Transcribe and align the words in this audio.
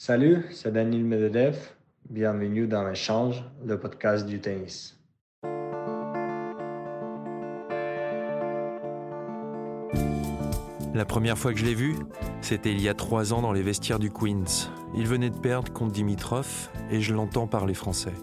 Salut, 0.00 0.44
c'est 0.52 0.72
Daniel 0.72 1.02
Medvedev. 1.02 1.56
Bienvenue 2.08 2.68
dans 2.68 2.86
l'échange, 2.86 3.42
le 3.66 3.80
podcast 3.80 4.26
du 4.26 4.40
tennis. 4.40 4.96
La 10.94 11.04
première 11.04 11.36
fois 11.36 11.52
que 11.52 11.58
je 11.58 11.64
l'ai 11.64 11.74
vu, 11.74 11.96
c'était 12.42 12.70
il 12.70 12.80
y 12.80 12.88
a 12.88 12.94
trois 12.94 13.32
ans 13.32 13.42
dans 13.42 13.50
les 13.50 13.62
vestiaires 13.62 13.98
du 13.98 14.12
Queens. 14.12 14.70
Il 14.94 15.08
venait 15.08 15.30
de 15.30 15.38
perdre 15.38 15.72
contre 15.72 15.94
Dimitrov 15.94 16.70
et 16.92 17.00
je 17.00 17.12
l'entends 17.12 17.48
parler 17.48 17.74
français. 17.74 18.14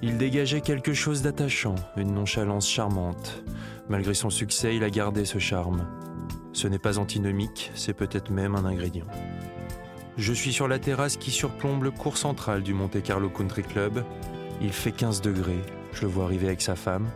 Il 0.00 0.16
dégageait 0.16 0.62
quelque 0.62 0.94
chose 0.94 1.20
d'attachant, 1.20 1.74
une 1.98 2.14
nonchalance 2.14 2.66
charmante. 2.66 3.44
Malgré 3.90 4.14
son 4.14 4.30
succès, 4.30 4.74
il 4.74 4.82
a 4.82 4.88
gardé 4.88 5.26
ce 5.26 5.38
charme. 5.38 5.86
Ce 6.54 6.66
n'est 6.66 6.78
pas 6.78 6.98
antinomique, 6.98 7.72
c'est 7.74 7.92
peut-être 7.92 8.30
même 8.30 8.54
un 8.54 8.64
ingrédient. 8.64 9.06
Je 10.16 10.32
suis 10.32 10.52
sur 10.52 10.68
la 10.68 10.78
terrasse 10.78 11.16
qui 11.16 11.30
surplombe 11.30 11.82
le 11.82 11.90
cours 11.90 12.16
central 12.16 12.62
du 12.62 12.72
Monte 12.72 13.02
Carlo 13.02 13.28
Country 13.28 13.62
Club. 13.62 14.04
Il 14.60 14.72
fait 14.72 14.92
15 14.92 15.20
degrés, 15.20 15.60
je 15.92 16.02
le 16.02 16.08
vois 16.08 16.24
arriver 16.24 16.46
avec 16.46 16.62
sa 16.62 16.76
femme. 16.76 17.08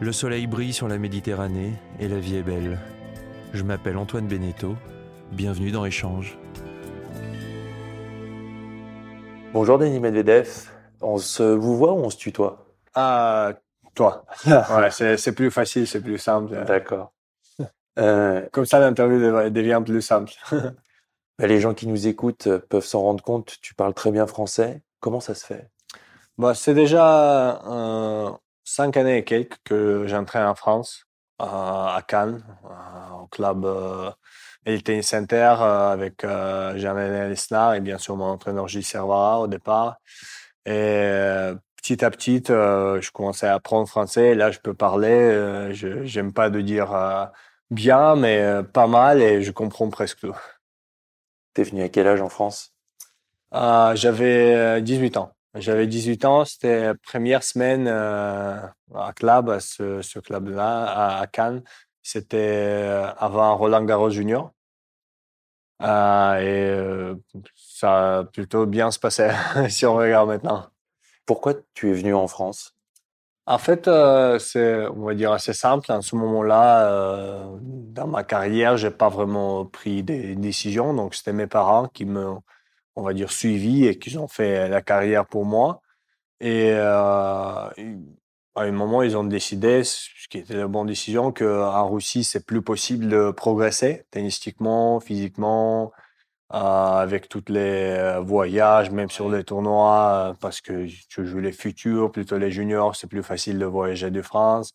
Le 0.00 0.12
soleil 0.12 0.46
brille 0.46 0.72
sur 0.74 0.88
la 0.88 0.98
Méditerranée 0.98 1.72
et 1.98 2.08
la 2.08 2.18
vie 2.18 2.36
est 2.36 2.42
belle. 2.42 2.78
Je 3.54 3.62
m'appelle 3.62 3.96
Antoine 3.96 4.26
Beneteau. 4.26 4.76
Bienvenue 5.32 5.70
dans 5.70 5.84
Échange. 5.84 6.38
Bonjour 9.54 9.78
Denis 9.78 9.98
Medvedev. 9.98 10.68
On 11.00 11.16
se 11.16 11.42
vous 11.42 11.76
voit 11.76 11.94
ou 11.94 11.98
on 12.04 12.10
se 12.10 12.18
tutoie? 12.18 12.66
Ah, 12.94 13.54
toi. 13.94 14.26
ouais, 14.46 14.90
c'est, 14.90 15.32
plus 15.32 15.50
facile, 15.50 15.86
c'est 15.86 16.00
plus 16.02 16.18
simple. 16.18 16.62
D'accord. 16.66 17.12
Euh, 17.98 18.46
Comme 18.52 18.64
ça, 18.64 18.78
l'interview 18.78 19.18
dev- 19.18 19.50
devient 19.50 19.82
plus 19.84 20.02
simple. 20.02 20.32
bah, 21.38 21.46
les 21.46 21.60
gens 21.60 21.74
qui 21.74 21.86
nous 21.86 22.08
écoutent 22.08 22.48
euh, 22.48 22.58
peuvent 22.58 22.84
s'en 22.84 23.00
rendre 23.00 23.22
compte, 23.22 23.58
tu 23.62 23.74
parles 23.74 23.94
très 23.94 24.10
bien 24.10 24.26
français. 24.26 24.82
Comment 25.00 25.20
ça 25.20 25.34
se 25.34 25.46
fait? 25.46 25.70
Bon, 26.36 26.54
c'est 26.54 26.74
déjà 26.74 27.62
euh, 27.66 28.30
cinq 28.64 28.96
années 28.96 29.18
et 29.18 29.24
quelques 29.24 29.58
que 29.64 30.04
j'entraîne 30.06 30.46
en 30.46 30.54
France, 30.54 31.06
euh, 31.40 31.44
à 31.44 32.02
Cannes, 32.06 32.44
au 33.20 33.26
club 33.26 33.66
Elite 34.64 35.02
Center 35.02 35.54
avec 35.60 36.24
Jean-René 36.24 37.34
et 37.76 37.80
bien 37.80 37.98
sûr 37.98 38.16
mon 38.16 38.26
entraîneur 38.26 38.68
Gilles 38.68 38.84
Servara 38.84 39.40
au 39.40 39.46
départ. 39.46 39.98
Et 40.66 41.52
petit 41.76 42.04
à 42.04 42.10
petit, 42.10 42.42
je 42.46 43.10
commençais 43.10 43.46
à 43.46 43.54
apprendre 43.54 43.88
français. 43.88 44.34
Là, 44.34 44.50
je 44.50 44.58
peux 44.58 44.74
parler. 44.74 45.72
je 45.72 46.04
j'aime 46.04 46.32
pas 46.32 46.50
de 46.50 46.60
dire 46.60 47.30
bien, 47.70 48.16
mais 48.16 48.62
pas 48.72 48.86
mal 48.86 49.22
et 49.22 49.42
je 49.42 49.50
comprends 49.52 49.88
presque 49.90 50.20
tout. 50.20 50.36
T'es 51.58 51.64
venu 51.64 51.82
à 51.82 51.88
quel 51.88 52.06
âge 52.06 52.20
en 52.20 52.28
France? 52.28 52.72
Euh, 53.52 53.96
j'avais 53.96 54.54
euh, 54.54 54.80
18 54.80 55.16
ans. 55.16 55.32
J'avais 55.56 55.88
18 55.88 56.24
ans, 56.24 56.44
c'était 56.44 56.82
la 56.84 56.94
première 56.94 57.42
semaine 57.42 57.88
euh, 57.88 58.60
à 58.94 59.12
club, 59.12 59.50
à 59.50 59.58
ce, 59.58 60.00
ce 60.00 60.20
club-là, 60.20 60.84
à, 60.84 61.20
à 61.20 61.26
Cannes. 61.26 61.64
C'était 62.00 62.36
euh, 62.38 63.12
avant 63.14 63.56
Roland 63.56 63.82
Garros 63.84 64.10
Junior. 64.10 64.52
Euh, 65.82 66.36
et 66.38 66.70
euh, 66.70 67.16
ça 67.56 68.18
a 68.20 68.24
plutôt 68.24 68.64
bien 68.64 68.92
se 68.92 69.00
passé, 69.00 69.28
si 69.68 69.84
on 69.84 69.96
regarde 69.96 70.28
maintenant. 70.28 70.68
Pourquoi 71.26 71.54
tu 71.74 71.90
es 71.90 71.94
venu 71.94 72.14
en 72.14 72.28
France? 72.28 72.77
En 73.50 73.56
fait, 73.56 73.88
euh, 73.88 74.38
c'est, 74.38 74.86
on 74.88 75.06
va 75.06 75.14
dire, 75.14 75.32
assez 75.32 75.54
simple. 75.54 75.90
En 75.90 76.02
ce 76.02 76.14
moment-là, 76.16 76.90
euh, 76.90 77.58
dans 77.62 78.06
ma 78.06 78.22
carrière, 78.22 78.76
j'ai 78.76 78.90
pas 78.90 79.08
vraiment 79.08 79.64
pris 79.64 80.02
des 80.02 80.36
décisions. 80.36 80.92
Donc, 80.92 81.14
c'était 81.14 81.32
mes 81.32 81.46
parents 81.46 81.88
qui 81.88 82.04
m'ont, 82.04 82.42
on 82.94 83.02
va 83.02 83.14
dire, 83.14 83.32
suivi 83.32 83.86
et 83.86 83.98
qui 83.98 84.18
ont 84.18 84.28
fait 84.28 84.68
la 84.68 84.82
carrière 84.82 85.26
pour 85.26 85.46
moi. 85.46 85.80
Et 86.40 86.72
euh, 86.72 86.90
à 86.90 87.72
un 88.56 88.72
moment, 88.72 89.02
ils 89.02 89.16
ont 89.16 89.24
décidé, 89.24 89.82
ce 89.82 90.28
qui 90.28 90.38
était 90.38 90.54
la 90.54 90.68
bonne 90.68 90.86
décision, 90.86 91.32
qu'en 91.32 91.88
Russie, 91.88 92.24
c'est 92.24 92.44
plus 92.44 92.60
possible 92.62 93.08
de 93.08 93.30
progresser 93.30 94.04
tennistiquement, 94.10 95.00
physiquement, 95.00 95.92
avec 96.50 97.28
tous 97.28 97.44
les 97.48 97.96
euh, 97.98 98.20
voyages, 98.20 98.90
même 98.90 99.10
sur 99.10 99.28
les 99.30 99.44
tournois, 99.44 100.30
euh, 100.30 100.34
parce 100.40 100.60
que 100.60 100.86
tu 101.08 101.26
joues 101.26 101.40
les 101.40 101.52
futurs, 101.52 102.10
plutôt 102.10 102.38
les 102.38 102.50
juniors, 102.50 102.96
c'est 102.96 103.06
plus 103.06 103.22
facile 103.22 103.58
de 103.58 103.66
voyager 103.66 104.10
de 104.10 104.22
France. 104.22 104.72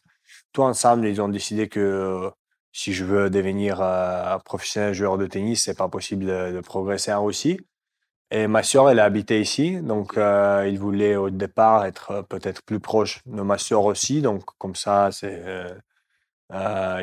Tout 0.54 0.64
ensemble, 0.64 1.08
ils 1.08 1.22
ont 1.22 1.30
décidé 1.30 1.68
que 1.70 1.80
euh, 1.80 2.30
si 2.72 2.94
je 2.94 3.06
veux 3.06 3.30
devenir 3.30 3.80
euh, 3.82 4.38
professionnel 4.40 4.94
joueur 4.94 5.18
de 5.18 5.28
tennis, 5.28 5.64
c'est 5.64 5.78
pas 5.78 5.90
possible 5.90 6.26
de, 6.26 6.52
de 6.54 6.60
progresser 6.62 7.14
en 7.14 7.26
Russie. 7.26 7.60
Et 8.32 8.48
ma 8.48 8.64
sœur, 8.64 8.90
elle 8.90 9.00
a 9.00 9.06
habité 9.06 9.40
ici, 9.40 9.80
donc 9.82 10.18
euh, 10.18 10.66
il 10.68 10.80
voulait 10.80 11.16
au 11.16 11.30
départ 11.30 11.86
être 11.86 12.12
euh, 12.12 12.22
peut-être 12.24 12.64
plus 12.64 12.80
proche 12.80 13.22
de 13.28 13.42
ma 13.44 13.60
sœur 13.60 13.86
aussi, 13.86 14.24
donc 14.24 14.44
comme 14.58 14.76
ça, 14.76 15.10
c'est 15.12 15.44
euh, 15.46 15.70
euh, 15.70 15.80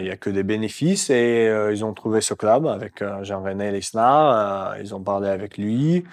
il 0.00 0.06
y 0.06 0.10
a 0.10 0.16
que 0.16 0.30
des 0.30 0.42
bénéfices 0.42 1.10
et 1.10 1.48
euh, 1.48 1.72
ils 1.72 1.84
ont 1.84 1.92
trouvé 1.94 2.20
ce 2.20 2.34
club 2.34 2.66
avec 2.66 3.02
euh, 3.02 3.22
Jean-René 3.24 3.70
Lesnar, 3.72 4.72
euh, 4.74 4.78
ils 4.80 4.94
ont 4.94 5.02
parlé 5.02 5.28
avec 5.28 5.58
lui 5.58 6.04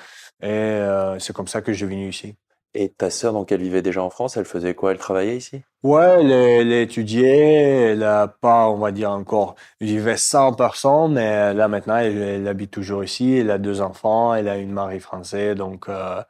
et 0.42 0.48
euh, 0.50 1.20
c'est 1.20 1.34
comme 1.36 1.48
ça 1.48 1.62
que 1.62 1.72
je 1.74 1.78
suis 1.78 1.86
venu 1.86 2.10
ici. 2.10 2.36
Et 2.74 2.90
ta 2.90 3.10
sœur, 3.10 3.34
donc 3.34 3.52
elle 3.52 3.62
vivait 3.62 3.82
déjà 3.82 4.04
en 4.04 4.10
France, 4.10 4.38
elle 4.38 4.46
faisait 4.46 4.76
quoi? 4.76 4.92
Elle 4.92 4.98
travaillait 5.00 5.38
ici? 5.38 5.62
Ouais, 5.84 6.04
elle, 6.20 6.32
est- 6.32 6.62
elle 6.62 6.74
a 6.74 6.82
étudié, 6.82 7.28
elle 7.30 8.04
a 8.04 8.28
pas, 8.28 8.68
on 8.70 8.78
va 8.78 8.92
dire 8.92 9.12
encore, 9.12 9.56
vivait 9.80 10.18
100%, 10.18 11.08
mais 11.08 11.54
là 11.54 11.68
maintenant, 11.68 11.98
elle, 11.98 12.18
elle 12.18 12.48
habite 12.48 12.72
toujours 12.72 13.04
ici, 13.04 13.38
elle 13.38 13.52
a 13.52 13.58
deux 13.58 13.82
enfants, 13.82 14.34
elle 14.34 14.48
a 14.50 14.58
une 14.58 14.72
mari 14.72 15.00
français, 15.00 15.56
donc 15.56 15.88
euh, 15.88 16.22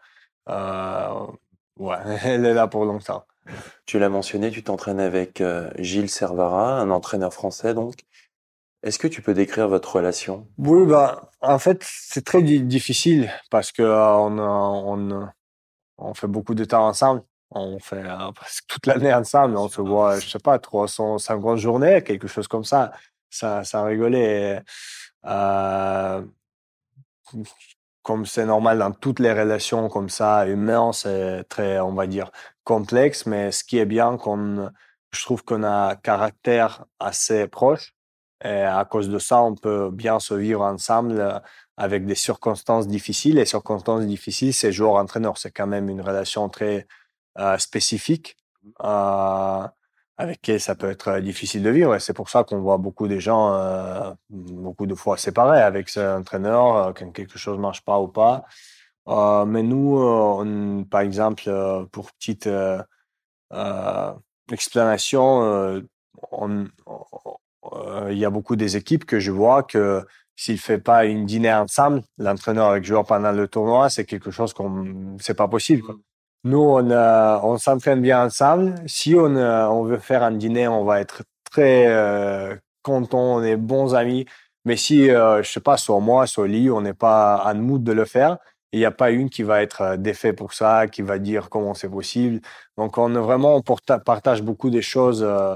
euh, 0.50 1.28
ouais, 1.78 1.98
elle 2.26 2.46
est 2.46 2.54
là 2.54 2.68
pour 2.68 2.86
longtemps. 2.86 3.26
Tu 3.86 4.00
l'as 4.00 4.10
mentionné, 4.10 4.52
tu 4.52 4.64
t'entraînes 4.64 5.00
avec 5.00 5.42
euh, 5.42 5.70
Gilles 5.78 6.10
Servara, 6.10 6.80
un 6.80 6.90
entraîneur 6.90 7.34
français 7.34 7.74
donc. 7.74 7.96
Est-ce 8.84 9.00
que 9.00 9.08
tu 9.08 9.22
peux 9.22 9.34
décrire 9.34 9.68
votre 9.68 9.96
relation? 9.96 10.48
Oui, 10.58 10.86
bah, 10.86 11.32
en 11.42 11.58
fait, 11.60 11.84
c'est 11.84 12.24
très 12.24 12.42
di- 12.44 12.62
difficile 12.62 13.32
parce 13.50 13.72
que 13.72 13.82
euh, 13.82 14.14
on, 14.16 14.38
a- 14.38 14.42
on, 14.44 15.30
on 15.98 16.14
fait 16.14 16.28
beaucoup 16.28 16.54
de 16.56 16.64
temps 16.64 16.88
ensemble. 16.88 17.24
On 17.52 17.80
fait 17.80 18.04
euh, 18.06 18.32
presque 18.34 18.66
toute 18.68 18.86
l'année 18.86 19.14
ensemble. 19.14 19.58
On 19.58 19.68
se 19.68 19.82
voit, 19.82 20.20
je 20.20 20.30
sais 20.30 20.40
pas, 20.40 20.60
350 20.60 21.58
journées, 21.58 22.04
quelque 22.04 22.28
chose 22.28 22.48
comme 22.48 22.64
ça. 22.66 22.92
Ça, 23.30 23.64
ça 23.64 23.84
rigolait. 23.84 24.62
Euh, 25.26 26.22
comme 28.04 28.26
c'est 28.26 28.46
normal 28.46 28.80
dans 28.80 28.92
toutes 28.92 29.20
les 29.20 29.34
relations 29.34 29.90
comme 29.90 30.10
ça, 30.10 30.48
humaines, 30.48 30.94
c'est 30.94 31.44
très, 31.50 31.80
on 31.80 31.94
va 31.94 32.08
dire, 32.08 32.32
complexe. 32.68 33.26
Mais 33.26 33.52
ce 33.52 33.64
qui 33.64 33.78
est 33.80 33.86
bien, 33.86 34.18
qu'on, 34.18 34.70
je 35.12 35.22
trouve 35.24 35.44
qu'on 35.44 35.64
a 35.64 35.92
un 35.92 35.96
caractère 35.96 36.86
assez 37.00 37.48
proche. 37.48 37.94
Et 38.44 38.62
à 38.62 38.86
cause 38.86 39.10
de 39.10 39.20
ça, 39.20 39.42
on 39.42 39.56
peut 39.56 39.90
bien 39.92 40.20
se 40.20 40.34
vivre 40.36 40.62
ensemble 40.62 41.20
euh, 41.20 41.40
avec 41.78 42.06
des 42.06 42.16
circonstances 42.16 42.88
difficiles. 42.88 43.36
Les 43.38 43.46
circonstances 43.46 44.06
difficiles, 44.06 44.54
c'est 44.54 44.72
joueur-entraîneur. 44.72 45.38
C'est 45.38 45.52
quand 45.52 45.66
même 45.66 45.90
une 45.90 46.02
relation 46.02 46.50
très 46.50 46.88
euh, 47.40 47.58
spécifique 47.58 48.36
euh, 48.84 49.68
avec 50.18 50.42
qui 50.42 50.60
ça 50.60 50.76
peut 50.76 50.92
être 50.92 51.20
difficile 51.20 51.64
de 51.64 51.70
vivre. 51.70 51.96
Et 51.96 52.00
c'est 52.00 52.14
pour 52.14 52.30
ça 52.30 52.44
qu'on 52.44 52.60
voit 52.60 52.78
beaucoup 52.78 53.08
de 53.08 53.18
gens, 53.18 54.16
beaucoup 54.30 54.88
de 54.88 54.96
fois 54.96 55.16
séparés 55.18 55.62
avec 55.62 55.90
cet 55.90 56.08
entraîneur, 56.22 56.94
quand 56.96 57.12
quelque 57.12 57.38
chose 57.38 57.58
marche 57.60 57.84
pas 57.84 58.00
ou 58.00 58.08
pas. 58.08 58.46
Euh, 59.08 59.46
mais 59.46 59.64
nous, 59.64 59.98
euh, 60.00 60.44
on- 60.44 60.84
par 60.84 61.02
exemple, 61.02 61.44
euh, 61.48 61.86
pour 61.92 62.12
petite 62.14 62.50
explanation, 64.52 65.82
on, 66.32 66.66
il 68.10 68.18
y 68.18 68.26
a 68.26 68.30
beaucoup 68.30 68.56
des 68.56 68.78
équipes 68.78 69.06
que 69.06 69.20
je 69.20 69.32
vois 69.32 69.64
que 69.64 70.06
s'il 70.36 70.60
fait 70.60 70.78
pas 70.78 71.06
une 71.06 71.26
dîner 71.26 71.54
ensemble, 71.54 72.04
l'entraîneur 72.18 72.70
avec 72.70 72.84
le 72.84 72.88
joueur 72.88 73.06
pendant 73.06 73.32
le 73.32 73.48
tournoi, 73.48 73.90
c'est 73.90 74.06
quelque 74.06 74.32
chose 74.32 74.54
qu'on, 74.54 75.18
c'est 75.20 75.34
pas 75.34 75.48
possible. 75.48 75.82
Quoi. 75.82 75.96
Nous, 76.44 76.60
on, 76.60 76.90
euh, 76.92 77.40
on 77.44 77.58
s'entraîne 77.58 78.02
bien 78.02 78.26
ensemble. 78.26 78.76
Si 78.86 79.16
on, 79.16 79.36
euh, 79.36 79.66
on 79.68 79.84
veut 79.84 79.98
faire 79.98 80.24
un 80.24 80.32
dîner, 80.32 80.68
on 80.68 80.86
va 80.86 81.02
être 81.02 81.24
très 81.52 81.88
euh, 81.88 82.56
content, 82.84 83.38
on 83.38 83.44
est 83.44 83.58
bons 83.58 83.96
amis. 83.96 84.26
Mais 84.64 84.78
si, 84.78 85.06
je 85.08 85.42
sais 85.44 85.62
pas, 85.62 85.78
soit 85.78 86.00
moi, 86.02 86.28
soit 86.28 86.48
lui, 86.48 86.70
on 86.70 86.82
n'est 86.82 86.94
pas 86.94 87.42
en 87.46 87.56
mood 87.56 87.84
de 87.84 87.94
le 87.94 88.04
faire, 88.06 88.38
il 88.72 88.80
n'y 88.80 88.86
a 88.86 88.92
pas 88.92 89.12
une 89.12 89.30
qui 89.30 89.44
va 89.44 89.62
être 89.62 89.82
euh, 89.82 89.98
défait 89.98 90.34
pour 90.34 90.54
ça, 90.54 90.88
qui 90.88 91.02
va 91.02 91.20
dire 91.20 91.50
comment 91.50 91.74
c'est 91.74 91.90
possible. 91.90 92.42
Donc, 92.78 92.98
on 92.98 93.10
vraiment, 93.10 93.56
on 93.56 93.62
partage 93.62 94.42
beaucoup 94.44 94.70
des 94.70 94.82
choses 94.82 95.24
euh, 95.24 95.56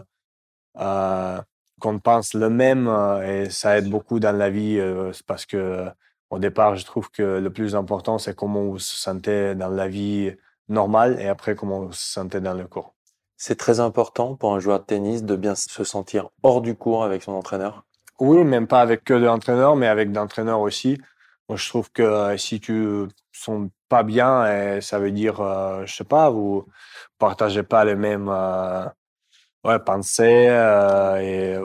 euh, 0.80 1.42
qu'on 1.80 2.00
pense 2.00 2.34
le 2.34 2.50
même 2.50 2.88
et 3.26 3.50
ça 3.50 3.78
aide 3.78 3.90
beaucoup 3.90 4.20
dans 4.20 4.38
la 4.38 4.50
vie 4.50 4.78
euh, 4.80 5.12
parce 5.28 5.46
que 5.46 5.88
au 6.30 6.40
départ, 6.40 6.78
je 6.78 6.86
trouve 6.86 7.12
que 7.12 7.40
le 7.40 7.50
plus 7.50 7.76
important, 7.76 8.18
c'est 8.18 8.36
comment 8.36 8.64
vous 8.64 8.80
se 8.80 8.96
sentez 8.96 9.54
dans 9.56 9.68
la 9.68 9.90
vie 9.90 10.32
normale 10.70 11.20
et 11.20 11.28
après 11.28 11.56
comment 11.56 11.82
vous 11.82 11.92
se 11.92 12.14
sentez 12.14 12.40
dans 12.40 12.54
le 12.54 12.66
cours. 12.68 12.94
C'est 13.36 13.58
très 13.58 13.80
important 13.82 14.36
pour 14.36 14.54
un 14.54 14.60
joueur 14.60 14.80
de 14.80 14.86
tennis 14.86 15.24
de 15.24 15.36
bien 15.36 15.56
se 15.56 15.84
sentir 15.84 16.30
hors 16.44 16.62
du 16.62 16.76
cours 16.76 17.04
avec 17.04 17.24
son 17.24 17.34
entraîneur. 17.34 17.84
Oui, 18.20 18.44
même 18.46 18.68
pas 18.68 18.82
avec 18.82 19.04
que 19.04 19.16
de 19.16 19.26
l'entraîneur, 19.26 19.76
mais 19.76 19.88
avec 19.88 20.12
d'entraîneurs 20.12 20.62
aussi. 20.62 21.02
Moi, 21.52 21.58
je 21.58 21.68
trouve 21.70 21.92
que 21.92 22.02
euh, 22.02 22.38
si 22.38 22.62
tu 22.62 23.08
sens 23.34 23.70
pas 23.90 24.04
bien, 24.04 24.78
et 24.78 24.82
ça 24.82 25.00
veut 25.00 25.12
dire, 25.12 25.42
euh, 25.42 25.86
je 25.86 25.94
sais 25.96 26.06
pas, 26.06 26.30
vous 26.30 26.66
partagez 27.20 27.64
pas 27.64 27.84
les 27.84 27.96
mêmes 27.96 28.30
euh, 28.30 28.86
ouais, 29.66 29.80
pensées 29.80 30.48
et 31.22 31.58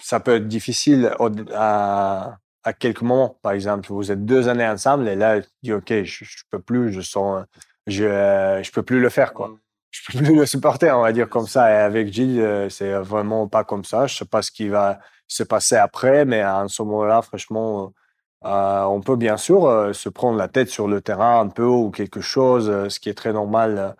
ça 0.00 0.20
peut 0.20 0.36
être 0.36 0.48
difficile 0.48 1.14
au- 1.18 1.30
à, 1.54 2.36
à 2.64 2.72
quelques 2.72 3.02
moments. 3.02 3.38
Par 3.42 3.52
exemple, 3.52 3.88
vous 3.92 4.10
êtes 4.10 4.24
deux 4.24 4.48
années 4.48 4.66
ensemble 4.66 5.08
et 5.08 5.16
là, 5.16 5.40
tu 5.42 5.48
dis, 5.62 5.72
OK, 5.72 5.88
je, 6.04 6.24
je 6.24 6.42
peux 6.50 6.60
plus, 6.60 6.92
je 6.92 7.00
sens, 7.00 7.44
je, 7.86 8.60
je 8.62 8.72
peux 8.72 8.82
plus 8.82 9.00
le 9.00 9.08
faire, 9.10 9.32
quoi. 9.34 9.56
Je 9.90 10.00
peux 10.12 10.24
plus 10.24 10.36
le 10.38 10.46
supporter, 10.46 10.96
on 10.96 11.02
va 11.02 11.12
dire 11.12 11.28
comme 11.28 11.46
ça. 11.46 11.70
Et 11.70 11.76
avec 11.76 12.12
Gilles, 12.12 12.66
c'est 12.70 12.92
vraiment 12.94 13.48
pas 13.48 13.64
comme 13.64 13.84
ça. 13.84 14.06
Je 14.06 14.16
sais 14.16 14.24
pas 14.24 14.42
ce 14.42 14.50
qui 14.50 14.68
va 14.68 15.00
se 15.28 15.42
passer 15.44 15.76
après, 15.76 16.24
mais 16.24 16.40
à 16.40 16.64
ce 16.68 16.82
moment-là, 16.82 17.22
franchement, 17.22 17.92
euh, 18.44 18.82
on 18.84 19.00
peut 19.00 19.16
bien 19.16 19.36
sûr 19.36 19.66
euh, 19.66 19.92
se 19.92 20.08
prendre 20.08 20.38
la 20.38 20.48
tête 20.48 20.68
sur 20.68 20.88
le 20.88 21.00
terrain 21.00 21.40
un 21.40 21.48
peu 21.48 21.64
ou 21.64 21.90
quelque 21.90 22.20
chose, 22.20 22.68
euh, 22.70 22.88
ce 22.88 23.00
qui 23.00 23.08
est 23.08 23.14
très 23.14 23.32
normal. 23.32 23.96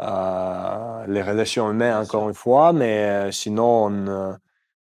euh, 0.00 1.06
les 1.08 1.22
relations 1.22 1.70
humaines, 1.70 1.94
encore 1.96 2.28
une 2.28 2.34
fois, 2.34 2.72
mais 2.72 3.28
euh, 3.28 3.32
sinon, 3.32 3.86
on, 3.86 4.06
euh, 4.08 4.32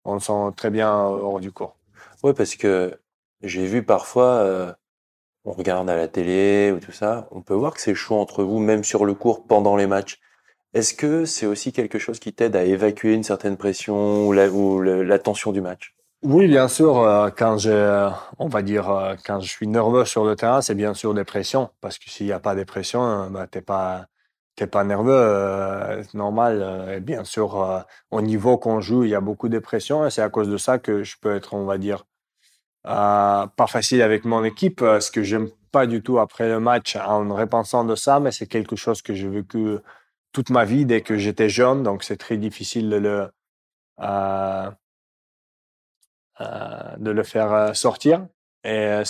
on 0.05 0.19
se 0.20 0.26
sent 0.26 0.55
très 0.56 0.70
bien 0.70 0.93
hors 0.94 1.40
du 1.40 1.52
cours. 1.52 1.76
Ouais, 2.22 2.34
parce 2.34 2.56
que 2.56 2.99
j'ai 3.43 3.66
vu 3.66 3.84
parfois, 3.84 4.26
euh, 4.38 4.72
on 5.44 5.52
regarde 5.52 5.90
à 5.90 5.96
la 5.96 6.08
télé 6.08 6.72
ou 6.72 6.81
tout 6.81 6.93
ça, 6.93 7.28
on 7.32 7.43
peut 7.43 7.54
voir 7.54 7.75
que 7.75 7.81
c'est 7.81 7.94
chaud 7.96 8.16
entre 8.16 8.44
vous, 8.44 8.61
même 8.61 8.84
sur 8.84 9.04
le 9.06 9.14
court 9.14 9.46
pendant 9.46 9.76
les 9.76 9.87
matchs. 9.88 10.20
Est-ce 10.75 10.94
que 10.94 11.26
c'est 11.26 11.46
aussi 11.46 11.72
quelque 11.72 11.99
chose 11.99 12.20
qui 12.20 12.32
t'aide 12.34 12.56
à 12.56 12.64
évacuer 12.64 13.14
une 13.14 13.25
certaine 13.25 13.58
pression 13.58 14.26
ou 14.28 14.32
la, 14.32 14.49
ou 14.50 14.82
la 14.82 15.19
tension 15.20 15.52
du 15.52 15.61
match? 15.62 15.94
Oui, 16.22 16.48
bien 16.48 16.66
sûr, 16.66 16.98
euh, 16.98 17.30
quand 17.30 17.58
je, 17.58 18.10
on 18.38 18.48
va 18.48 18.62
dire, 18.62 18.90
euh, 18.90 19.14
quand 19.24 19.40
je 19.40 19.48
suis 19.48 19.68
nerveux 19.68 20.04
sur 20.04 20.24
le 20.24 20.34
terrain, 20.34 20.60
c'est 20.62 20.74
bien 20.74 20.92
sûr 20.92 21.14
des 21.14 21.22
pressions, 21.24 21.70
parce 21.80 21.96
que 21.98 22.10
s'il 22.10 22.26
n'y 22.26 22.32
a 22.32 22.40
pas 22.40 22.56
de 22.56 22.64
pression, 22.64 23.04
euh, 23.04 23.28
bah, 23.28 23.46
t'es 23.46 23.60
pas, 23.62 24.06
t'es 24.56 24.66
pas 24.66 24.82
nerveux, 24.82 25.12
euh, 25.12 26.02
c'est 26.02 26.14
normal. 26.14 26.60
euh, 26.60 26.96
Et 26.96 27.00
bien 27.00 27.22
sûr, 27.22 27.62
euh, 27.62 27.80
au 28.10 28.20
niveau 28.20 28.58
qu'on 28.58 28.80
joue, 28.80 29.04
il 29.04 29.10
y 29.10 29.14
a 29.14 29.20
beaucoup 29.20 29.48
de 29.48 29.60
pression, 29.60 30.04
et 30.06 30.10
c'est 30.10 30.22
à 30.22 30.28
cause 30.28 30.48
de 30.48 30.56
ça 30.56 30.78
que 30.80 31.04
je 31.04 31.16
peux 31.20 31.36
être, 31.36 31.54
on 31.54 31.64
va 31.64 31.78
dire, 31.78 32.04
euh, 32.86 33.46
pas 33.48 33.66
facile 33.68 34.02
avec 34.02 34.24
mon 34.24 34.44
équipe, 34.44 34.82
euh, 34.82 35.00
ce 35.00 35.10
que 35.10 35.22
j'aime 35.22 35.50
pas 35.72 35.86
du 35.86 36.02
tout 36.02 36.18
après 36.18 36.48
le 36.48 36.60
match 36.60 36.96
en 36.96 37.34
repensant 37.34 37.84
de 37.84 37.94
ça, 37.96 38.20
mais 38.20 38.32
c'est 38.32 38.46
quelque 38.46 38.76
chose 38.76 39.02
que 39.02 39.14
j'ai 39.14 39.28
vécu 39.28 39.76
toute 40.32 40.50
ma 40.50 40.64
vie 40.64 40.86
dès 40.86 41.02
que 41.02 41.16
j'étais 41.18 41.48
jeune, 41.50 41.82
donc 41.84 42.04
c'est 42.04 42.16
très 42.18 42.38
difficile 42.38 42.90
de 42.90 42.96
le, 42.96 43.30
euh, 44.00 44.70
euh, 44.70 44.70
de 46.99 47.11
le 47.11 47.23
faire 47.23 47.52
euh, 47.52 47.73
sortir. 47.75 48.26
Et 48.64 48.70
euh, 48.70 49.02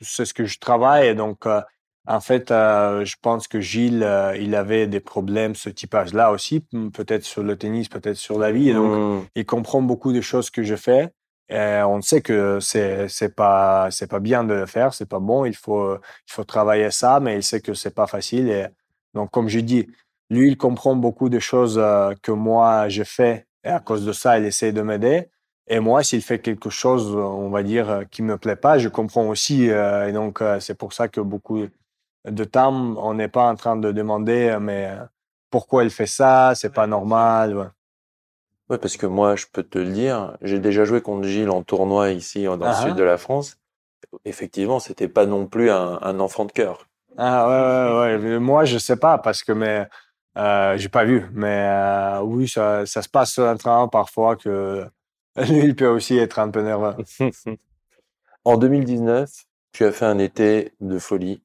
c'est 0.00 0.24
ce 0.24 0.34
que 0.34 0.44
je 0.44 0.58
travaille. 0.58 1.08
Et 1.08 1.14
donc, 1.14 1.46
euh, 1.46 1.60
en 2.06 2.20
fait, 2.20 2.50
euh, 2.50 3.04
je 3.04 3.16
pense 3.20 3.48
que 3.48 3.60
Gilles, 3.60 4.02
euh, 4.02 4.36
il 4.36 4.54
avait 4.54 4.86
des 4.86 5.00
problèmes, 5.00 5.54
ce 5.54 5.70
typage-là 5.70 6.32
aussi, 6.32 6.60
peut-être 6.92 7.24
sur 7.24 7.42
le 7.42 7.56
tennis, 7.56 7.88
peut-être 7.88 8.16
sur 8.16 8.38
la 8.38 8.52
vie. 8.52 8.70
Et 8.70 8.74
donc, 8.74 8.92
Hmm. 8.92 9.26
il 9.34 9.46
comprend 9.46 9.82
beaucoup 9.82 10.12
des 10.12 10.22
choses 10.22 10.50
que 10.50 10.62
je 10.62 10.76
fais. 10.76 11.10
Et 11.50 11.82
on 11.86 12.00
sait 12.00 12.22
que 12.22 12.58
c'est 12.60 13.06
c'est 13.08 13.34
pas 13.34 13.90
c'est 13.90 14.06
pas 14.06 14.18
bien 14.20 14.44
de 14.44 14.54
le 14.54 14.66
faire, 14.66 14.94
c'est 14.94 15.08
pas 15.08 15.18
bon. 15.20 15.44
Il 15.44 15.54
faut 15.56 15.94
il 15.96 16.32
faut 16.32 16.44
travailler 16.44 16.90
ça, 16.90 17.20
mais 17.20 17.36
il 17.36 17.42
sait 17.42 17.60
que 17.60 17.74
c'est 17.74 17.94
pas 17.94 18.06
facile. 18.06 18.48
Et 18.48 18.66
donc, 19.14 19.30
comme 19.30 19.48
je 19.48 19.60
dis, 19.60 19.86
lui, 20.30 20.48
il 20.48 20.56
comprend 20.56 20.96
beaucoup 20.96 21.28
de 21.28 21.38
choses 21.38 21.76
euh, 21.78 22.14
que 22.22 22.32
moi 22.32 22.88
je 22.88 23.02
fais, 23.04 23.46
et 23.62 23.68
à 23.68 23.80
cause 23.80 24.06
de 24.06 24.12
ça, 24.12 24.38
il 24.38 24.46
essaie 24.46 24.72
de 24.72 24.80
m'aider. 24.82 25.28
Et 25.66 25.80
moi, 25.80 26.02
s'il 26.02 26.20
fait 26.22 26.40
quelque 26.40 26.68
chose, 26.70 27.14
on 27.16 27.48
va 27.48 27.62
dire, 27.62 27.88
euh, 27.90 28.04
qui 28.04 28.22
me 28.22 28.36
plaît 28.36 28.56
pas, 28.56 28.78
je 28.78 28.88
comprends 28.88 29.26
aussi. 29.28 29.70
euh, 29.70 30.08
et 30.08 30.12
donc, 30.12 30.42
euh, 30.42 30.60
c'est 30.60 30.74
pour 30.74 30.92
ça 30.92 31.08
que 31.08 31.20
beaucoup 31.20 31.64
de 32.28 32.44
temps, 32.44 32.72
on 32.98 33.14
n'est 33.14 33.28
pas 33.28 33.48
en 33.50 33.54
train 33.54 33.76
de 33.76 33.90
demander, 33.92 34.50
euh, 34.50 34.60
mais 34.60 34.90
pourquoi 35.50 35.84
il 35.84 35.90
fait 35.90 36.06
ça, 36.06 36.52
c'est 36.54 36.72
pas 36.72 36.86
normal. 36.86 37.56
ouais. 37.56 37.66
Ouais, 38.70 38.78
parce 38.78 38.96
que 38.96 39.06
moi, 39.06 39.36
je 39.36 39.44
peux 39.52 39.62
te 39.62 39.78
le 39.78 39.90
dire, 39.90 40.36
j'ai 40.40 40.58
déjà 40.58 40.84
joué 40.84 41.00
contre 41.02 41.26
Gilles 41.28 41.50
en 41.50 41.62
tournoi 41.62 42.10
ici, 42.10 42.44
dans 42.44 42.56
le 42.56 42.72
sud 42.74 42.94
de 42.94 43.02
la 43.02 43.18
France. 43.18 43.58
Effectivement, 44.24 44.80
c'était 44.80 45.08
pas 45.08 45.26
non 45.26 45.46
plus 45.46 45.70
un, 45.70 45.98
un 46.00 46.18
enfant 46.20 46.44
de 46.46 46.52
cœur. 46.52 46.86
Ah 47.18 47.46
ouais, 47.46 48.16
ouais, 48.16 48.16
ouais. 48.32 48.38
Moi, 48.38 48.64
je 48.64 48.78
sais 48.78 48.96
pas 48.96 49.18
parce 49.18 49.42
que 49.42 49.52
mais 49.52 49.86
j'ai 50.78 50.88
pas 50.88 51.04
vu. 51.04 51.26
Mais 51.32 52.18
oui, 52.22 52.48
ça, 52.48 52.86
ça 52.86 53.02
se 53.02 53.08
passe 53.08 53.38
un 53.38 53.56
train 53.56 53.86
parfois 53.88 54.36
que 54.36 54.86
lui, 55.36 55.58
il 55.64 55.76
peut 55.76 55.86
aussi 55.86 56.18
être 56.18 56.38
un 56.38 56.50
peu 56.50 56.62
nerveux. 56.62 56.96
En 58.46 58.58
2019, 58.58 59.30
tu 59.72 59.86
as 59.86 59.92
fait 59.92 60.04
un 60.04 60.18
été 60.18 60.74
de 60.82 60.98
folie. 60.98 61.42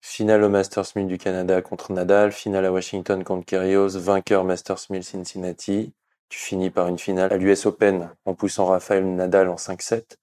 Finale 0.00 0.42
au 0.42 0.48
Masters 0.48 0.86
1000 0.96 1.06
du 1.06 1.16
Canada 1.16 1.62
contre 1.62 1.92
Nadal, 1.92 2.32
finale 2.32 2.66
à 2.66 2.72
Washington 2.72 3.22
contre 3.22 3.46
Kyrgios, 3.46 3.96
vainqueur 4.00 4.42
Masters 4.42 4.86
1000 4.90 5.04
Cincinnati. 5.04 5.92
Tu 6.28 6.40
finis 6.40 6.70
par 6.70 6.88
une 6.88 6.98
finale 6.98 7.32
à 7.32 7.36
l'US 7.36 7.64
Open 7.66 8.10
en 8.24 8.34
poussant 8.34 8.66
Rafael 8.66 9.06
Nadal 9.14 9.48
en 9.48 9.54
5-7. 9.54 10.16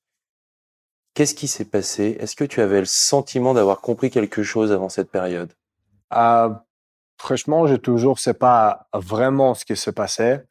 Qu'est-ce 1.13 1.35
qui 1.35 1.47
s'est 1.47 1.63
passé? 1.63 2.17
Est-ce 2.19 2.35
que 2.35 2.44
tu 2.44 2.59
avais 2.59 2.79
le 2.79 2.85
sentiment 2.85 3.53
d'avoir 3.53 3.79
compris 3.79 4.09
quelque 4.09 4.44
chose 4.44 4.73
avant 4.73 4.89
cette 4.89 5.09
période? 5.09 5.53
Euh, 6.13 6.50
franchement, 7.17 7.65
je 7.65 7.75
toujours 7.75 8.19
sais 8.19 8.33
pas 8.33 8.89
vraiment 8.94 9.53
ce 9.53 9.63
qui 9.63 9.77
se 9.77 9.89
passait. 9.89 10.45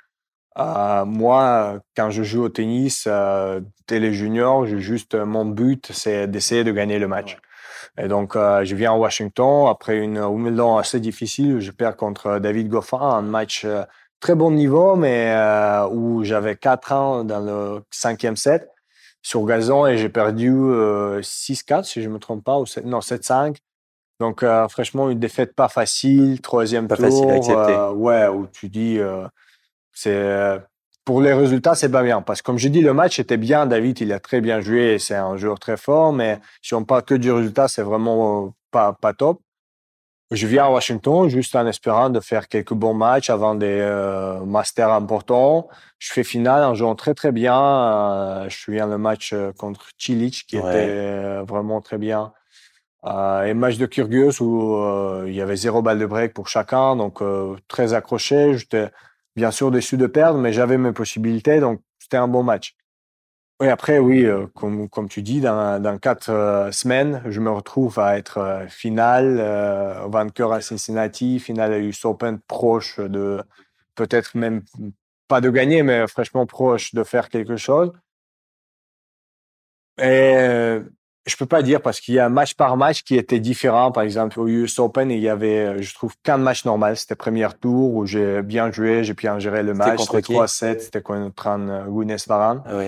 Euh, 0.59 1.05
moi, 1.05 1.79
quand 1.97 2.11
je 2.11 2.23
joue 2.23 2.43
au 2.45 2.49
tennis, 2.49 3.05
euh, 3.07 3.61
juniors, 3.91 4.67
j'ai 4.67 4.81
juste 4.81 5.15
mon 5.15 5.45
but, 5.45 5.91
c'est 5.93 6.27
d'essayer 6.27 6.65
de 6.65 6.73
gagner 6.73 6.99
le 6.99 7.07
match. 7.09 7.37
Et 7.97 8.09
donc, 8.09 8.37
euh, 8.37 8.65
je 8.65 8.75
viens 8.75 8.93
à 8.93 8.97
Washington 8.97 9.69
après 9.69 9.99
une 9.99 10.19
Wimbledon 10.19 10.77
assez 10.77 11.01
difficile. 11.01 11.61
Je 11.61 11.71
perds 11.71 11.97
contre 11.97 12.39
David 12.39 12.69
Goffin, 12.69 12.99
un 13.01 13.23
match 13.23 13.65
euh, 13.65 13.83
très 14.21 14.35
bon 14.35 14.51
niveau, 14.51 14.97
mais 14.97 15.33
euh, 15.35 15.87
où 15.89 16.25
j'avais 16.25 16.57
4 16.57 16.93
ans 16.93 17.25
dans 17.25 17.41
le 17.41 17.83
cinquième 17.91 18.37
set 18.37 18.69
sur 19.23 19.45
gazon 19.45 19.87
et 19.87 19.99
j'ai 19.99 20.09
perdu 20.09 20.51
euh, 20.53 21.21
6-4, 21.23 21.85
si 21.85 22.03
je 22.03 22.09
me 22.09 22.19
trompe 22.19 22.45
pas, 22.45 22.59
ou 22.59 22.67
7, 22.67 22.85
non, 22.85 23.01
7-5. 23.01 23.57
Donc, 24.21 24.43
euh, 24.43 24.67
franchement, 24.69 25.11
une 25.11 25.19
défaite 25.21 25.55
pas 25.55 25.69
facile, 25.69 26.41
troisième 26.41 26.89
Pas 26.89 26.97
tour. 26.97 27.05
facile 27.05 27.31
à 27.31 27.35
accepter. 27.35 27.73
euh, 27.73 27.93
ouais, 27.93 28.27
où 28.29 28.47
tu 28.49 28.69
dis, 28.69 28.99
euh, 28.99 29.27
c'est 30.01 30.15
euh, 30.15 30.59
pour 31.05 31.21
les 31.21 31.33
résultats, 31.33 31.75
c'est 31.75 31.91
pas 31.91 32.03
bien. 32.05 32.23
Parce 32.23 32.41
que 32.41 32.47
comme 32.47 32.59
je 32.59 32.69
dis, 32.69 32.83
le 32.83 32.93
match 32.95 33.19
était 33.19 33.37
bien. 33.37 33.67
David, 33.67 34.01
il 34.01 34.13
a 34.13 34.21
très 34.21 34.41
bien 34.41 34.61
joué. 34.61 34.99
C'est 34.99 35.17
un 35.17 35.37
joueur 35.37 35.59
très 35.59 35.77
fort. 35.77 36.13
Mais 36.13 36.39
si 36.63 36.75
on 36.75 36.85
parle 36.85 37.03
que 37.03 37.15
du 37.15 37.33
résultat, 37.33 37.67
c'est 37.67 37.83
vraiment 37.83 38.47
euh, 38.47 38.51
pas, 38.71 38.93
pas 38.93 39.13
top. 39.15 39.41
Je 40.31 40.47
viens 40.47 40.67
à 40.67 40.71
Washington 40.71 41.29
juste 41.29 41.57
en 41.57 41.67
espérant 41.67 42.11
de 42.11 42.21
faire 42.21 42.47
quelques 42.49 42.75
bons 42.75 42.93
matchs 42.95 43.31
avant 43.31 43.55
des 43.55 43.79
euh, 43.81 44.39
masters 44.45 44.93
importants. 44.93 45.69
Je 45.99 46.13
fais 46.13 46.23
finale 46.23 46.63
en 46.65 46.75
jouant 46.75 46.95
très 46.95 47.15
très 47.15 47.33
bien. 47.33 47.59
Euh, 47.59 48.49
je 48.51 48.71
viens 48.71 48.87
le 48.87 48.99
match 48.99 49.35
contre 49.57 49.87
Cilic 49.99 50.45
qui 50.47 50.59
Ouais. 50.59 50.71
était 50.71 50.91
euh, 50.91 51.43
vraiment 51.49 51.81
très 51.81 51.97
bien. 51.99 52.33
Euh, 53.07 53.45
et 53.45 53.55
match 53.55 53.79
de 53.79 53.87
Kyrgios 53.87 54.43
où 54.43 55.25
il 55.27 55.35
y 55.35 55.41
avait 55.41 55.57
zéro 55.57 55.81
balle 55.83 55.99
de 55.99 56.07
break 56.07 56.35
pour 56.35 56.49
chacun, 56.49 56.95
donc 56.95 57.23
très 57.67 57.95
accroché. 57.95 58.59
J'étais 58.59 58.91
bien 59.39 59.53
sûr 59.53 59.71
déçu 59.71 59.97
de 59.97 60.07
perdre, 60.09 60.41
mais 60.41 60.53
j'avais 60.53 60.79
mes 60.79 60.93
possibilités, 60.93 61.61
donc 61.61 61.81
c'était 62.01 62.17
un 62.17 62.27
bon 62.27 62.43
match. 62.43 62.75
Et 63.63 63.69
après, 63.69 63.99
oui, 63.99 64.25
euh, 64.25 64.47
comme, 64.55 64.89
comme 64.89 65.09
tu 65.09 65.23
dis, 65.23 65.41
dans, 65.41 65.81
dans 65.81 65.97
quatre 65.99 66.31
euh, 66.31 66.73
semaines, 66.73 67.23
je 67.27 67.41
me 67.41 67.51
retrouve 67.51 67.99
à 68.01 68.19
être 68.19 68.39
euh, 68.39 68.67
finale, 68.69 69.39
vainqueur 70.11 70.53
à 70.53 70.61
Cincinnati, 70.61 71.39
finale 71.39 71.73
à 71.73 71.79
US 71.79 72.05
Open, 72.05 72.41
proche 72.49 72.99
de 72.99 73.41
peut-être 73.95 74.37
même 74.37 74.63
pas 75.29 75.41
de 75.41 75.51
gagner, 75.51 75.83
mais 75.85 76.07
franchement 76.09 76.47
proche 76.47 76.95
de 76.95 77.05
faire 77.05 77.29
quelque 77.29 77.57
chose. 77.57 77.93
Et 79.99 80.81
je 81.29 81.37
peux 81.37 81.47
pas 81.47 81.63
dire 81.63 81.81
parce 81.81 82.01
qu'il 82.01 82.15
y 82.15 82.19
a 82.19 82.27
un 82.27 82.31
match 82.31 82.55
par 82.55 82.77
match 82.77 83.03
qui 83.03 83.17
était 83.17 83.41
différent. 83.41 83.93
Par 83.93 84.03
exemple, 84.03 84.41
au 84.41 84.49
US 84.49 84.79
Open, 84.79 85.11
il 85.11 85.21
y 85.21 85.29
avait, 85.29 85.67
euh, 85.67 85.83
je 85.83 85.95
trouve, 85.95 86.15
qu'un 86.23 86.39
match 86.39 86.65
normal. 86.65 86.97
C'était 86.97 87.15
premier 87.15 87.47
tour 87.61 87.95
où 87.95 88.07
j'ai 88.07 88.43
bien 88.43 88.71
joué, 88.73 89.05
j'ai 89.05 89.15
bien 89.15 89.39
géré 89.39 89.63
le 89.63 89.75
match. 89.75 90.01
C'était 90.01 90.23
qui? 90.23 90.35
3-7, 90.35 90.81
c'était 90.81 91.03
contre 91.03 91.47
euh, 91.49 91.85
Guinness 91.89 92.27
Varan. 92.27 92.63
Ah 92.67 92.77
oui. 92.77 92.87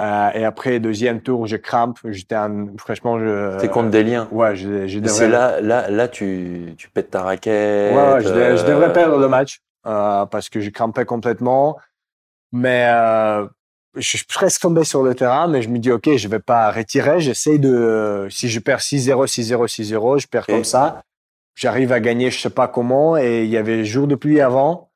Euh, 0.00 0.30
et 0.34 0.44
après, 0.44 0.80
deuxième 0.80 1.20
tour, 1.20 1.46
je 1.46 1.56
crampe. 1.56 1.98
J'étais 2.04 2.34
un, 2.34 2.66
franchement, 2.78 3.18
je. 3.20 3.58
T'es 3.58 3.68
contre 3.68 3.90
des 3.90 4.02
liens. 4.02 4.26
Ouais, 4.32 4.56
je, 4.56 4.88
je 4.88 4.98
devrais. 4.98 5.14
C'est 5.16 5.28
là, 5.28 5.60
là, 5.60 5.88
là, 5.88 6.08
tu, 6.08 6.74
tu 6.76 6.90
pètes 6.90 7.10
ta 7.10 7.22
raquette. 7.22 7.94
Ouais, 7.94 8.12
ouais, 8.14 8.20
je, 8.22 8.28
devrais- 8.28 8.56
je 8.56 8.64
euh, 8.64 8.68
devrais 8.68 8.92
perdre 8.92 9.18
le 9.18 9.28
match 9.28 9.60
euh, 9.86 10.26
parce 10.26 10.48
que 10.48 10.58
j'ai 10.60 10.72
crampé 10.72 11.04
complètement. 11.04 11.78
Mais 12.50 12.86
je 13.96 14.16
suis 14.16 14.24
presque 14.26 14.60
tombé 14.60 14.84
sur 14.84 15.02
le 15.02 15.14
terrain, 15.14 15.46
mais 15.46 15.62
je 15.62 15.68
me 15.68 15.78
dis, 15.78 15.90
OK, 15.90 16.16
je 16.16 16.28
vais 16.28 16.40
pas 16.40 16.70
retirer. 16.70 17.20
J'essaie 17.20 17.58
de... 17.58 18.26
Si 18.30 18.48
je 18.48 18.60
perds 18.60 18.80
6-0, 18.80 19.26
6-0, 19.26 19.66
6-0, 19.66 20.20
je 20.20 20.26
perds 20.26 20.46
comme 20.46 20.64
ça. 20.64 21.02
J'arrive 21.54 21.92
à 21.92 22.00
gagner, 22.00 22.30
je 22.30 22.40
sais 22.40 22.50
pas 22.50 22.68
comment. 22.68 23.16
Et 23.16 23.44
il 23.44 23.50
y 23.50 23.56
avait 23.56 23.84
jour 23.84 24.06
de 24.06 24.14
pluie 24.14 24.40
avant. 24.40 24.90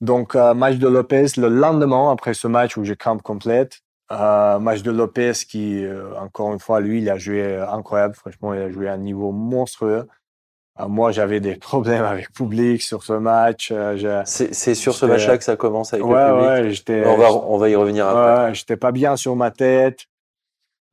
Donc, 0.00 0.34
euh, 0.34 0.54
match 0.54 0.76
de 0.76 0.88
Lopez 0.88 1.26
le 1.36 1.48
lendemain, 1.48 2.10
après 2.10 2.34
ce 2.34 2.48
match 2.48 2.76
où 2.76 2.84
j'ai 2.84 2.96
crampe 2.96 3.22
complète. 3.22 3.80
Euh, 4.10 4.58
match 4.58 4.82
de 4.82 4.90
Lopez 4.90 5.32
qui, 5.48 5.84
euh, 5.84 6.18
encore 6.18 6.52
une 6.52 6.58
fois, 6.58 6.80
lui, 6.80 7.00
il 7.00 7.08
a 7.08 7.18
joué 7.18 7.56
incroyable. 7.56 8.14
Franchement, 8.14 8.52
il 8.54 8.60
a 8.60 8.70
joué 8.70 8.88
à 8.88 8.94
un 8.94 8.98
niveau 8.98 9.30
monstrueux. 9.30 10.08
Euh, 10.80 10.88
moi, 10.88 11.12
j'avais 11.12 11.40
des 11.40 11.56
problèmes 11.56 12.04
avec 12.04 12.28
le 12.28 12.32
public 12.32 12.82
sur 12.82 13.02
ce 13.02 13.12
match. 13.12 13.70
Euh, 13.72 14.22
C'est, 14.24 14.74
sur 14.74 14.94
ce 14.94 15.04
match-là 15.06 15.36
que 15.38 15.44
ça 15.44 15.56
commence 15.56 15.92
avec 15.92 16.04
ouais, 16.06 16.62
le 16.62 16.70
public. 16.70 16.88
ouais, 16.88 17.04
on, 17.06 17.16
va, 17.16 17.32
on 17.32 17.58
va 17.58 17.68
y 17.68 17.74
revenir 17.76 18.06
après. 18.06 18.44
Ouais, 18.48 18.54
j'étais 18.54 18.76
pas 18.76 18.92
bien 18.92 19.16
sur 19.16 19.36
ma 19.36 19.50
tête. 19.50 20.00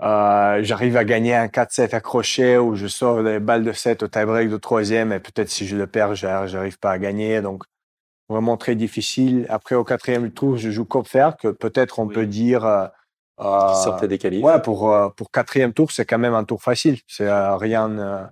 Euh, 0.01 0.59
j'arrive 0.63 0.95
à 0.95 1.03
gagner 1.03 1.35
un 1.35 1.47
4-7 1.47 1.93
accroché 1.93 2.57
où 2.57 2.75
je 2.75 2.87
sors 2.87 3.21
des 3.23 3.39
balles 3.39 3.65
de 3.65 3.73
7 3.73 4.03
au 4.03 4.07
tie-break 4.07 4.49
de 4.49 4.55
troisième 4.57 5.11
et 5.11 5.19
peut-être 5.19 5.49
si 5.49 5.67
je 5.67 5.75
le 5.75 5.87
perds, 5.87 6.15
j'ar- 6.15 6.47
j'arrive 6.47 6.79
pas 6.79 6.91
à 6.91 6.97
gagner. 6.99 7.41
Donc, 7.41 7.63
vraiment 8.29 8.55
très 8.57 8.75
difficile. 8.75 9.45
Après, 9.49 9.75
au 9.75 9.83
quatrième 9.83 10.31
tour, 10.31 10.55
je 10.57 10.69
joue 10.71 10.85
Kopfer, 10.85 11.31
que 11.41 11.49
peut-être 11.49 11.99
on 11.99 12.05
Oui. 12.05 12.13
peut 12.13 12.25
dire, 12.27 12.65
euh, 12.65 12.85
euh, 13.41 13.73
Qui 13.73 13.81
sortait 13.83 14.07
des 14.07 14.17
qualifs. 14.17 14.43
ouais, 14.43 14.61
pour, 14.61 14.93
euh, 14.93 15.09
pour 15.09 15.31
quatrième 15.31 15.73
tour, 15.73 15.91
c'est 15.91 16.05
quand 16.05 16.19
même 16.19 16.33
un 16.33 16.43
tour 16.45 16.61
facile. 16.61 16.97
C'est 17.07 17.27
euh, 17.27 17.55
rien 17.57 18.29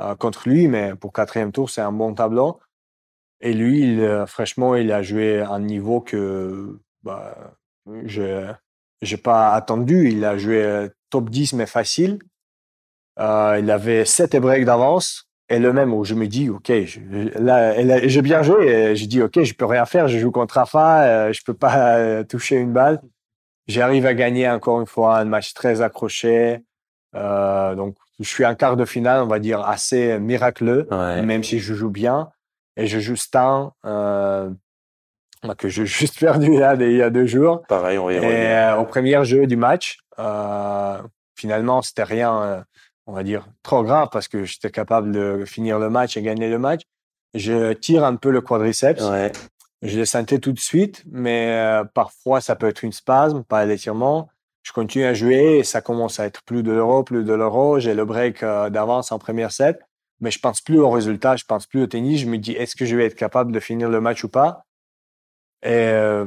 euh, 0.00 0.14
contre 0.14 0.48
lui, 0.48 0.68
mais 0.68 0.94
pour 0.94 1.12
quatrième 1.12 1.52
tour, 1.52 1.70
c'est 1.70 1.80
un 1.80 1.92
bon 1.92 2.14
tableau. 2.14 2.60
Et 3.40 3.52
lui, 3.52 3.80
il, 3.82 4.00
euh, 4.00 4.26
franchement, 4.26 4.76
il 4.76 4.92
a 4.92 5.02
joué 5.02 5.40
un 5.40 5.60
niveau 5.60 6.00
que 6.00 6.78
bah, 7.02 7.54
je 8.04 8.52
j'ai 9.02 9.16
pas 9.16 9.52
attendu. 9.54 10.10
Il 10.10 10.24
a 10.24 10.38
joué 10.38 10.62
euh, 10.62 10.88
top 11.10 11.30
10, 11.30 11.54
mais 11.54 11.66
facile. 11.66 12.18
Il 13.18 13.70
avait 13.70 14.04
7 14.04 14.36
breaks 14.36 14.64
d'avance. 14.64 15.24
Et 15.50 15.58
le 15.58 15.72
même 15.72 15.94
où 15.94 16.04
je 16.04 16.14
me 16.14 16.26
dis, 16.28 16.50
OK, 16.50 16.70
là, 17.36 18.06
j'ai 18.06 18.22
bien 18.22 18.42
joué. 18.42 18.66
Et 18.66 18.96
je 18.96 19.06
dis, 19.06 19.22
OK, 19.22 19.42
je 19.42 19.54
peux 19.54 19.64
rien 19.64 19.86
faire. 19.86 20.06
Je 20.06 20.18
joue 20.18 20.30
contre 20.30 20.54
Rafa. 20.54 21.32
je 21.32 21.40
peux 21.44 21.54
pas 21.54 22.24
toucher 22.24 22.56
une 22.56 22.72
balle. 22.72 23.00
J'arrive 23.66 24.06
à 24.06 24.14
gagner 24.14 24.48
encore 24.48 24.80
une 24.80 24.86
fois 24.86 25.18
un 25.18 25.24
match 25.24 25.54
très 25.54 25.80
accroché. 25.80 26.60
Donc, 27.14 27.96
je 28.20 28.28
suis 28.28 28.44
en 28.44 28.54
quart 28.54 28.76
de 28.76 28.84
finale, 28.84 29.22
on 29.22 29.26
va 29.26 29.38
dire, 29.38 29.60
assez 29.60 30.18
miraculeux 30.18 30.86
Ouais. 30.90 31.22
même 31.22 31.44
si 31.44 31.58
je 31.58 31.74
joue 31.74 31.90
bien. 31.90 32.30
Et 32.76 32.86
je 32.86 33.00
joue 33.00 33.16
Stan, 33.16 33.74
euh, 33.84 34.50
que 35.56 35.68
j'ai 35.68 35.86
juste 35.86 36.18
perdu 36.20 36.58
là 36.58 36.74
il 36.74 36.96
y 36.96 37.02
a 37.02 37.10
deux 37.10 37.26
jours. 37.26 37.62
Pareil, 37.68 37.98
on 37.98 38.10
y 38.10 38.14
Et 38.14 38.22
euh, 38.24 38.76
au 38.76 38.84
premier 38.84 39.24
jeu 39.24 39.46
du 39.46 39.56
match, 39.56 39.98
euh, 40.18 41.00
finalement, 41.36 41.82
c'était 41.82 42.04
rien, 42.04 42.42
euh, 42.42 42.60
on 43.06 43.12
va 43.12 43.22
dire, 43.22 43.46
trop 43.62 43.82
grave 43.82 44.08
parce 44.12 44.28
que 44.28 44.44
j'étais 44.44 44.70
capable 44.70 45.12
de 45.12 45.44
finir 45.46 45.78
le 45.78 45.90
match 45.90 46.16
et 46.16 46.22
gagner 46.22 46.48
le 46.48 46.58
match. 46.58 46.82
Je 47.34 47.72
tire 47.72 48.04
un 48.04 48.16
peu 48.16 48.30
le 48.30 48.40
quadriceps. 48.40 49.02
Ouais. 49.02 49.32
Je 49.82 49.98
le 49.98 50.04
sentais 50.04 50.38
tout 50.38 50.52
de 50.52 50.58
suite, 50.58 51.04
mais 51.10 51.80
parfois 51.94 52.40
ça 52.40 52.56
peut 52.56 52.66
être 52.66 52.82
une 52.82 52.90
spasme, 52.92 53.44
pas 53.44 53.64
l'étirement. 53.64 54.28
Je 54.68 54.72
continue 54.74 55.06
à 55.06 55.14
jouer 55.14 55.60
et 55.60 55.64
ça 55.64 55.80
commence 55.80 56.20
à 56.20 56.26
être 56.26 56.42
plus 56.42 56.62
de 56.62 56.70
l'euro, 56.70 57.02
plus 57.02 57.24
de 57.24 57.32
l'euro. 57.32 57.78
J'ai 57.78 57.94
le 57.94 58.04
break 58.04 58.42
euh, 58.42 58.68
d'avance 58.68 59.12
en 59.12 59.18
première 59.18 59.50
set, 59.50 59.80
mais 60.20 60.30
je 60.30 60.38
pense 60.40 60.60
plus 60.60 60.78
au 60.78 60.90
résultat, 60.90 61.36
je 61.36 61.46
pense 61.46 61.66
plus 61.66 61.80
au 61.80 61.86
tennis. 61.86 62.20
Je 62.20 62.26
me 62.26 62.36
dis, 62.36 62.52
est-ce 62.52 62.76
que 62.76 62.84
je 62.84 62.94
vais 62.94 63.06
être 63.06 63.14
capable 63.14 63.50
de 63.50 63.60
finir 63.60 63.88
le 63.88 64.02
match 64.02 64.24
ou 64.24 64.28
pas? 64.28 64.66
Et 65.62 65.70
euh, 65.70 66.26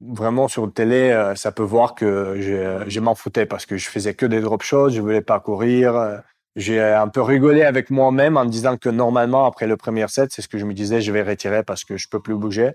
vraiment 0.00 0.48
sur 0.48 0.66
le 0.66 0.72
télé, 0.72 1.10
euh, 1.12 1.36
ça 1.36 1.52
peut 1.52 1.62
voir 1.62 1.94
que 1.94 2.34
je, 2.40 2.98
m'en 3.00 3.14
foutais 3.14 3.46
parce 3.46 3.66
que 3.66 3.76
je 3.76 3.88
faisais 3.88 4.14
que 4.14 4.26
des 4.26 4.40
drop 4.40 4.64
shots, 4.64 4.88
je 4.90 5.00
voulais 5.00 5.22
pas 5.22 5.38
courir. 5.38 6.22
J'ai 6.56 6.80
un 6.80 7.06
peu 7.06 7.22
rigolé 7.22 7.62
avec 7.62 7.90
moi-même 7.90 8.36
en 8.36 8.46
me 8.46 8.50
disant 8.50 8.76
que 8.78 8.88
normalement, 8.88 9.46
après 9.46 9.68
le 9.68 9.76
premier 9.76 10.08
set, 10.08 10.32
c'est 10.32 10.42
ce 10.42 10.48
que 10.48 10.58
je 10.58 10.64
me 10.64 10.74
disais, 10.74 11.00
je 11.02 11.12
vais 11.12 11.22
retirer 11.22 11.62
parce 11.62 11.84
que 11.84 11.96
je 11.96 12.08
peux 12.08 12.20
plus 12.20 12.34
bouger. 12.34 12.72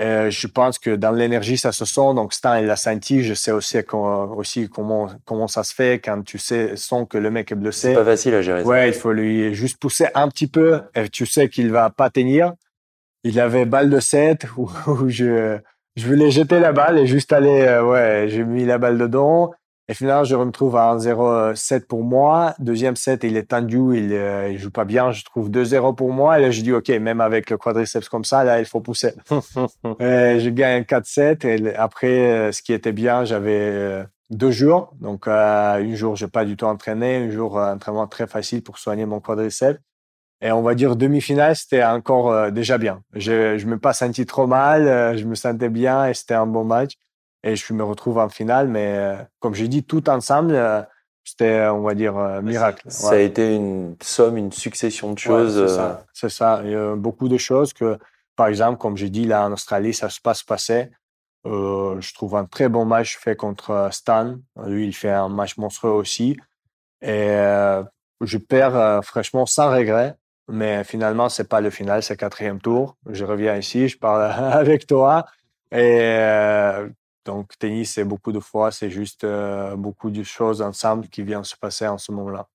Euh, 0.00 0.30
je 0.30 0.46
pense 0.46 0.78
que 0.78 0.96
dans 0.96 1.12
l'énergie, 1.12 1.56
ça 1.58 1.70
se 1.70 1.84
sent. 1.84 2.14
Donc, 2.14 2.32
Stan, 2.32 2.56
il 2.56 2.66
l'a 2.66 2.76
senti. 2.76 3.22
Je 3.22 3.34
sais 3.34 3.52
aussi, 3.52 3.78
aussi 3.92 4.68
comment, 4.68 5.08
comment 5.24 5.46
ça 5.48 5.62
se 5.62 5.74
fait 5.74 6.00
quand 6.00 6.22
tu 6.22 6.38
sais, 6.38 6.76
sens 6.76 7.06
que 7.08 7.18
le 7.18 7.30
mec 7.30 7.52
est 7.52 7.54
C'est 7.54 7.60
blessé. 7.60 7.94
pas 7.94 8.04
facile 8.04 8.34
à 8.34 8.42
gérer. 8.42 8.62
ça. 8.62 8.68
Ouais, 8.68 8.88
il 8.88 8.94
faut 8.94 9.12
lui 9.12 9.54
juste 9.54 9.78
pousser 9.78 10.06
un 10.14 10.28
petit 10.28 10.46
peu 10.48 10.80
et 10.94 11.08
tu 11.08 11.26
sais 11.26 11.48
qu'il 11.48 11.70
va 11.70 11.90
pas 11.90 12.10
tenir. 12.10 12.52
Il 13.22 13.38
avait 13.38 13.66
balle 13.66 13.90
de 13.90 14.00
7 14.00 14.46
où, 14.56 14.68
où 14.88 15.08
je, 15.08 15.58
je 15.94 16.06
voulais 16.06 16.30
jeter 16.30 16.58
la 16.58 16.72
balle 16.72 16.98
et 16.98 17.06
juste 17.06 17.32
aller, 17.32 17.62
euh, 17.62 17.84
ouais, 17.84 18.26
j'ai 18.28 18.44
mis 18.44 18.64
la 18.64 18.78
balle 18.78 18.98
dedans. 18.98 19.52
Et 19.88 19.94
finalement, 19.94 20.24
je 20.24 20.36
me 20.36 20.42
retrouve 20.44 20.76
à 20.76 20.94
1-0-7 20.94 21.86
pour 21.86 22.02
moi. 22.04 22.54
Deuxième 22.60 22.96
set, 22.96 23.24
il 23.24 23.36
est 23.36 23.50
tendu, 23.50 23.78
il, 23.98 24.12
euh, 24.12 24.48
il 24.50 24.58
joue 24.58 24.70
pas 24.70 24.84
bien. 24.84 25.10
Je 25.10 25.24
trouve 25.24 25.50
2-0 25.50 25.94
pour 25.96 26.12
moi. 26.12 26.38
Et 26.38 26.42
là, 26.42 26.50
je 26.50 26.62
dis, 26.62 26.72
OK, 26.72 26.88
même 26.88 27.20
avec 27.20 27.50
le 27.50 27.56
quadriceps 27.58 28.08
comme 28.08 28.24
ça, 28.24 28.44
là, 28.44 28.60
il 28.60 28.64
faut 28.64 28.80
pousser. 28.80 29.12
Et 30.00 30.38
je 30.40 30.48
gagne 30.50 30.84
4-7. 30.84 31.44
Et 31.46 31.74
après, 31.74 32.08
euh, 32.48 32.52
ce 32.52 32.62
qui 32.62 32.72
était 32.72 32.92
bien, 32.92 33.24
j'avais 33.24 33.58
euh, 33.58 34.04
deux 34.30 34.52
jours. 34.52 34.92
Donc, 35.00 35.26
euh, 35.26 35.74
un 35.74 35.94
jour, 35.94 36.14
j'ai 36.16 36.28
pas 36.28 36.44
du 36.44 36.56
tout 36.56 36.66
entraîné. 36.66 37.16
Un 37.16 37.30
jour, 37.30 37.58
euh, 37.58 37.74
entraînement 37.74 38.06
très 38.06 38.26
facile 38.28 38.62
pour 38.62 38.78
soigner 38.78 39.04
mon 39.04 39.20
quadriceps. 39.20 39.80
Et 40.40 40.50
on 40.52 40.62
va 40.62 40.74
dire 40.74 40.96
demi-finale, 40.96 41.54
c'était 41.54 41.84
encore 41.84 42.30
euh, 42.32 42.50
déjà 42.50 42.76
bien. 42.78 43.00
Je 43.14 43.58
je 43.58 43.66
me 43.66 43.78
pas 43.78 43.92
senti 43.92 44.26
trop 44.26 44.46
mal. 44.48 44.88
euh, 44.88 45.16
je 45.16 45.24
me 45.24 45.34
sentais 45.36 45.68
bien 45.68 46.06
et 46.06 46.14
c'était 46.14 46.34
un 46.34 46.46
bon 46.46 46.64
match. 46.64 46.94
Et 47.44 47.56
je 47.56 47.72
me 47.72 47.82
retrouve 47.84 48.18
en 48.18 48.28
finale. 48.28 48.68
Mais 48.68 48.94
euh, 48.96 49.16
comme 49.40 49.54
j'ai 49.54 49.68
dit, 49.68 49.82
tout 49.84 50.08
ensemble, 50.08 50.54
euh, 50.54 50.82
c'était, 51.24 51.66
on 51.66 51.82
va 51.82 51.94
dire, 51.94 52.16
euh, 52.16 52.40
miracle. 52.42 52.82
Ça 52.88 53.10
Ouais. 53.10 53.16
a 53.16 53.20
été 53.20 53.54
une 53.54 53.96
somme, 54.02 54.36
une 54.36 54.52
succession 54.52 55.08
de 55.12 55.20
Ouais, 55.20 55.26
choses. 55.26 55.54
c'est 56.12 56.26
euh, 56.26 56.28
ça. 56.30 56.60
Il 56.64 56.70
y 56.70 56.74
a 56.74 56.94
beaucoup 56.96 57.28
de 57.28 57.38
choses 57.38 57.72
que, 57.72 57.98
par 58.36 58.46
exemple, 58.46 58.78
comme 58.78 58.96
j'ai 58.96 59.10
dit, 59.10 59.24
là 59.26 59.44
en 59.46 59.52
Australie, 59.52 59.94
ça 59.94 60.08
se 60.08 60.20
passe 60.20 60.42
passé. 60.42 60.90
Euh, 61.44 62.00
je 62.00 62.14
trouve 62.14 62.36
un 62.36 62.44
très 62.44 62.68
bon 62.68 62.84
match 62.84 63.18
fait 63.18 63.34
contre 63.34 63.70
euh, 63.70 63.90
Stan. 63.90 64.36
Lui, 64.64 64.86
il 64.86 64.92
fait 64.92 65.10
un 65.10 65.28
match 65.28 65.56
monstrueux 65.58 65.90
aussi. 65.90 66.36
Et 67.00 67.30
euh, 67.30 67.82
je 68.20 68.38
perds 68.38 68.76
euh, 68.76 69.02
franchement 69.02 69.44
sans 69.46 69.70
regret. 69.72 70.14
Mais 70.48 70.84
finalement, 70.84 71.28
c'est 71.28 71.48
pas 71.48 71.60
le 71.60 71.70
final, 71.70 72.02
c'est 72.02 72.16
quatrième 72.16 72.60
tour. 72.60 72.96
Je 73.10 73.24
reviens 73.24 73.56
ici, 73.56 73.88
je 73.88 73.98
parle 73.98 74.22
avec 74.52 74.86
toi. 74.86 75.26
Et 75.72 75.98
euh, 76.02 76.88
donc, 77.24 77.56
tennis, 77.58 77.94
c'est 77.94 78.04
beaucoup 78.04 78.32
de 78.32 78.40
fois, 78.40 78.70
c'est 78.72 78.90
juste 78.90 79.24
euh, 79.24 79.76
beaucoup 79.76 80.10
de 80.10 80.22
choses 80.22 80.62
ensemble 80.62 81.08
qui 81.08 81.22
viennent 81.22 81.44
se 81.44 81.56
passer 81.56 81.86
en 81.86 81.98
ce 81.98 82.12
moment-là. 82.12 82.48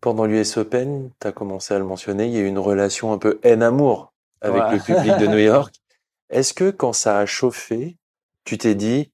Pendant 0.00 0.26
l'US 0.26 0.56
Open, 0.56 1.10
tu 1.20 1.26
as 1.26 1.32
commencé 1.32 1.74
à 1.74 1.78
le 1.78 1.84
mentionner, 1.84 2.26
il 2.26 2.32
y 2.32 2.36
a 2.38 2.40
eu 2.40 2.46
une 2.46 2.58
relation 2.58 3.12
un 3.12 3.18
peu 3.18 3.38
haine-amour 3.42 4.12
avec 4.40 4.62
Ouais. 4.62 4.72
le 4.74 4.78
public 4.78 5.16
de 5.18 5.26
New 5.26 5.38
York. 5.38 5.74
Est-ce 6.30 6.54
que 6.54 6.70
quand 6.70 6.92
ça 6.92 7.18
a 7.18 7.26
chauffé, 7.26 7.96
tu 8.44 8.58
t'es 8.58 8.74
dit, 8.74 9.10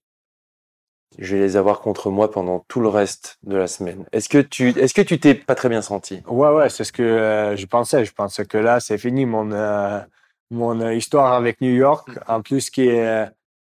je 1.18 1.36
vais 1.36 1.42
les 1.42 1.56
avoir 1.56 1.80
contre 1.80 2.10
moi 2.10 2.30
pendant 2.30 2.60
tout 2.68 2.80
le 2.80 2.88
reste 2.88 3.38
de 3.44 3.56
la 3.56 3.66
semaine? 3.66 4.04
Est-ce 4.12 4.28
que 4.28 4.38
tu 4.38 4.70
est-ce 4.78 4.92
que 4.94 5.00
tu 5.02 5.18
t'es 5.18 5.34
pas 5.34 5.54
très 5.54 5.68
bien 5.68 5.80
senti? 5.80 6.20
Ouais, 6.26 6.50
ouais, 6.50 6.68
c'est 6.68 6.84
ce 6.84 6.92
que 6.92 7.02
euh, 7.02 7.56
je 7.56 7.66
pensais. 7.66 8.04
Je 8.04 8.12
pensais 8.12 8.44
que 8.44 8.58
là, 8.58 8.80
c'est 8.80 8.98
fini 8.98 9.24
mon, 9.24 9.52
euh, 9.52 10.00
mon 10.50 10.90
histoire 10.90 11.32
avec 11.32 11.60
New 11.60 11.72
York. 11.72 12.08
En 12.26 12.42
plus, 12.42 12.68
qui 12.68 12.88
est, 12.88 13.28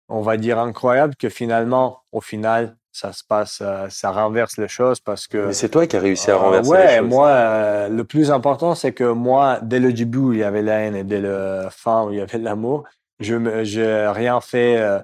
on 0.10 0.22
va 0.22 0.38
dire, 0.38 0.60
incroyable, 0.60 1.16
que 1.16 1.30
finalement, 1.30 2.00
au 2.12 2.22
final, 2.22 2.76
ça 2.92 3.14
se 3.14 3.24
passe, 3.24 3.60
euh, 3.62 3.88
ça 3.90 4.12
renverse 4.12 4.58
les 4.58 4.68
choses 4.68 5.00
parce 5.00 5.28
que. 5.28 5.48
Mais 5.48 5.54
c'est 5.54 5.70
toi 5.70 5.86
qui 5.86 5.96
as 5.98 6.00
réussi 6.00 6.32
à 6.32 6.36
Euh, 6.36 6.38
renverser 6.38 6.70
ouais, 6.72 6.88
les 6.94 6.98
choses. 7.00 7.10
moi, 7.10 7.28
euh, 7.28 7.90
le 7.90 8.04
plus 8.04 8.32
important, 8.32 8.74
c'est 8.76 8.94
que 8.94 9.04
moi, 9.04 9.60
dès 9.62 9.80
le 9.80 9.94
début, 9.94 10.18
où 10.18 10.34
il 10.34 10.40
y 10.40 10.44
avait 10.44 10.62
la 10.64 10.80
haine 10.80 10.96
et 10.96 11.04
dès 11.04 11.20
le 11.20 11.68
fin, 11.70 12.06
où 12.06 12.12
il 12.12 12.18
y 12.18 12.22
avait 12.22 12.38
l'amour, 12.40 12.86
je 13.20 13.36
me, 13.36 13.64
j'ai 13.64 14.08
rien 14.08 14.42
fait, 14.42 14.78
euh, 14.78 15.00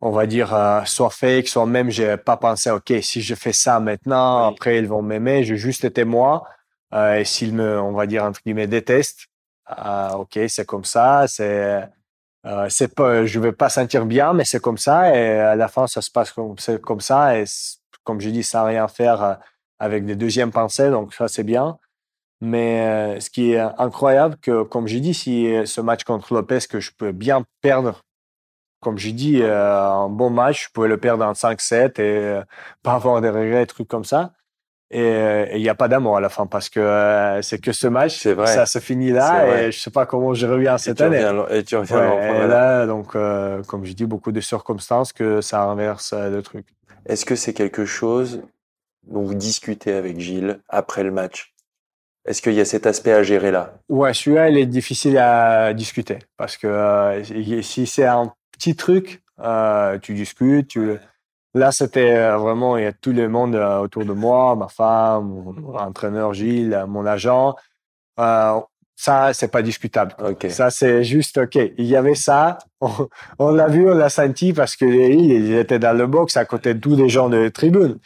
on 0.00 0.10
va 0.10 0.26
dire, 0.26 0.54
soit 0.86 1.10
fake, 1.10 1.48
soit 1.48 1.66
même, 1.66 1.90
j'ai 1.90 2.16
pas 2.16 2.36
pensé, 2.36 2.70
OK, 2.70 2.92
si 3.02 3.20
je 3.20 3.34
fais 3.34 3.52
ça 3.52 3.80
maintenant, 3.80 4.46
Oui. 4.48 4.54
après, 4.54 4.78
ils 4.78 4.86
vont 4.88 5.02
m'aimer. 5.02 5.44
J'ai 5.44 5.56
juste 5.56 5.84
été 5.84 6.04
moi. 6.04 6.44
Et 6.94 7.24
s'ils 7.24 7.52
me, 7.54 7.78
on 7.80 7.92
va 7.92 8.06
dire, 8.06 8.24
entre 8.24 8.40
guillemets, 8.44 8.66
détestent, 8.66 9.26
euh, 9.84 10.10
OK, 10.10 10.38
c'est 10.48 10.64
comme 10.66 10.84
ça, 10.84 11.26
c'est, 11.26 11.86
euh, 12.46 12.66
c'est 12.68 12.94
pas, 12.94 13.26
je 13.26 13.40
vais 13.40 13.52
pas 13.52 13.68
sentir 13.68 14.06
bien, 14.06 14.32
mais 14.32 14.44
c'est 14.44 14.60
comme 14.60 14.78
ça. 14.78 15.14
Et 15.16 15.38
à 15.38 15.56
la 15.56 15.68
fin, 15.68 15.86
ça 15.86 16.02
se 16.02 16.10
passe 16.10 16.32
comme, 16.32 16.56
comme 16.82 17.00
ça. 17.00 17.38
Et 17.38 17.44
comme 18.04 18.20
je 18.20 18.30
dis, 18.30 18.42
sans 18.42 18.64
rien 18.64 18.88
faire 18.88 19.22
euh, 19.22 19.34
avec 19.78 20.04
des 20.06 20.16
deuxièmes 20.16 20.52
pensées. 20.52 20.90
Donc 20.90 21.14
ça, 21.14 21.28
c'est 21.28 21.44
bien. 21.44 21.78
Mais 22.40 23.16
euh, 23.16 23.20
ce 23.20 23.30
qui 23.30 23.52
est 23.52 23.58
incroyable, 23.58 24.36
que 24.40 24.62
comme 24.62 24.86
j'ai 24.86 25.00
dit, 25.00 25.14
si 25.14 25.52
euh, 25.52 25.66
ce 25.66 25.80
match 25.80 26.04
contre 26.04 26.34
Lopez, 26.34 26.60
que 26.70 26.80
je 26.80 26.92
peux 26.96 27.12
bien 27.12 27.44
perdre 27.62 28.02
comme 28.80 28.96
dis, 28.96 29.42
euh, 29.42 29.82
un 29.82 30.08
bon 30.08 30.30
match, 30.30 30.66
je 30.66 30.72
pouvais 30.72 30.86
le 30.88 30.98
perdre 30.98 31.24
en 31.24 31.32
5-7 31.32 32.00
et 32.00 32.40
pas 32.84 32.94
avoir 32.94 33.20
des 33.20 33.28
regrets, 33.28 33.60
des 33.60 33.66
trucs 33.66 33.88
comme 33.88 34.04
ça. 34.04 34.32
Et 34.90 35.56
il 35.56 35.60
n'y 35.60 35.68
a 35.68 35.74
pas 35.74 35.88
d'amour 35.88 36.16
à 36.16 36.20
la 36.20 36.30
fin 36.30 36.46
parce 36.46 36.70
que 36.70 37.40
c'est 37.42 37.60
que 37.60 37.72
ce 37.72 37.86
match, 37.86 38.26
vrai. 38.26 38.46
ça 38.46 38.64
se 38.64 38.78
finit 38.78 39.10
là 39.10 39.60
et 39.60 39.70
je 39.70 39.78
sais 39.78 39.90
pas 39.90 40.06
comment 40.06 40.32
je 40.32 40.46
reviens 40.46 40.78
cette 40.78 41.02
année. 41.02 41.22
reviens, 41.22 41.46
et 41.50 41.62
tu 41.62 41.76
reviens 41.76 42.10
Ouais, 42.14 42.44
et 42.44 42.46
là, 42.46 42.86
donc, 42.86 43.14
euh, 43.14 43.62
comme 43.64 43.84
je 43.84 43.92
dis, 43.92 44.06
beaucoup 44.06 44.32
de 44.32 44.40
circonstances 44.40 45.12
que 45.12 45.42
ça 45.42 45.64
renverse 45.64 46.14
euh, 46.14 46.30
le 46.30 46.42
truc. 46.42 46.66
Est-ce 47.04 47.26
que 47.26 47.36
c'est 47.36 47.52
quelque 47.52 47.84
chose 47.84 48.42
dont 49.06 49.22
vous 49.22 49.34
discutez 49.34 49.92
avec 49.92 50.18
Gilles 50.18 50.60
après 50.70 51.02
le 51.02 51.10
match? 51.10 51.54
Est-ce 52.26 52.42
qu'il 52.42 52.54
y 52.54 52.60
a 52.60 52.64
cet 52.64 52.86
aspect 52.86 53.12
à 53.12 53.22
gérer 53.22 53.50
là? 53.50 53.78
Ouais, 53.88 54.12
celui-là, 54.12 54.50
il 54.50 54.58
est 54.58 54.66
difficile 54.66 55.16
à 55.18 55.72
discuter 55.72 56.18
parce 56.36 56.56
que 56.56 56.66
euh, 56.66 57.62
si 57.62 57.86
c'est 57.86 58.04
un 58.04 58.32
petit 58.52 58.76
truc, 58.76 59.22
euh, 59.40 59.98
tu 59.98 60.14
discutes. 60.14 60.68
Tu... 60.68 60.92
Là, 61.58 61.72
c'était 61.72 62.14
euh, 62.16 62.36
vraiment, 62.38 62.76
il 62.76 62.84
y 62.84 62.86
a 62.86 62.92
tout 62.92 63.12
le 63.12 63.28
monde 63.28 63.54
euh, 63.56 63.78
autour 63.80 64.04
de 64.04 64.12
moi, 64.12 64.54
ma 64.56 64.68
femme, 64.68 65.28
mon 65.28 65.74
entraîneur 65.76 66.32
Gilles, 66.34 66.72
euh, 66.74 66.86
mon 66.86 67.04
agent. 67.06 67.54
Euh, 68.20 68.60
ça, 68.96 69.32
c'est 69.32 69.48
pas 69.48 69.62
discutable. 69.62 70.14
Ça, 70.50 70.70
c'est 70.70 71.04
juste, 71.04 71.38
OK, 71.38 71.54
il 71.56 71.84
y 71.86 71.96
avait 71.96 72.14
ça, 72.14 72.58
on, 72.80 72.90
on 73.38 73.50
l'a 73.50 73.68
vu, 73.68 73.88
on 73.90 73.94
l'a 73.94 74.08
senti 74.08 74.52
parce 74.52 74.76
que 74.76 74.84
ils 74.84 75.52
étaient 75.54 75.78
dans 75.78 75.96
le 75.96 76.06
box 76.06 76.36
à 76.36 76.44
côté 76.44 76.74
de 76.74 76.80
tous 76.80 76.96
les 76.96 77.08
gens 77.08 77.28
de 77.28 77.48
tribune. 77.48 77.98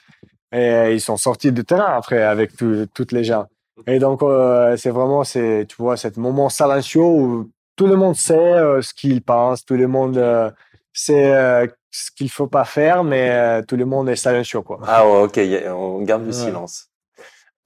Et 0.53 0.93
ils 0.93 1.01
sont 1.01 1.17
sortis 1.17 1.51
du 1.53 1.65
terrain 1.65 1.97
après 1.97 2.23
avec 2.23 2.57
tout- 2.57 2.87
toutes 2.95 3.13
les 3.13 3.25
gens. 3.25 3.47
Et 3.87 3.99
donc, 3.99 4.23
euh, 4.23 4.77
c'est 4.77 4.91
vraiment, 4.91 5.25
c'est, 5.25 5.67
tu 5.69 5.77
vois, 5.79 5.97
cet 5.97 6.17
moment 6.19 6.49
silencieux 6.51 7.01
où 7.03 7.51
tout 7.77 7.87
le 7.87 7.97
monde 7.97 8.17
sait 8.17 8.35
euh, 8.37 8.83
ce 8.83 8.93
qu'il 8.95 9.23
pense, 9.23 9.65
tout 9.65 9.75
le 9.77 9.89
monde 9.89 10.19
euh, 10.19 10.51
sait 10.93 11.33
ce 11.93 12.11
qu'il 12.11 12.31
faut 12.31 12.49
pas 12.49 12.65
faire, 12.65 13.05
mais 13.05 13.31
euh, 13.31 13.63
tout 13.63 13.77
le 13.77 13.85
monde 13.85 14.09
est 14.09 14.17
silencieux, 14.17 14.63
quoi. 14.63 14.81
Ah 14.87 15.07
ouais, 15.07 15.23
ok, 15.23 15.39
on 15.69 16.03
garde 16.03 16.23
le 16.23 16.29
Ouais. 16.29 16.33
silence. 16.33 16.89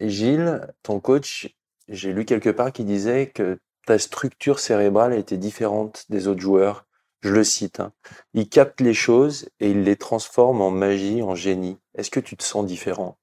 Gilles, 0.00 0.66
ton 0.83 1.00
coach, 1.00 1.49
j'ai 1.88 2.12
lu 2.12 2.25
quelque 2.25 2.50
part 2.50 2.73
qui 2.73 2.85
disait 2.85 3.28
que 3.28 3.59
ta 3.87 3.99
structure 3.99 4.59
cérébrale 4.59 5.14
était 5.14 5.38
différente 5.38 6.04
des 6.11 6.28
autres 6.28 6.40
joueurs. 6.40 6.85
Je 7.23 7.30
le 7.33 7.45
cite. 7.45 7.80
hein. 7.80 7.92
Il 8.35 8.49
capte 8.49 8.80
les 8.80 8.95
choses 8.95 9.49
et 9.61 9.71
il 9.71 9.85
les 9.85 9.97
transforme 9.97 10.61
en 10.61 10.71
magie, 10.71 11.23
en 11.23 11.35
génie. 11.35 11.78
Est-ce 11.95 12.11
que 12.11 12.21
tu 12.21 12.37
te 12.37 12.42
sens 12.45 12.66
différent? 12.66 13.16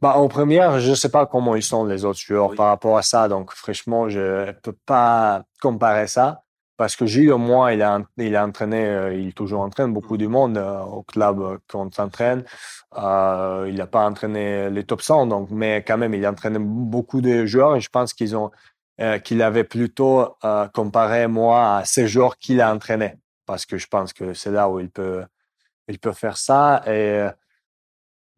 Bah, 0.00 0.16
en 0.16 0.28
première, 0.28 0.80
je 0.80 0.94
sais 0.94 1.08
pas 1.10 1.26
comment 1.26 1.54
ils 1.56 1.62
sont 1.62 1.84
les 1.84 2.04
autres 2.04 2.18
joueurs 2.20 2.50
Oui. 2.50 2.56
par 2.56 2.66
rapport 2.66 2.96
à 2.98 3.02
ça. 3.02 3.28
Donc, 3.28 3.52
franchement, 3.52 4.08
je 4.08 4.50
peux 4.62 4.76
pas 4.86 5.44
comparer 5.60 6.06
ça. 6.06 6.42
Parce 6.76 6.96
que 6.96 7.06
Gilles, 7.06 7.30
au 7.32 7.38
moins, 7.38 7.70
il 7.72 7.82
a, 7.82 8.00
il 8.16 8.34
a 8.34 8.44
entraîné, 8.44 8.84
euh, 8.86 9.14
il 9.14 9.34
toujours 9.34 9.60
entraîne 9.60 9.92
beaucoup 9.92 10.16
du 10.16 10.28
monde 10.28 10.56
euh, 10.56 10.80
au 10.80 11.02
club 11.02 11.40
euh, 11.40 11.58
qu'on 11.70 11.90
s'entraîne. 11.90 12.44
Euh, 12.96 13.66
il 13.68 13.76
n'a 13.76 13.86
pas 13.86 14.04
entraîné 14.06 14.70
les 14.70 14.84
top 14.84 15.02
100, 15.02 15.26
donc, 15.26 15.50
mais 15.50 15.84
quand 15.86 15.98
même, 15.98 16.14
il 16.14 16.24
a 16.24 16.30
entraîné 16.30 16.58
beaucoup 16.58 17.20
de 17.20 17.46
joueurs 17.46 17.76
et 17.76 17.80
je 17.80 17.90
pense 17.90 18.14
qu'ils 18.14 18.36
ont, 18.36 18.50
qu'il 19.24 19.42
avait 19.42 19.64
plutôt 19.64 20.36
comparé, 20.74 21.26
moi, 21.26 21.78
à 21.78 21.84
ces 21.84 22.06
joueurs 22.06 22.38
qu'il 22.38 22.60
a 22.60 22.72
entraîné. 22.72 23.14
Parce 23.46 23.66
que 23.66 23.78
je 23.78 23.86
pense 23.88 24.12
que 24.12 24.34
c'est 24.34 24.50
là 24.50 24.68
où 24.68 24.80
il 24.80 24.90
peut, 24.90 25.24
il 25.88 25.98
peut 25.98 26.12
faire 26.12 26.36
ça. 26.36 26.82
Et, 26.86 27.26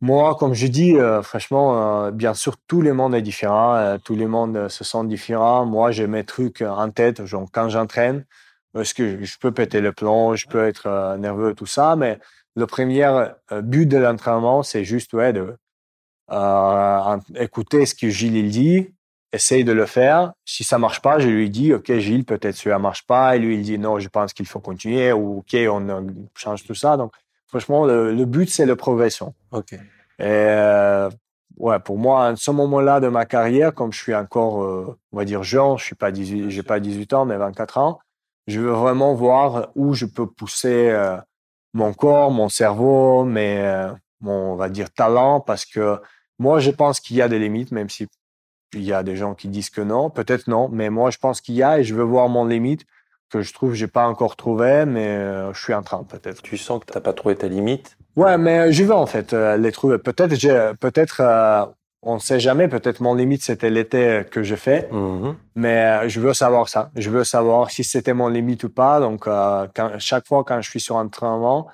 moi, 0.00 0.34
comme 0.34 0.54
je 0.54 0.66
dis, 0.66 0.96
euh, 0.96 1.22
franchement, 1.22 2.06
euh, 2.06 2.10
bien 2.10 2.34
sûr, 2.34 2.56
tout 2.66 2.82
le 2.82 2.92
monde 2.92 3.14
est 3.14 3.22
différent, 3.22 3.74
euh, 3.74 3.98
tout 3.98 4.16
le 4.16 4.28
monde 4.28 4.68
se 4.68 4.84
sent 4.84 5.04
différent. 5.06 5.64
Moi, 5.66 5.92
j'ai 5.92 6.06
mes 6.06 6.24
trucs 6.24 6.62
en 6.62 6.90
tête, 6.90 7.24
genre 7.24 7.48
quand 7.52 7.68
j'entraîne, 7.68 8.24
parce 8.72 8.92
que 8.92 9.24
je, 9.24 9.38
peux 9.38 9.52
péter 9.52 9.80
le 9.80 9.92
plomb, 9.92 10.34
je 10.36 10.46
peux 10.46 10.66
être 10.66 11.16
nerveux, 11.18 11.54
tout 11.54 11.66
ça, 11.66 11.96
mais 11.96 12.18
le 12.56 12.66
premier 12.66 13.28
but 13.62 13.86
de 13.86 13.96
l'entraînement, 13.98 14.62
c'est 14.62 14.84
juste 14.84 15.14
ouais, 15.14 15.32
de 15.32 15.56
écouter 17.36 17.86
ce 17.86 17.94
que 17.94 18.08
Gilles 18.10 18.36
il 18.36 18.50
dit, 18.50 18.94
essaye 19.32 19.64
de 19.64 19.72
le 19.72 19.86
faire. 19.86 20.32
Si 20.44 20.64
ça 20.64 20.78
marche 20.78 21.02
pas, 21.02 21.18
je 21.18 21.28
lui 21.28 21.50
dis, 21.50 21.72
OK, 21.74 21.92
Gilles, 21.98 22.24
peut-être 22.24 22.56
ça 22.56 22.78
marche 22.78 23.06
pas. 23.06 23.36
Et 23.36 23.38
lui, 23.38 23.56
il 23.56 23.62
dit, 23.62 23.78
non, 23.78 23.98
je 23.98 24.08
pense 24.08 24.32
qu'il 24.32 24.46
faut 24.46 24.60
continuer, 24.60 25.12
ou 25.12 25.38
OK, 25.38 25.56
on 25.68 26.06
change 26.34 26.64
tout 26.64 26.74
ça. 26.74 26.96
Donc, 26.96 27.12
franchement, 27.54 27.86
le, 27.86 28.12
le 28.12 28.24
but, 28.24 28.50
c'est 28.50 28.66
la 28.66 28.74
progression. 28.74 29.32
Ok. 29.52 29.74
Et 29.74 29.78
euh, 30.20 31.08
ouais, 31.56 31.78
pour 31.78 31.98
moi, 31.98 32.26
à 32.26 32.36
ce 32.36 32.50
moment-là 32.50 32.98
de 32.98 33.06
ma 33.06 33.26
carrière, 33.26 33.72
comme 33.72 33.92
je 33.92 34.02
suis 34.02 34.14
encore, 34.14 34.64
euh, 34.64 34.98
on 35.12 35.16
va 35.16 35.24
dire 35.24 35.44
jeune, 35.44 35.78
je 35.78 35.84
suis 35.84 35.94
pas 35.94 36.10
18, 36.10 36.50
j'ai 36.50 36.64
pas 36.64 36.80
18 36.80 37.12
ans, 37.12 37.24
mais 37.24 37.36
24 37.36 37.78
ans, 37.78 38.00
je 38.48 38.58
veux 38.58 38.72
vraiment 38.72 39.14
voir 39.14 39.68
où 39.76 39.94
je 39.94 40.04
peux 40.04 40.26
pousser 40.26 40.90
euh, 40.90 41.16
mon 41.74 41.94
corps, 41.94 42.32
mon 42.32 42.48
cerveau, 42.48 43.22
mais 43.22 43.58
euh, 43.60 43.92
mon, 44.20 44.52
on 44.52 44.56
va 44.56 44.68
dire, 44.68 44.90
talent, 44.90 45.38
parce 45.38 45.64
que 45.64 46.00
moi, 46.40 46.58
je 46.58 46.72
pense 46.72 46.98
qu'il 46.98 47.16
y 47.16 47.22
a 47.22 47.28
des 47.28 47.38
limites, 47.38 47.70
même 47.70 47.88
si 47.88 48.08
il 48.72 48.82
y 48.82 48.92
a 48.92 49.04
des 49.04 49.14
gens 49.14 49.36
qui 49.36 49.46
disent 49.46 49.70
que 49.70 49.80
non, 49.80 50.10
peut-être 50.10 50.48
non, 50.48 50.68
mais 50.68 50.90
moi, 50.90 51.12
je 51.12 51.18
pense 51.18 51.40
qu'il 51.40 51.54
y 51.54 51.62
a 51.62 51.78
et 51.78 51.84
je 51.84 51.94
veux 51.94 52.02
voir 52.02 52.28
mon 52.28 52.46
limite 52.46 52.84
que 53.34 53.42
je 53.42 53.52
trouve 53.52 53.74
j'ai 53.74 53.86
pas 53.88 54.06
encore 54.06 54.36
trouvé, 54.36 54.84
mais 54.86 55.06
euh, 55.08 55.52
je 55.52 55.60
suis 55.62 55.74
en 55.74 55.82
train 55.82 56.02
peut-être. 56.04 56.40
Tu 56.42 56.56
sens 56.56 56.80
que 56.80 56.86
t'as 56.92 57.00
pas 57.00 57.12
trouvé 57.12 57.34
ta 57.36 57.48
limite? 57.48 57.96
Ouais, 58.16 58.38
mais 58.38 58.72
je 58.72 58.84
veux 58.84 58.94
en 58.94 59.06
fait 59.06 59.32
euh, 59.32 59.56
les 59.56 59.72
trouver. 59.72 59.98
Peut-être, 59.98 60.34
j'ai, 60.36 60.70
peut-être, 60.80 61.20
euh, 61.20 61.64
on 62.02 62.14
ne 62.14 62.20
sait 62.20 62.38
jamais. 62.38 62.68
Peut-être 62.68 63.00
mon 63.00 63.14
limite 63.14 63.42
c'était 63.42 63.70
l'été 63.70 64.24
que 64.30 64.42
je 64.42 64.54
fais, 64.54 64.88
Mhm. 64.92 65.34
mais 65.56 65.84
euh, 66.04 66.08
je 66.08 66.20
veux 66.20 66.32
savoir 66.34 66.68
ça. 66.68 66.90
Je 66.94 67.10
veux 67.10 67.24
savoir 67.24 67.70
si 67.70 67.82
c'était 67.82 68.14
mon 68.14 68.28
limite 68.28 68.62
ou 68.64 68.70
pas. 68.70 69.00
Donc, 69.00 69.26
euh, 69.26 69.66
quand, 69.74 69.90
chaque 69.98 70.26
fois 70.26 70.44
quand 70.44 70.60
je 70.60 70.70
suis 70.70 70.80
sur 70.80 70.96
un 70.98 71.06
entraînement, 71.06 71.66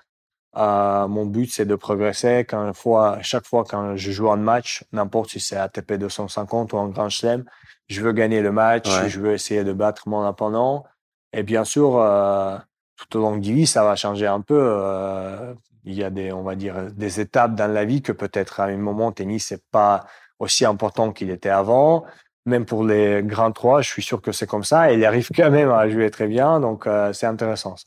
euh, 0.57 1.07
mon 1.09 1.27
but 1.27 1.51
c'est 1.53 1.67
de 1.67 1.75
progresser. 1.77 2.47
Quand 2.49 2.73
fois, 2.73 3.19
chaque 3.23 3.47
fois 3.47 3.65
quand 3.69 3.97
je 3.97 4.11
joue 4.11 4.31
un 4.31 4.37
match, 4.37 4.83
n'importe 4.93 5.31
si 5.31 5.41
c'est 5.41 5.57
ATP 5.57 5.93
250 5.99 6.73
ou 6.73 6.79
un 6.79 6.89
Grand 6.89 7.09
Chelem, 7.09 7.45
je 7.89 8.01
veux 8.01 8.13
gagner 8.13 8.41
le 8.41 8.51
match. 8.53 8.89
Ouais. 8.89 9.09
Je 9.09 9.21
veux 9.21 9.33
essayer 9.33 9.63
de 9.65 9.73
battre 9.73 10.09
mon 10.09 10.27
opponent. 10.27 10.85
Et 11.33 11.43
bien 11.43 11.65
sûr, 11.65 11.99
euh, 11.99 12.57
tout 12.97 13.19
au 13.19 13.21
long 13.21 13.37
de 13.37 13.43
vie, 13.43 13.67
ça 13.67 13.85
va 13.85 13.97
changer 13.97 14.27
un 14.27 14.41
peu. 14.41 14.59
euh, 14.59 15.55
il 15.85 15.95
y 15.95 16.05
a 16.05 16.11
des, 16.11 16.33
on 16.33 16.43
va 16.43 16.57
dire, 16.57 16.93
des 16.93 17.21
étapes 17.21 17.55
dans 17.55 17.73
la 17.73 17.85
vie 17.85 18.03
que 18.03 18.13
peut-être 18.13 18.61
à 18.61 18.65
un 18.65 18.77
moment, 18.77 19.13
tennis, 19.13 19.47
c'est 19.47 19.65
pas 19.71 20.07
aussi 20.39 20.65
important 20.67 21.13
qu'il 21.13 21.31
était 21.31 21.49
avant. 21.49 22.05
Même 22.47 22.67
pour 22.67 22.85
les 22.85 23.23
grands 23.23 23.53
trois, 23.53 23.81
je 23.81 23.89
suis 23.89 24.03
sûr 24.03 24.21
que 24.21 24.33
c'est 24.33 24.47
comme 24.47 24.65
ça. 24.65 24.93
Et 24.93 24.97
il 24.97 25.05
arrive 25.05 25.29
quand 25.35 25.51
même 25.51 25.71
à 25.71 25.89
jouer 25.89 26.11
très 26.11 26.27
bien. 26.27 26.61
Donc, 26.61 26.87
euh, 26.87 27.13
c'est 27.13 27.27
intéressant. 27.27 27.77
ça. 27.77 27.85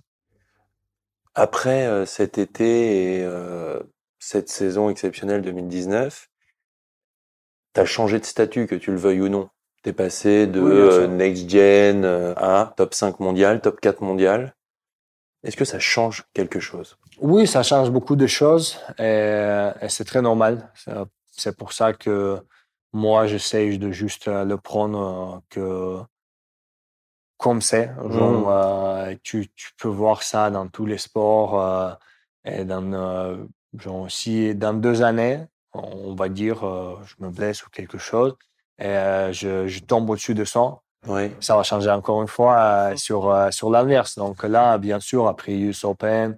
Après 1.36 2.06
cet 2.06 2.38
été 2.38 3.20
et 3.22 3.28
cette 4.20 4.50
saison 4.50 4.90
exceptionnelle 4.90 5.42
2019, 5.42 6.30
t'as 7.74 7.86
changé 7.86 8.20
de 8.20 8.26
statut, 8.26 8.68
que 8.68 8.76
tu 8.76 8.92
le 8.92 8.98
veuilles 8.98 9.22
ou 9.22 9.30
non. 9.30 9.50
T'es 9.84 9.92
passé 9.92 10.48
de 10.48 10.62
Oui, 10.62 10.72
euh, 10.72 11.08
next 11.08 11.50
gen 11.50 12.06
euh, 12.06 12.34
à 12.38 12.74
top 12.78 12.94
5 12.94 13.20
mondial, 13.20 13.60
top 13.60 13.82
4 13.82 14.02
mondial. 14.02 14.56
Est-ce 15.44 15.58
que 15.58 15.66
ça 15.66 15.78
change 15.78 16.24
quelque 16.34 16.62
chose? 16.62 16.98
Oui, 17.22 17.48
ça 17.48 17.64
change 17.64 17.92
beaucoup 17.92 18.16
de 18.16 18.26
choses 18.28 18.80
et, 18.98 19.70
et 19.82 19.90
c'est 19.90 20.06
très 20.06 20.22
normal. 20.22 20.72
C'est- 20.76 21.58
pour 21.58 21.74
ça 21.74 21.94
que 21.94 22.40
moi, 22.94 23.28
j'essaye 23.28 23.78
de 23.78 23.92
juste 23.92 24.28
euh, 24.28 24.46
le 24.46 24.58
prendre 24.58 25.42
que 25.50 26.00
comme 27.38 27.62
c'est. 27.62 27.92
Genre, 28.10 28.50
euh, 28.50 29.14
tu, 29.24 29.50
tu 29.56 29.72
peux 29.78 29.90
voir 29.90 30.24
ça 30.24 30.50
dans 30.50 30.68
tous 30.68 30.86
les 30.86 30.98
sports 30.98 31.60
euh, 31.60 31.94
et 32.46 32.64
dans, 32.66 32.94
euh, 32.94 33.38
genre, 33.78 34.10
si 34.10 34.56
dans 34.56 34.74
deux 34.74 35.02
années, 35.02 35.44
on 35.74 36.16
va 36.16 36.30
dire, 36.30 36.60
je 37.06 37.16
me 37.20 37.30
blesse 37.30 37.66
ou 37.66 37.70
quelque 37.70 37.98
chose 37.98 38.36
et 38.80 38.86
euh, 38.88 39.32
je, 39.34 39.68
je 39.68 39.80
tombe 39.82 40.10
au-dessus 40.10 40.34
de 40.34 40.44
100, 40.46 40.82
Oui. 41.08 41.32
ça 41.40 41.56
va 41.56 41.64
changer 41.64 41.90
encore 41.92 42.22
une 42.22 42.28
fois 42.28 42.58
euh, 42.58 42.96
sur, 42.96 43.30
euh, 43.30 43.52
sur 43.52 43.70
l'inverse. 43.70 44.16
Donc 44.16 44.44
là, 44.44 44.78
bien 44.78 45.00
sûr, 45.00 45.28
après 45.28 45.54
US 45.54 45.84
Open, 45.84 46.38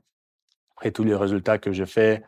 après 0.75 0.91
tous 0.91 1.03
les 1.03 1.15
résultats 1.15 1.57
que 1.57 1.71
j'ai 1.71 1.85
faits, 1.85 2.23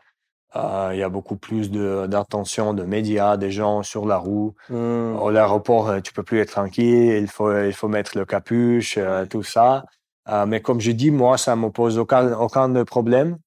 euh, 0.56 0.90
il 0.94 0.98
y 0.98 1.02
a 1.02 1.10
beaucoup 1.10 1.36
plus 1.36 1.70
de- 1.70 2.06
d'attention 2.06 2.72
de 2.72 2.82
médias, 2.82 3.36
des 3.36 3.50
gens 3.50 3.82
sur 3.82 4.06
la 4.06 4.16
roue. 4.16 4.54
Hmm. 4.70 5.14
Au 5.20 5.30
l'aéroport, 5.30 6.00
tu 6.02 6.12
peux 6.14 6.22
plus 6.22 6.40
être 6.40 6.52
tranquille, 6.52 7.18
il 7.22 7.28
faut, 7.28 7.52
il 7.64 7.74
faut 7.74 7.88
mettre 7.88 8.16
le 8.16 8.24
capuche, 8.24 8.96
euh, 8.96 9.26
tout 9.26 9.42
ça. 9.42 9.84
Euh, 10.30 10.46
mais 10.46 10.60
comme 10.62 10.80
je 10.80 10.90
dis, 10.92 11.10
moi, 11.10 11.36
ça 11.38 11.54
me 11.56 11.68
pose 11.70 11.98
aucun, 11.98 12.32
aucun 12.32 12.68
de 12.70 12.82
problème. 12.82 13.38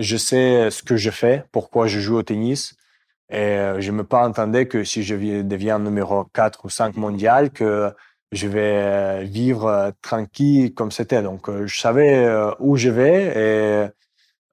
Je 0.00 0.16
sais 0.16 0.70
ce 0.70 0.82
que 0.82 0.96
je 0.96 1.10
fais, 1.10 1.44
pourquoi 1.52 1.86
je 1.88 1.98
joue 2.00 2.16
au 2.16 2.22
tennis. 2.22 2.74
Et 3.30 3.36
euh, 3.38 3.80
je 3.80 3.92
me 3.92 4.04
pas 4.04 4.26
entendais 4.26 4.68
que 4.68 4.84
si 4.84 5.02
je 5.02 5.14
vi- 5.14 5.44
deviens 5.44 5.78
numéro 5.78 6.24
4 6.24 6.64
ou 6.64 6.70
5 6.70 6.96
mondial, 6.96 7.50
que 7.52 7.92
je 8.32 8.48
vais 8.48 8.82
euh, 8.84 9.24
vivre 9.24 9.66
euh, 9.66 9.90
tranquille 10.02 10.74
comme 10.74 10.90
c'était. 10.92 11.22
Donc, 11.22 11.50
je 11.66 11.80
savais 11.80 12.28
où 12.60 12.76
je 12.76 12.90
vais 12.90 13.86
et 13.86 13.90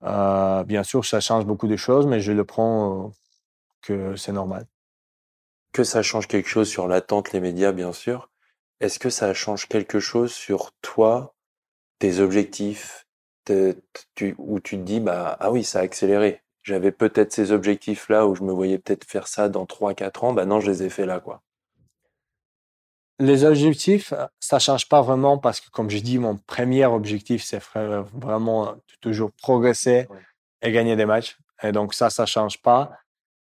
euh, 0.05 0.63
bien 0.65 0.83
sûr, 0.83 1.05
ça 1.05 1.19
change 1.21 1.45
beaucoup 1.45 1.67
de 1.67 1.77
choses, 1.77 2.07
mais 2.07 2.19
je 2.21 2.31
le 2.33 2.45
prends 2.45 3.11
que 3.83 4.15
c'est 4.17 4.33
normal. 4.33 4.67
Que 5.73 5.83
ça 5.83 6.01
change 6.01 6.27
quelque 6.27 6.49
chose 6.49 6.67
sur 6.67 6.87
l'attente, 6.87 7.31
les 7.31 7.39
médias, 7.39 7.71
bien 7.71 7.93
sûr. 7.93 8.31
Est-ce 8.79 8.97
que 8.97 9.11
ça 9.11 9.31
change 9.35 9.67
quelque 9.67 9.99
chose 9.99 10.33
sur 10.33 10.71
toi, 10.81 11.35
tes 11.99 12.19
objectifs, 12.19 13.07
où 14.37 14.59
tu 14.61 14.77
te 14.77 14.83
dis, 14.83 14.99
bah, 14.99 15.37
ah 15.39 15.51
oui, 15.51 15.63
ça 15.63 15.79
a 15.79 15.83
accéléré? 15.83 16.41
J'avais 16.65 16.91
peut-être 16.91 17.31
ces 17.31 17.51
objectifs-là 17.51 18.25
où 18.25 18.33
je 18.33 18.41
me 18.41 18.51
voyais 18.51 18.79
peut-être 18.79 19.05
faire 19.05 19.27
ça 19.27 19.49
dans 19.49 19.65
3-4 19.67 20.23
ans. 20.23 20.33
Bah 20.33 20.45
non, 20.47 20.59
je 20.59 20.71
les 20.71 20.81
ai 20.81 20.89
fait 20.89 21.05
là, 21.05 21.19
quoi. 21.19 21.43
Les 23.19 23.45
objectifs, 23.45 24.13
ça 24.39 24.57
change 24.57 24.89
pas 24.89 25.01
vraiment 25.03 25.37
parce 25.37 25.61
que, 25.61 25.69
comme 25.69 25.89
je 25.91 25.99
dis, 25.99 26.17
mon 26.17 26.37
premier 26.37 26.85
objectif, 26.87 27.43
c'est 27.43 27.59
vra- 27.59 28.01
vraiment 28.13 28.75
toujours 28.99 29.31
progresser 29.31 30.07
Ouais. 30.09 30.19
et 30.63 30.71
gagner 30.71 30.95
des 30.95 31.05
matchs. 31.05 31.37
Et 31.61 31.71
donc 31.71 31.93
ça, 31.93 32.09
ça 32.09 32.25
change 32.25 32.59
pas. 32.63 32.91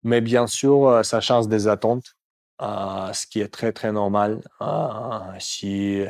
Mais 0.03 0.19
bien 0.19 0.45
sûr, 0.45 0.85
euh, 0.89 1.03
ça 1.03 1.21
change 1.21 1.47
des 1.47 1.69
attentes, 1.69 2.15
euh, 2.61 3.13
ce 3.13 3.25
qui 3.25 3.39
est 3.39 3.47
très, 3.47 3.71
très 3.71 3.93
normal. 3.93 4.41
Euh, 4.61 5.19
si 5.39 6.03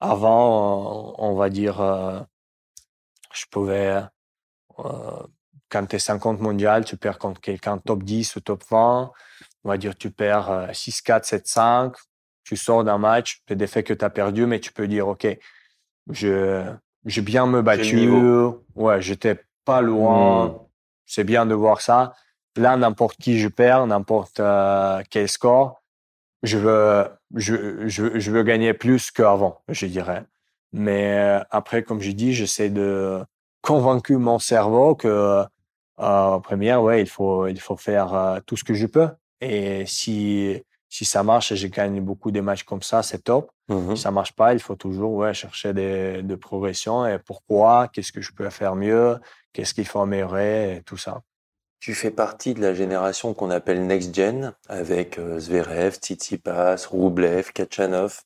avant, 0.00 1.10
euh, 1.10 1.14
on 1.18 1.34
va 1.34 1.50
dire, 1.50 1.80
euh, 1.80 2.20
je 3.34 3.44
pouvais, 3.50 4.00
euh, 4.78 5.26
quand 5.72 5.86
tu 5.86 5.96
es 5.96 5.98
50 5.98 6.40
mondial, 6.40 6.84
tu 6.84 6.96
perds 6.96 7.18
contre 7.18 7.40
quelqu'un 7.40 7.78
top 7.78 8.02
10 8.02 8.36
ou 8.36 8.40
top 8.40 8.62
20. 8.70 9.10
On 9.64 9.68
va 9.68 9.78
dire, 9.78 9.96
tu 9.96 10.10
perds 10.10 10.50
euh, 10.50 10.66
6-4, 10.68 11.24
7-5. 11.24 11.94
Tu 12.44 12.56
sors 12.56 12.84
d'un 12.84 12.98
match, 12.98 13.42
des 13.48 13.56
défaites 13.56 13.86
que 13.86 13.94
tu 13.94 14.04
as 14.04 14.10
perdu, 14.10 14.46
mais 14.46 14.60
tu 14.60 14.72
peux 14.72 14.86
dire, 14.86 15.08
OK, 15.08 15.26
je, 16.10 16.64
j'ai 17.06 17.22
bien 17.22 17.46
me 17.46 17.62
battu. 17.62 18.10
Ouais, 18.74 19.00
j'étais 19.00 19.40
pas 19.64 19.80
loin. 19.80 20.48
Mm. 20.48 20.58
C'est 21.06 21.24
bien 21.24 21.46
de 21.46 21.54
voir 21.54 21.80
ça. 21.80 22.14
Là, 22.56 22.76
n'importe 22.76 23.16
qui 23.16 23.38
je 23.38 23.48
perds, 23.48 23.86
n'importe 23.86 24.40
euh, 24.40 25.02
quel 25.08 25.28
score, 25.28 25.82
je 26.42 26.58
veux, 26.58 27.08
je, 27.34 27.88
je, 27.88 28.18
je 28.18 28.30
veux 28.30 28.42
gagner 28.42 28.74
plus 28.74 29.10
qu'avant, 29.10 29.62
je 29.68 29.86
dirais. 29.86 30.24
Mais 30.72 31.18
euh, 31.18 31.40
après, 31.50 31.82
comme 31.82 32.00
je 32.00 32.10
dis, 32.10 32.34
j'essaie 32.34 32.68
de 32.68 33.24
convaincre 33.62 34.12
mon 34.12 34.38
cerveau 34.38 34.94
que 34.94 35.08
euh, 35.08 35.44
en 35.96 36.40
première, 36.40 36.82
ouais, 36.82 37.00
il 37.02 37.08
faut, 37.08 37.46
il 37.46 37.60
faut 37.60 37.76
faire 37.76 38.14
euh, 38.14 38.40
tout 38.46 38.56
ce 38.56 38.64
que 38.64 38.74
je 38.74 38.86
peux. 38.86 39.08
Et 39.40 39.84
si, 39.86 40.62
si 40.88 41.04
ça 41.04 41.22
marche 41.22 41.52
et 41.52 41.56
je 41.56 41.66
gagne 41.66 42.00
beaucoup 42.00 42.30
de 42.30 42.40
matchs 42.40 42.64
comme 42.64 42.82
ça, 42.82 43.02
c'est 43.02 43.24
top. 43.24 43.50
Mhm. 43.68 43.96
Si 43.96 44.02
ça 44.02 44.10
marche 44.10 44.32
pas, 44.32 44.54
il 44.54 44.60
faut 44.60 44.76
toujours 44.76 45.12
ouais, 45.14 45.34
chercher 45.34 45.72
des, 45.72 46.22
des 46.22 46.36
progressions 46.36 47.06
et 47.06 47.18
pourquoi, 47.18 47.88
qu'est-ce 47.88 48.12
que 48.12 48.20
je 48.20 48.32
peux 48.32 48.48
faire 48.50 48.76
mieux, 48.76 49.18
qu'est-ce 49.52 49.74
qu'il 49.74 49.86
faut 49.86 50.00
améliorer 50.00 50.76
et 50.76 50.82
tout 50.82 50.96
ça. 50.96 51.22
Tu 51.80 51.94
fais 51.94 52.12
partie 52.12 52.54
de 52.54 52.60
la 52.60 52.74
génération 52.74 53.34
qu'on 53.34 53.50
appelle 53.50 53.84
Next 53.84 54.14
Gen, 54.14 54.54
avec 54.68 55.18
euh, 55.18 55.40
Zverev, 55.40 55.96
Tsitsipas, 55.96 56.86
Rublev, 56.88 57.50
Kachanov. 57.52 58.20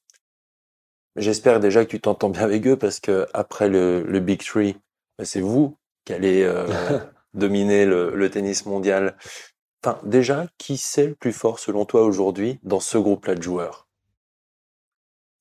J'espère 1.17 1.59
déjà 1.59 1.83
que 1.87 1.91
tu 1.91 1.99
t'entends 1.99 2.29
bien 2.29 2.43
avec 2.43 2.67
eux 2.67 2.77
parce 2.77 3.01
que 3.01 3.27
après 3.33 3.71
le, 3.71 4.03
le 4.03 4.21
Big 4.21 4.45
Three, 4.45 4.77
bah, 5.19 5.25
c'est 5.25 5.41
vous 5.41 5.79
qui 6.05 6.13
allez 6.13 6.43
euh, 6.43 6.67
dominer 7.37 7.87
le, 7.87 8.15
le 8.15 8.31
tennis 8.31 8.67
mondial. 8.67 9.17
Enfin, 9.85 9.99
déjà, 10.05 10.47
qui 10.59 10.77
c'est 10.79 11.07
le 11.09 11.15
plus 11.15 11.33
fort 11.33 11.59
selon 11.61 11.85
toi 11.87 12.03
aujourd'hui 12.03 12.61
dans 12.65 12.81
ce 12.81 12.99
groupe-là 12.99 13.35
de 13.37 13.43
joueurs? 13.43 13.87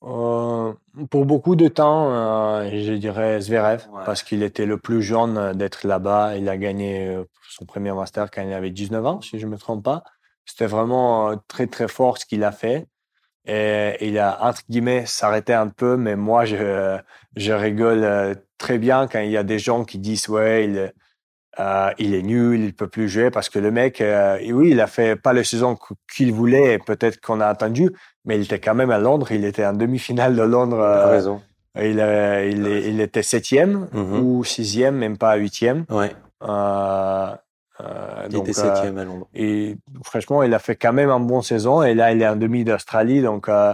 Euh, 0.04 0.74
pour 1.10 1.26
beaucoup 1.26 1.56
de 1.56 1.68
temps, 1.68 2.12
euh, 2.14 2.70
je 2.70 2.94
dirais 2.94 3.42
Zverev, 3.42 3.88
Ouais. 3.92 4.04
parce 4.06 4.22
qu'il 4.24 4.44
était 4.44 4.66
le 4.66 4.78
plus 4.78 5.02
jeune 5.02 5.38
euh, 5.38 5.54
d'être 5.54 5.88
là-bas. 5.88 6.36
Il 6.38 6.48
a 6.50 6.58
gagné 6.58 7.18
son 7.50 7.66
premier 7.66 7.92
master 7.94 8.30
quand 8.30 8.44
il 8.44 8.54
avait 8.54 8.70
19 8.72 9.06
ans, 9.06 9.22
si 9.22 9.40
je 9.40 9.48
me 9.48 9.58
trompe 9.58 9.84
pas. 9.84 10.04
C'était 10.46 10.68
vraiment 10.68 11.36
très, 11.48 11.66
très 11.68 11.88
fort 11.88 12.18
ce 12.20 12.26
qu'il 12.26 12.44
a 12.44 12.52
fait. 12.52 12.88
Et 13.46 13.98
il 14.08 14.20
a, 14.20 14.44
entre 14.46 14.62
guillemets, 14.70 15.06
s'arrêté 15.08 15.54
un 15.54 15.70
peu, 15.70 15.98
mais 15.98 16.16
moi, 16.16 16.46
je, 16.46 17.00
je 17.36 17.54
rigole 17.54 18.38
très 18.58 18.78
bien 18.80 19.08
quand 19.08 19.20
il 19.22 19.32
y 19.32 19.38
a 19.38 19.44
des 19.44 19.60
gens 19.60 19.86
qui 19.86 20.00
disent, 20.00 20.30
ouais, 20.30 20.66
il, 20.66 20.94
euh, 21.60 21.90
il 22.00 22.14
est 22.16 22.22
nul, 22.22 22.60
il 22.62 22.74
peut 22.74 22.88
plus 22.88 23.08
jouer, 23.10 23.32
parce 23.32 23.50
que 23.50 23.60
le 23.60 23.72
mec, 23.72 24.02
euh, 24.02 24.38
oui, 24.52 24.72
il 24.72 24.82
a 24.82 24.88
fait 24.88 25.16
pas 25.16 25.34
la 25.34 25.44
saison 25.44 25.76
qu- 25.76 25.94
qu'il 26.14 26.34
voulait, 26.34 26.80
peut-être 26.80 27.20
qu'on 27.22 27.40
a 27.40 27.48
attendu, 27.48 27.90
mais 28.26 28.38
il 28.38 28.44
était 28.44 28.60
quand 28.60 28.76
même 28.76 28.92
à 28.92 29.00
Londres, 29.00 29.32
il 29.32 29.46
était 29.46 29.66
en 29.66 29.74
demi-finale 29.74 30.36
de 30.36 30.42
Londres, 30.42 30.78
T'as 30.78 31.08
euh, 31.08 31.12
raison. 31.12 31.42
il, 31.78 32.00
euh, 32.00 32.46
il, 32.50 32.68
est- 32.68 32.90
il 32.90 33.00
était 33.02 33.24
septième 33.24 33.88
Mhm. 33.94 34.20
ou 34.20 34.44
sixième, 34.44 34.96
même 34.98 35.18
pas 35.18 35.36
huitième. 35.36 35.86
Ouais, 35.90 36.12
Euh, 36.44 37.28
euh, 37.82 38.24
il 38.28 38.34
donc, 38.34 38.48
était 38.50 38.60
euh, 38.60 38.64
septième 38.76 38.98
à 38.98 39.04
Londres. 39.04 39.28
et 39.34 39.76
franchement, 40.04 40.44
il 40.44 40.54
a 40.54 40.60
fait 40.60 40.76
quand 40.76 40.94
même 40.94 41.10
un 41.10 41.20
bon 41.20 41.42
saison. 41.42 41.84
Et 41.84 41.94
là, 41.94 42.12
il 42.12 42.22
est 42.22 42.28
en 42.28 42.36
demi 42.36 42.64
d'Australie. 42.64 43.22
Donc, 43.22 43.50
euh, 43.50 43.74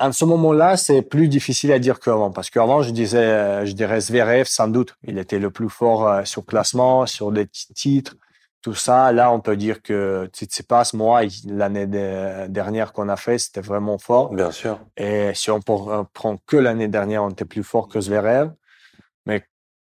en 0.00 0.12
ce 0.12 0.24
moment-là, 0.24 0.76
c'est 0.76 1.02
plus 1.02 1.28
difficile 1.28 1.72
à 1.72 1.78
dire 1.78 1.98
qu'avant. 2.00 2.30
Parce 2.30 2.50
qu'avant, 2.50 2.82
je 2.82 2.90
disais, 2.90 3.18
euh, 3.18 3.66
je 3.66 3.72
dirais 3.72 4.00
Zverev, 4.00 4.44
sans 4.46 4.68
doute. 4.68 4.94
Il 5.04 5.18
était 5.18 5.38
le 5.38 5.50
plus 5.50 5.68
fort 5.68 6.08
euh, 6.08 6.24
sur 6.24 6.44
classement, 6.44 7.06
sur 7.06 7.32
des 7.32 7.46
ti- 7.46 7.72
titres, 7.74 8.14
tout 8.62 8.74
ça. 8.74 9.12
Là, 9.12 9.32
on 9.32 9.40
peut 9.40 9.56
dire 9.56 9.82
que 9.82 10.28
Tsitsipas, 10.32 10.90
moi, 10.94 11.22
l'année 11.46 11.86
de- 11.86 12.46
dernière 12.48 12.92
qu'on 12.92 13.08
a 13.08 13.16
fait, 13.16 13.38
c'était 13.38 13.60
vraiment 13.60 13.98
fort. 13.98 14.32
Bien 14.32 14.50
sûr. 14.50 14.78
Et 14.96 15.32
si 15.34 15.50
on 15.50 15.60
euh, 15.68 16.04
prend 16.12 16.36
que 16.46 16.56
l'année 16.56 16.88
dernière, 16.88 17.24
on 17.24 17.30
était 17.30 17.44
plus 17.44 17.64
fort 17.64 17.88
que 17.88 18.00
Zverev. 18.00 18.50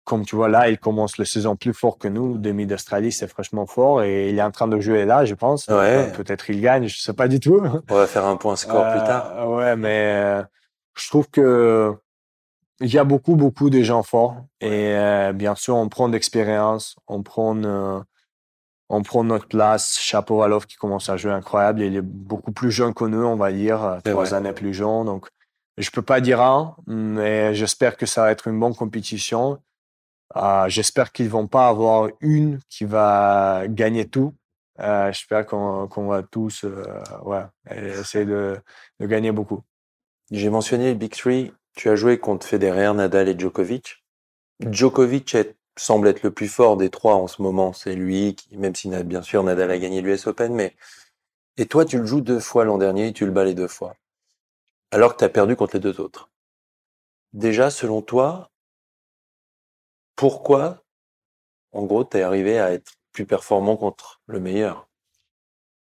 Comme 0.04 0.24
tu 0.24 0.34
vois 0.34 0.48
là, 0.48 0.68
il 0.68 0.78
commence 0.78 1.16
la 1.18 1.24
saison 1.24 1.54
plus 1.54 1.72
fort 1.72 1.96
que 1.96 2.08
nous. 2.08 2.36
Demi 2.36 2.66
d'Australie, 2.66 3.12
c'est 3.12 3.28
franchement 3.28 3.66
fort. 3.66 4.02
Et 4.02 4.30
il 4.30 4.38
est 4.38 4.42
en 4.42 4.50
train 4.50 4.66
de 4.66 4.80
jouer 4.80 5.04
là, 5.04 5.24
je 5.24 5.34
pense. 5.34 5.68
Ouais. 5.68 5.74
Euh, 5.74 6.10
Peut-être 6.10 6.50
il 6.50 6.60
gagne, 6.60 6.88
je 6.88 7.00
sais 7.00 7.12
pas 7.12 7.28
du 7.28 7.38
tout. 7.38 7.62
On 7.88 7.94
va 7.94 8.06
faire 8.08 8.24
un 8.26 8.36
point 8.36 8.56
score 8.56 8.82
plus 8.90 9.00
Euh, 9.00 9.06
tard. 9.06 9.48
Ouais, 9.50 9.76
mais 9.76 10.12
euh, 10.40 10.42
je 10.96 11.08
trouve 11.08 11.28
que 11.30 11.94
il 12.80 12.92
y 12.92 12.98
a 12.98 13.04
beaucoup, 13.04 13.36
beaucoup 13.36 13.70
de 13.70 13.80
gens 13.82 14.02
forts. 14.02 14.34
Et 14.60 14.68
euh, 14.96 15.32
bien 15.32 15.54
sûr, 15.54 15.76
on 15.76 15.88
prend 15.88 16.08
d'expérience, 16.08 16.96
on 17.06 17.22
prend, 17.22 17.56
euh, 17.62 18.00
on 18.88 19.02
prend 19.04 19.22
notre 19.22 19.46
place. 19.46 19.98
Chapovalov 20.00 20.66
qui 20.66 20.74
commence 20.74 21.08
à 21.08 21.16
jouer 21.16 21.30
incroyable. 21.30 21.80
Il 21.82 21.94
est 21.94 22.02
beaucoup 22.02 22.50
plus 22.50 22.72
jeune 22.72 22.92
que 22.92 23.04
nous, 23.04 23.24
on 23.24 23.36
va 23.36 23.52
dire, 23.52 23.84
euh, 23.84 23.98
trois 24.04 24.24
vrai. 24.24 24.34
années 24.34 24.52
plus 24.52 24.74
jeune. 24.74 25.04
Donc, 25.04 25.28
je 25.78 25.90
peux 25.90 26.02
pas 26.02 26.20
dire 26.20 26.40
un, 26.42 26.74
mais 26.88 27.54
j'espère 27.54 27.96
que 27.96 28.04
ça 28.04 28.22
va 28.22 28.32
être 28.32 28.48
une 28.48 28.58
bonne 28.58 28.74
compétition. 28.74 29.58
Euh, 30.36 30.68
j'espère 30.68 31.12
qu'ils 31.12 31.28
vont 31.28 31.46
pas 31.46 31.68
avoir 31.68 32.08
une 32.20 32.60
qui 32.68 32.84
va 32.84 33.64
gagner 33.68 34.08
tout. 34.08 34.34
Euh, 34.80 35.12
j'espère 35.12 35.46
qu'on 35.46 36.06
va 36.08 36.22
tous 36.22 36.64
euh, 36.64 36.84
ouais, 37.24 37.42
essayer 37.70 38.24
de, 38.24 38.58
de 39.00 39.06
gagner 39.06 39.32
beaucoup. 39.32 39.62
J'ai 40.30 40.48
mentionné 40.48 40.90
le 40.90 40.94
Big 40.94 41.14
Three. 41.14 41.52
Tu 41.74 41.88
as 41.90 41.96
joué 41.96 42.18
contre 42.18 42.46
Federer, 42.46 42.92
Nadal 42.94 43.28
et 43.28 43.38
Djokovic. 43.38 44.02
Djokovic 44.60 45.36
semble 45.76 46.08
être 46.08 46.22
le 46.22 46.30
plus 46.30 46.48
fort 46.48 46.76
des 46.76 46.90
trois 46.90 47.14
en 47.14 47.26
ce 47.26 47.42
moment. 47.42 47.72
C'est 47.72 47.94
lui 47.94 48.34
qui, 48.34 48.56
même 48.56 48.74
si 48.74 48.88
bien 49.04 49.22
sûr 49.22 49.42
Nadal 49.42 49.70
a 49.70 49.78
gagné 49.78 50.00
l'US 50.00 50.26
Open, 50.26 50.54
mais 50.54 50.76
et 51.56 51.66
toi 51.66 51.84
tu 51.84 51.98
le 51.98 52.06
joues 52.06 52.20
deux 52.20 52.40
fois 52.40 52.64
l'an 52.64 52.78
dernier 52.78 53.08
et 53.08 53.12
tu 53.12 53.26
le 53.26 53.30
bats 53.30 53.44
les 53.44 53.54
deux 53.54 53.68
fois, 53.68 53.96
alors 54.90 55.12
que 55.12 55.18
tu 55.18 55.24
as 55.24 55.28
perdu 55.28 55.56
contre 55.56 55.76
les 55.76 55.80
deux 55.80 56.00
autres. 56.00 56.30
Déjà, 57.32 57.70
selon 57.70 58.02
toi, 58.02 58.51
pourquoi, 60.16 60.82
en 61.72 61.84
gros, 61.84 62.04
t'es 62.04 62.22
arrivé 62.22 62.58
à 62.58 62.72
être 62.72 62.92
plus 63.12 63.26
performant 63.26 63.76
contre 63.76 64.20
le 64.26 64.40
meilleur? 64.40 64.88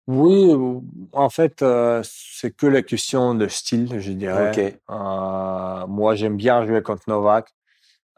Oui, 0.06 0.50
euh, 0.50 0.80
en 1.12 1.30
fait, 1.30 1.62
euh, 1.62 2.02
c'est 2.04 2.54
que 2.54 2.66
la 2.66 2.82
question 2.82 3.34
de 3.34 3.48
style, 3.48 4.00
je 4.00 4.12
dirais. 4.12 4.50
Ok. 4.50 4.80
Euh, 4.90 5.86
moi, 5.86 6.14
j'aime 6.14 6.36
bien 6.36 6.66
jouer 6.66 6.82
contre 6.82 7.04
Novak. 7.08 7.54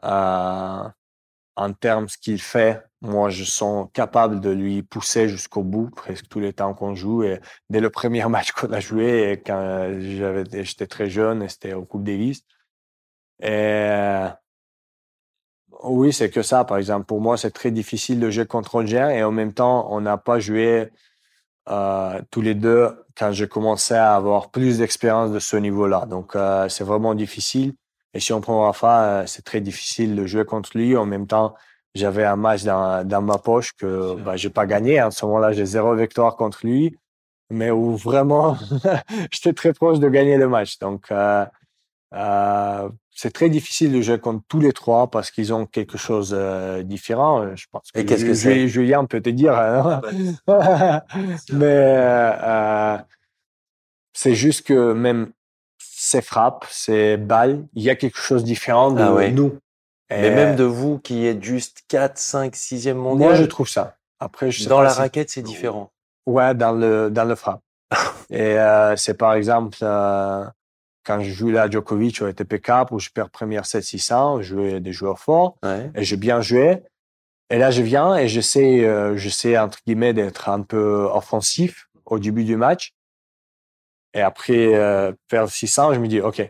Euh, 0.03 0.83
en 1.55 1.73
termes 1.73 2.05
de 2.05 2.09
ce 2.11 2.17
qu'il 2.17 2.41
fait, 2.41 2.83
moi, 3.01 3.29
je 3.29 3.43
sens 3.43 3.87
capable 3.93 4.41
de 4.41 4.49
lui 4.49 4.83
pousser 4.83 5.29
jusqu'au 5.29 5.63
bout, 5.63 5.89
presque 5.89 6.27
tous 6.27 6.39
les 6.39 6.53
temps 6.53 6.73
qu'on 6.73 6.93
joue. 6.93 7.23
Et 7.23 7.39
dès 7.69 7.79
le 7.79 7.89
premier 7.89 8.25
match 8.29 8.51
qu'on 8.51 8.71
a 8.73 8.79
joué, 8.81 9.31
et 9.31 9.37
quand 9.41 9.89
j'avais, 9.99 10.43
j'étais 10.65 10.87
très 10.87 11.09
jeune, 11.09 11.47
c'était 11.47 11.73
au 11.73 11.85
Coupe 11.85 12.03
Davis. 12.03 12.43
Et 13.39 14.27
oui, 15.83 16.13
c'est 16.13 16.29
que 16.29 16.41
ça, 16.41 16.63
par 16.65 16.77
exemple. 16.77 17.05
Pour 17.05 17.21
moi, 17.21 17.37
c'est 17.37 17.51
très 17.51 17.71
difficile 17.71 18.19
de 18.19 18.29
jouer 18.29 18.45
contre 18.45 18.71
Roger 18.71 19.09
et 19.13 19.23
en 19.23 19.31
même 19.31 19.53
temps, 19.53 19.87
on 19.91 20.01
n'a 20.01 20.17
pas 20.17 20.39
joué 20.39 20.89
euh, 21.69 22.21
tous 22.31 22.41
les 22.41 22.55
deux 22.55 22.89
quand 23.17 23.31
je 23.31 23.45
commençais 23.45 23.97
à 23.97 24.15
avoir 24.15 24.49
plus 24.51 24.79
d'expérience 24.79 25.31
de 25.31 25.39
ce 25.39 25.57
niveau-là. 25.57 26.05
Donc, 26.05 26.35
euh, 26.35 26.69
c'est 26.69 26.83
vraiment 26.83 27.15
difficile. 27.15 27.73
Et 28.13 28.19
si 28.19 28.33
on 28.33 28.41
prend 28.41 28.65
Rafa, 28.65 29.03
euh, 29.03 29.23
c'est 29.27 29.43
très 29.43 29.61
difficile 29.61 30.15
de 30.15 30.25
jouer 30.25 30.45
contre 30.45 30.71
lui. 30.75 30.95
En 30.97 31.05
même 31.05 31.27
temps, 31.27 31.55
j'avais 31.95 32.25
un 32.25 32.35
match 32.35 32.63
dans, 32.63 33.05
dans 33.07 33.21
ma 33.21 33.37
poche 33.37 33.73
que 33.73 34.15
bah, 34.15 34.37
j'ai 34.37 34.49
pas 34.49 34.65
gagné. 34.65 35.01
En 35.01 35.11
ce 35.11 35.25
moment-là, 35.25 35.51
j'ai 35.53 35.65
zéro 35.65 35.95
victoire 35.95 36.35
contre 36.35 36.65
lui, 36.65 36.97
mais 37.49 37.71
où 37.71 37.95
vraiment, 37.95 38.57
j'étais 39.31 39.53
très 39.53 39.73
proche 39.73 39.99
de 39.99 40.09
gagner 40.09 40.37
le 40.37 40.47
match. 40.47 40.79
Donc, 40.79 41.11
euh, 41.11 41.45
euh, 42.13 42.89
c'est 43.11 43.31
très 43.33 43.49
difficile 43.49 43.91
de 43.91 44.01
jouer 44.01 44.19
contre 44.19 44.43
tous 44.47 44.59
les 44.59 44.71
trois 44.73 45.09
parce 45.09 45.31
qu'ils 45.31 45.53
ont 45.53 45.65
quelque 45.65 45.97
chose 45.97 46.29
de 46.31 46.81
différent. 46.83 47.41
Euh, 47.43 47.55
Je 47.55 47.65
pense 47.71 47.91
que, 47.91 47.99
Et 47.99 48.05
qu'est-ce 48.05 48.25
que 48.25 48.33
c'est? 48.33 48.67
Julien 48.67 49.05
peut 49.05 49.21
te 49.21 49.29
dire. 49.29 49.57
hein. 49.57 50.01
Mais 51.51 51.65
euh, 51.65 52.31
euh, 52.43 52.97
c'est 54.13 54.33
juste 54.35 54.65
que 54.65 54.93
même 54.93 55.31
ses 55.79 56.21
frappes, 56.21 56.65
ses 56.69 57.17
balles, 57.17 57.65
il 57.73 57.83
y 57.83 57.89
a 57.89 57.95
quelque 57.95 58.17
chose 58.19 58.43
de 58.43 58.47
différent 58.47 58.91
de 58.91 59.01
Ah 59.01 59.13
ouais. 59.13 59.31
nous. 59.31 59.57
Mais 60.09 60.27
Et 60.27 60.31
même 60.31 60.55
de 60.55 60.63
vous 60.63 60.99
qui 60.99 61.25
êtes 61.25 61.43
juste 61.43 61.81
4, 61.89 62.17
5, 62.17 62.55
6e 62.55 62.93
mondial, 62.93 63.29
moi, 63.29 63.35
je 63.35 63.43
trouve 63.45 63.67
ça. 63.67 63.97
Après, 64.19 64.51
je 64.51 64.67
dans 64.69 64.81
la 64.81 64.91
si- 64.91 64.99
raquette, 64.99 65.29
c'est 65.29 65.41
différent. 65.41 65.91
Ouais, 66.25 66.55
dans 66.55 66.71
le, 66.71 67.09
dans 67.09 67.25
le 67.25 67.35
frappe. 67.35 67.61
Et 68.29 68.57
euh, 68.57 68.95
c'est 68.95 69.15
par 69.17 69.33
exemple, 69.33 69.77
euh, 69.81 70.45
quand 71.07 71.21
je 71.21 71.31
joue 71.31 71.49
là 71.49 71.69
Djokovic 71.69 72.21
au 72.21 72.25
ATP 72.25 72.61
Cup, 72.61 72.91
où 72.91 72.99
je 72.99 73.09
perds 73.09 73.29
première 73.29 73.63
7-600, 73.65 74.41
je 74.41 74.55
jouais 74.55 74.79
des 74.81 74.91
joueurs 74.91 75.19
forts, 75.19 75.55
Ouais. 75.63 75.89
et 75.95 76.03
j'ai 76.03 76.17
bien 76.17 76.41
joué. 76.41 76.83
Et 77.49 77.57
là, 77.57 77.71
je 77.71 77.81
viens 77.81 78.15
et 78.17 78.27
j'essaie, 78.27 78.83
euh, 78.83 79.15
j'essaie, 79.15 79.57
entre 79.57 79.79
guillemets, 79.87 80.13
d'être 80.13 80.49
un 80.49 80.61
peu 80.61 81.07
offensif 81.13 81.87
au 82.05 82.19
début 82.19 82.43
du 82.43 82.57
match. 82.57 82.91
Et 84.13 84.21
après, 84.21 84.75
euh, 84.75 85.13
perdre 85.29 85.49
600, 85.49 85.93
je 85.93 85.99
me 85.99 86.07
dis, 86.07 86.19
OK, 86.19 86.41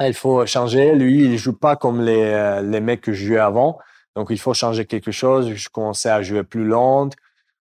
il 0.00 0.14
faut 0.14 0.44
changer. 0.46 0.94
Lui, 0.94 1.24
il 1.24 1.36
joue 1.38 1.52
pas 1.56 1.76
comme 1.76 2.00
les, 2.00 2.22
euh, 2.32 2.62
les 2.62 2.80
mecs 2.80 3.02
que 3.02 3.12
je 3.12 3.26
jouais 3.26 3.38
avant. 3.38 3.78
Donc, 4.14 4.28
il 4.30 4.38
faut 4.38 4.54
changer 4.54 4.86
quelque 4.86 5.10
chose. 5.12 5.52
Je 5.52 5.68
commençais 5.68 6.08
à 6.10 6.22
jouer 6.22 6.44
plus 6.44 6.64
lente 6.64 7.14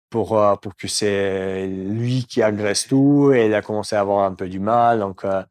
pour, 0.10 0.38
euh, 0.38 0.56
pour 0.56 0.76
que 0.76 0.88
c'est 0.89 1.67
lui 1.67 2.26
qui 2.26 2.41
agresse 2.41 2.88
tout. 2.88 3.32
Et 3.34 3.45
il 3.47 3.54
a 3.54 3.62
commencé 3.62 3.95
à 3.95 4.02
avoir 4.02 4.26
un 4.26 4.34
peu 4.34 4.50
du 4.50 4.60
mal. 4.60 5.00
Donc, 5.00 5.24
euh, 5.24 5.41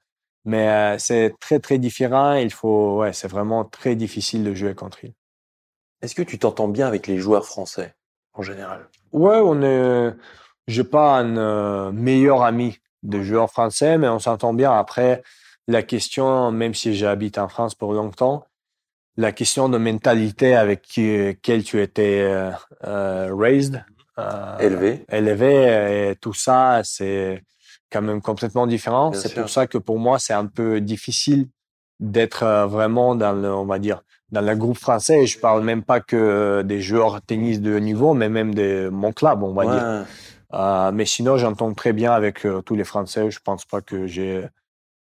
mais 0.45 0.69
euh, 0.69 0.99
c'est 0.99 1.35
très, 1.41 1.59
très 1.59 1.79
différent. 1.79 2.35
Il 2.35 2.53
faut, 2.53 2.99
ouais, 2.99 3.13
c'est 3.13 3.29
vraiment 3.29 3.65
très 3.65 3.95
difficile 3.95 4.45
de 4.45 4.55
jouer 4.55 4.75
contre 4.75 4.99
lui. 5.03 5.15
Est-ce 6.03 6.15
que 6.15 6.23
tu 6.23 6.39
t'entends 6.39 6.69
bien 6.69 6.87
avec 6.87 7.07
les 7.07 7.19
joueurs 7.19 7.45
français 7.45 7.95
en 8.33 8.43
général? 8.43 8.89
Ouais, 9.13 9.37
on 9.37 9.63
est, 9.63 10.15
j'ai 10.67 10.85
pas 10.85 11.19
un 11.19 11.37
euh, 11.37 11.93
meilleur 11.93 12.43
ami 12.43 12.79
de 13.03 13.23
joueur 13.23 13.51
français, 13.51 13.99
mais 13.99 14.09
on 14.09 14.19
s'entend 14.19 14.55
bien. 14.55 14.73
Après, 14.73 15.23
la 15.69 15.83
question, 15.83 16.51
même 16.51 16.75
si 16.75 16.95
j'habite 16.95 17.39
en 17.39 17.49
France 17.49 17.75
pour 17.75 17.93
longtemps, 17.93 18.47
la 19.17 19.33
question 19.33 19.69
de 19.69 19.77
mentalité 19.77 20.55
avec 20.55 20.83
qui, 20.83 21.37
quelle 21.43 21.65
tu 21.65 21.83
étais 21.83 22.23
euh, 22.85 23.35
raised, 23.35 23.85
Élevé. 24.59 25.05
élevé, 25.11 26.11
et 26.11 26.17
tout 26.17 26.35
ça, 26.35 26.83
c'est 26.85 27.43
quand 27.91 28.03
même 28.03 28.21
complètement 28.23 28.67
différent. 28.67 29.13
C'est 29.13 29.35
pour 29.35 29.49
ça 29.49 29.67
que 29.67 29.79
pour 29.79 29.99
moi, 29.99 30.19
c'est 30.19 30.33
un 30.33 30.47
peu 30.47 30.81
difficile 30.81 31.49
d'être 31.99 32.45
euh, 32.45 32.67
vraiment 32.67 33.15
dans 33.15 33.33
le, 33.33 33.53
on 33.53 33.67
va 33.67 33.79
dire, 33.79 34.03
dans 34.31 34.41
le 34.41 34.55
groupe 34.57 34.79
français. 34.79 35.23
Et 35.23 35.27
je 35.27 35.39
parle 35.39 35.63
même 35.63 35.83
pas 35.83 36.01
que 36.01 36.63
des 36.63 36.81
joueurs 36.81 37.21
tennis 37.23 37.61
de 37.61 37.75
haut 37.75 37.81
niveau, 37.81 38.15
mais 38.15 38.29
même 38.29 38.55
de 38.55 38.89
mon 38.91 39.13
club, 39.13 39.43
on 39.43 39.53
va 39.53 39.65
dire. 39.67 40.07
Euh, 40.53 40.91
mais 40.93 41.05
sinon, 41.05 41.37
j'entends 41.37 41.73
très 41.75 41.93
bien 41.93 42.13
avec 42.13 42.45
euh, 42.45 42.63
tous 42.63 42.75
les 42.75 42.85
Français. 42.85 43.31
Je 43.31 43.39
pense 43.41 43.65
pas 43.65 43.81
que 43.81 44.07
j'ai 44.07 44.47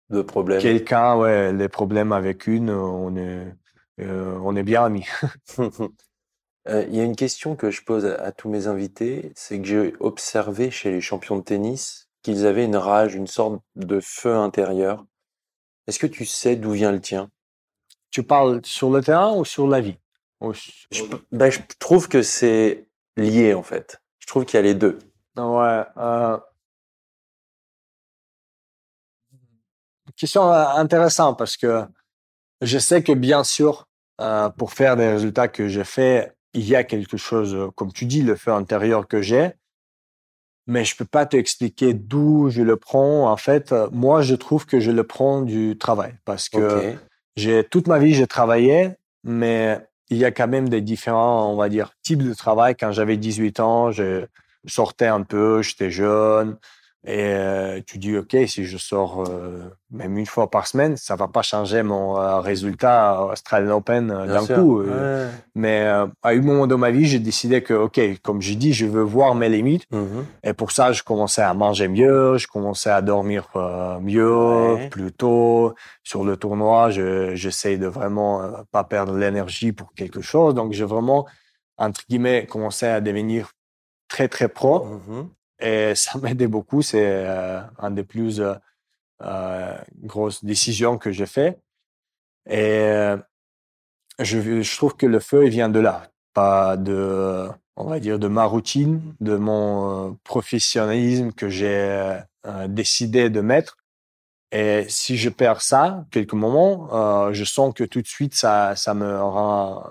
De 0.09 0.21
problème. 0.21 0.61
quelqu'un, 0.61 1.17
ouais, 1.17 1.51
les 1.51 1.67
problèmes 1.67 2.11
avec 2.11 2.47
une. 2.47 2.69
On 2.69 3.15
est, 3.17 3.53
euh, 4.01 4.37
on 4.43 4.55
est 4.55 4.63
bien 4.63 4.85
amis. 4.85 5.07
Euh, 6.67 6.83
Il 6.89 6.95
y 6.95 6.99
a 6.99 7.03
une 7.03 7.15
question 7.15 7.55
que 7.55 7.69
je 7.69 7.83
pose 7.83 8.07
à, 8.07 8.15
à 8.15 8.31
tous 8.31 8.49
mes 8.49 8.65
invités, 8.65 9.31
c'est 9.35 9.59
que 9.59 9.65
j'ai 9.67 9.93
observé 9.99 10.71
chez 10.71 10.89
les 10.89 10.99
champions 10.99 11.37
de 11.37 11.43
tennis 11.43 12.04
qu'ils 12.25 12.47
avaient 12.47 12.65
une 12.65 12.75
rage, 12.75 13.13
une 13.13 13.27
sorte 13.27 13.61
de 13.75 13.99
feu 13.99 14.35
intérieur. 14.35 15.05
Est-ce 15.85 15.99
que 15.99 16.07
tu 16.07 16.25
sais 16.25 16.55
d'où 16.55 16.71
vient 16.71 16.91
le 16.91 16.99
tien? 16.99 17.29
Tu 18.09 18.23
parles 18.23 18.61
sur 18.65 18.89
le 18.89 19.03
terrain 19.03 19.35
ou 19.35 19.45
sur 19.45 19.67
la 19.67 19.79
vie? 19.79 19.99
Je, 20.89 21.03
ben, 21.31 21.51
je 21.51 21.59
trouve 21.77 22.09
que 22.09 22.23
c'est 22.23 22.87
lié 23.15 23.53
en 23.53 23.61
fait. 23.61 24.01
Je 24.17 24.25
trouve 24.25 24.43
qu'il 24.43 24.57
y 24.57 24.59
a 24.59 24.63
les 24.63 24.73
deux. 24.73 24.97
Ouais. 25.37 25.83
Euh... 25.97 26.39
Question 30.15 30.51
euh, 30.51 30.65
intéressante 30.65 31.37
parce 31.37 31.57
que 31.57 31.85
je 32.61 32.79
sais 32.79 33.03
que 33.03 33.11
bien 33.11 33.43
sûr, 33.43 33.87
euh, 34.19 34.49
pour 34.49 34.73
faire 34.73 34.95
des 34.95 35.09
résultats 35.09 35.47
que 35.47 35.67
j'ai 35.67 35.83
fait, 35.83 36.35
il 36.53 36.67
y 36.67 36.75
a 36.75 36.83
quelque 36.83 37.17
chose, 37.17 37.69
comme 37.75 37.93
tu 37.93 38.05
dis, 38.05 38.23
le 38.23 38.35
feu 38.35 38.51
intérieur 38.51 39.07
que 39.07 39.21
j'ai, 39.21 39.51
mais 40.67 40.83
je 40.83 40.95
peux 40.95 41.05
pas 41.05 41.25
te 41.25 41.37
expliquer 41.37 41.93
d'où 41.93 42.49
je 42.49 42.61
le 42.61 42.75
prends. 42.75 43.31
En 43.31 43.37
fait, 43.37 43.71
euh, 43.71 43.87
moi, 43.91 44.21
je 44.21 44.35
trouve 44.35 44.65
que 44.65 44.79
je 44.79 44.91
le 44.91 45.03
prends 45.03 45.41
du 45.41 45.77
travail 45.77 46.13
parce 46.25 46.49
que 46.49 46.95
j'ai 47.35 47.63
toute 47.63 47.87
ma 47.87 47.99
vie 47.99 48.13
j'ai 48.13 48.27
travaillé, 48.27 48.91
mais 49.23 49.79
il 50.09 50.17
y 50.17 50.25
a 50.25 50.31
quand 50.31 50.47
même 50.47 50.69
des 50.69 50.81
différents, 50.81 51.51
on 51.51 51.55
va 51.55 51.69
dire, 51.69 51.91
types 52.03 52.23
de 52.23 52.33
travail. 52.33 52.75
Quand 52.75 52.91
j'avais 52.91 53.17
18 53.17 53.59
ans, 53.59 53.91
je 53.91 54.25
sortais 54.67 55.07
un 55.07 55.21
peu, 55.21 55.61
j'étais 55.61 55.91
jeune, 55.91 56.57
et 57.07 57.19
euh, 57.19 57.81
tu 57.85 57.99
dis 57.99 58.17
ok, 58.17 58.35
si 58.47 58.65
je 58.65 58.77
sors 58.77 59.25
euh, 59.29 59.59
même 59.91 60.17
une 60.17 60.25
fois 60.25 60.49
par 60.49 60.65
semaine, 60.65 60.97
ça 60.97 61.15
va 61.15 61.27
pas 61.27 61.43
changer 61.43 61.83
mon 61.83 62.17
euh, 62.17 62.39
résultat 62.39 63.21
Australian 63.25 63.77
Open 63.77 64.07
d'un 64.07 64.45
coup. 64.47 64.81
Ouais. 64.81 65.27
Mais 65.53 65.81
à 65.85 66.09
un 66.23 66.41
moment 66.41 66.65
de 66.65 66.73
ma 66.73 66.89
vie, 66.89 67.05
j'ai 67.05 67.19
décidé 67.19 67.61
que 67.61 67.75
ok, 67.75 67.99
comme 68.23 68.41
j'ai 68.41 68.55
dit, 68.55 68.73
je 68.73 68.87
veux 68.87 69.03
voir 69.03 69.35
mes 69.35 69.49
limites. 69.49 69.85
Mhm. 69.91 70.25
Et 70.43 70.53
pour 70.53 70.71
ça, 70.71 70.93
je 70.93 71.03
commençais 71.03 71.43
à 71.43 71.53
manger 71.53 71.87
mieux, 71.87 72.39
je 72.39 72.47
commençais 72.47 72.89
à 72.89 73.03
dormir 73.03 73.49
mieux, 74.01 74.73
Ouais. 74.75 74.89
plus 74.89 75.11
tôt. 75.11 75.75
Sur 76.03 76.23
le 76.23 76.37
tournoi, 76.37 76.89
je, 76.89 77.35
j'essaye 77.35 77.77
de 77.77 77.87
vraiment 77.87 78.51
pas 78.71 78.83
perdre 78.83 79.15
l'énergie 79.15 79.71
pour 79.73 79.93
quelque 79.93 80.21
chose. 80.21 80.55
Donc, 80.55 80.73
j'ai 80.73 80.85
vraiment, 80.85 81.27
entre 81.77 82.01
guillemets, 82.09 82.47
commencé 82.47 82.87
à 82.87 82.99
devenir 82.99 83.51
très, 84.07 84.27
très 84.27 84.47
pro. 84.47 84.85
Mhm. 84.85 85.29
Et 85.59 85.95
ça 85.95 86.17
m'aidait 86.19 86.47
beaucoup. 86.47 86.81
C'est 86.81 87.03
euh, 87.05 87.61
un 87.77 87.91
des 87.91 88.03
plus 88.03 88.41
euh, 88.41 88.53
euh, 89.21 89.77
grosses 90.01 90.43
décisions 90.43 90.97
que 90.97 91.11
j'ai 91.11 91.25
fait. 91.25 91.59
Et 92.47 93.15
je, 94.19 94.61
je 94.61 94.77
trouve 94.77 94.95
que 94.95 95.07
le 95.07 95.19
feu, 95.19 95.45
il 95.45 95.49
vient 95.49 95.69
de 95.69 95.79
là, 95.79 96.11
pas 96.33 96.77
de, 96.77 97.49
on 97.75 97.85
va 97.85 97.99
dire, 97.99 98.19
de 98.19 98.27
ma 98.27 98.45
routine, 98.45 99.15
de 99.19 99.35
mon 99.35 100.15
professionnalisme 100.23 101.31
que 101.31 101.49
j'ai 101.49 102.19
décidé 102.67 103.31
de 103.31 103.41
mettre. 103.41 103.77
Et 104.51 104.85
si 104.87 105.17
je 105.17 105.29
perds 105.29 105.61
ça, 105.61 106.05
quelques 106.11 106.33
moments, 106.33 106.87
euh, 106.93 107.33
je 107.33 107.43
sens 107.43 107.73
que 107.73 107.83
tout 107.83 108.01
de 108.01 108.07
suite, 108.07 108.35
ça, 108.35 108.75
ça 108.77 108.93
me 108.93 109.21
rend, 109.21 109.83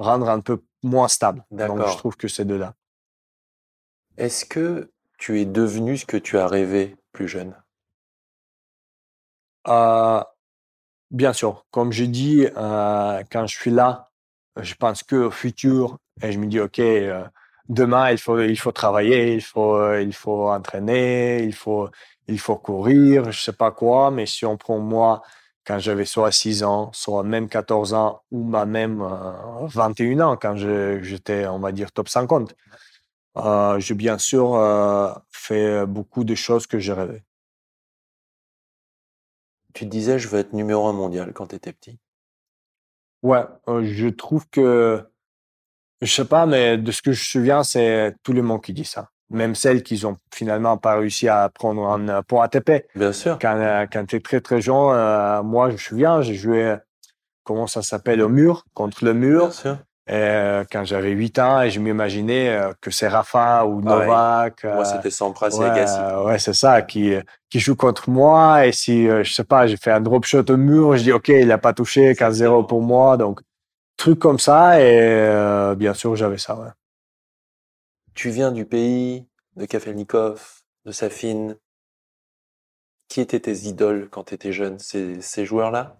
rendre 0.00 0.28
un 0.28 0.40
peu 0.40 0.62
moins 0.82 1.06
stable. 1.06 1.44
Donc, 1.52 1.86
je 1.86 1.96
trouve 1.96 2.16
que 2.16 2.26
c'est 2.26 2.44
de 2.44 2.54
là. 2.54 2.74
Est-ce 4.18 4.44
que 4.44 4.90
tu 5.18 5.40
es 5.40 5.44
devenu 5.46 5.96
ce 5.96 6.06
que 6.06 6.16
tu 6.16 6.38
as 6.38 6.46
rêvé 6.46 6.96
plus 7.12 7.28
jeune? 7.28 7.54
Euh, 9.68 10.22
bien 11.10 11.32
sûr, 11.32 11.66
comme 11.70 11.92
je 11.92 12.04
dis, 12.04 12.46
euh, 12.56 13.22
quand 13.30 13.46
je 13.46 13.56
suis 13.56 13.70
là, 13.70 14.10
je 14.60 14.74
pense 14.74 15.02
que 15.02 15.16
au 15.16 15.30
futur 15.30 15.98
et 16.22 16.32
je 16.32 16.38
me 16.38 16.46
dis 16.46 16.60
ok, 16.60 16.78
euh, 16.80 17.24
demain 17.68 18.10
il 18.10 18.18
faut 18.18 18.40
il 18.40 18.56
faut 18.58 18.72
travailler, 18.72 19.34
il 19.34 19.42
faut 19.42 19.76
euh, 19.76 20.02
il 20.02 20.14
faut 20.14 20.50
entraîner, 20.50 21.42
il 21.44 21.54
faut 21.54 21.90
il 22.28 22.38
faut 22.40 22.56
courir, 22.56 23.30
je 23.32 23.40
sais 23.42 23.52
pas 23.52 23.70
quoi. 23.72 24.10
Mais 24.10 24.26
si 24.26 24.46
on 24.46 24.56
prend 24.56 24.78
moi 24.78 25.22
quand 25.66 25.78
j'avais 25.78 26.04
soit 26.06 26.32
6 26.32 26.62
ans, 26.64 26.90
soit 26.92 27.22
même 27.24 27.48
14 27.48 27.94
ans 27.94 28.22
ou 28.30 28.44
même 28.44 29.02
euh, 29.02 29.66
21 29.68 30.20
ans 30.20 30.36
quand 30.36 30.56
j'étais 30.56 31.46
on 31.46 31.58
va 31.58 31.72
dire 31.72 31.92
top 31.92 32.08
50, 32.08 32.54
euh, 33.36 33.78
j'ai 33.78 33.94
bien 33.94 34.18
sûr 34.18 34.54
euh, 34.54 35.12
fait 35.30 35.86
beaucoup 35.86 36.24
de 36.24 36.34
choses 36.34 36.66
que 36.66 36.78
j'ai 36.78 36.92
rêvé. 36.92 37.22
Tu 39.74 39.84
te 39.84 39.90
disais, 39.90 40.18
je 40.18 40.28
veux 40.28 40.38
être 40.38 40.54
numéro 40.54 40.86
un 40.86 40.94
mondial 40.94 41.32
quand 41.34 41.48
tu 41.48 41.56
étais 41.56 41.72
petit. 41.72 41.98
Ouais, 43.22 43.44
euh, 43.68 43.84
je 43.84 44.08
trouve 44.08 44.48
que, 44.48 45.04
je 46.00 46.10
sais 46.10 46.24
pas, 46.24 46.46
mais 46.46 46.78
de 46.78 46.90
ce 46.90 47.02
que 47.02 47.12
je 47.12 47.20
me 47.20 47.24
souviens, 47.24 47.62
c'est 47.62 48.14
tout 48.22 48.32
le 48.32 48.42
monde 48.42 48.62
qui 48.62 48.72
dit 48.72 48.84
ça. 48.84 49.10
Même 49.28 49.54
celles 49.54 49.82
qui 49.82 50.02
ont 50.06 50.16
finalement 50.32 50.78
pas 50.78 50.96
réussi 50.96 51.28
à 51.28 51.50
prendre 51.50 51.86
un 51.88 52.22
point 52.22 52.44
ATP. 52.44 52.86
Bien 52.94 53.12
sûr. 53.12 53.38
Quand, 53.38 53.86
quand 53.92 54.06
tu 54.06 54.16
es 54.16 54.20
très 54.20 54.40
très 54.40 54.60
jeune, 54.60 55.42
moi 55.42 55.68
je 55.68 55.72
me 55.72 55.78
souviens, 55.78 56.22
j'ai 56.22 56.36
joué, 56.36 56.76
comment 57.42 57.66
ça 57.66 57.82
s'appelle, 57.82 58.22
au 58.22 58.28
mur, 58.28 58.64
contre 58.72 59.04
le 59.04 59.14
mur. 59.14 59.48
Bien 59.48 59.50
sûr. 59.50 59.78
Euh, 60.08 60.64
quand 60.70 60.84
j'avais 60.84 61.10
8 61.10 61.38
ans, 61.40 61.62
et 61.62 61.70
je 61.70 61.80
m'imaginais 61.80 62.48
euh, 62.50 62.72
que 62.80 62.90
c'est 62.92 63.08
Rafa 63.08 63.66
ou 63.66 63.82
Ah 63.84 63.98
ouais. 63.98 64.06
Novak. 64.06 64.64
Moi, 64.64 64.84
euh, 64.84 64.84
c'était 64.84 65.10
Sampras 65.10 65.58
et 65.60 65.64
Agassi. 65.64 66.00
ouais, 66.24 66.38
c'est 66.38 66.52
ça, 66.54 66.82
qui, 66.82 67.14
qui 67.50 67.58
joue 67.60 67.74
contre 67.76 68.08
moi. 68.08 68.66
Et 68.66 68.72
si, 68.72 69.06
je 69.06 69.32
sais 69.32 69.44
pas, 69.44 69.66
j'ai 69.66 69.76
fait 69.76 69.90
un 69.90 70.00
drop 70.00 70.24
shot 70.24 70.44
au 70.48 70.56
mur, 70.56 70.96
je 70.96 71.02
dis, 71.02 71.12
OK, 71.12 71.28
il 71.28 71.50
a 71.50 71.58
pas 71.58 71.72
touché, 71.72 72.14
15-0 72.14 72.62
pour 72.64 72.82
moi. 72.82 73.16
Donc, 73.16 73.40
truc 73.96 74.18
comme 74.18 74.38
ça. 74.38 74.80
Et 74.80 75.00
euh, 75.00 75.74
bien 75.76 75.94
sûr, 75.94 76.16
j'avais 76.16 76.38
ça, 76.38 76.56
ouais. 76.56 76.68
Tu 78.14 78.30
viens 78.30 78.50
du 78.50 78.64
pays 78.64 79.28
de 79.54 79.64
Kafelnikov, 79.66 80.62
de 80.84 80.92
Safin. 80.92 81.54
Qui 83.08 83.20
étaient 83.20 83.40
tes 83.40 83.56
idoles 83.66 84.08
quand 84.10 84.24
tu 84.24 84.34
étais 84.34 84.52
jeune, 84.52 84.78
ces, 84.78 85.20
ces 85.20 85.44
joueurs-là? 85.44 85.96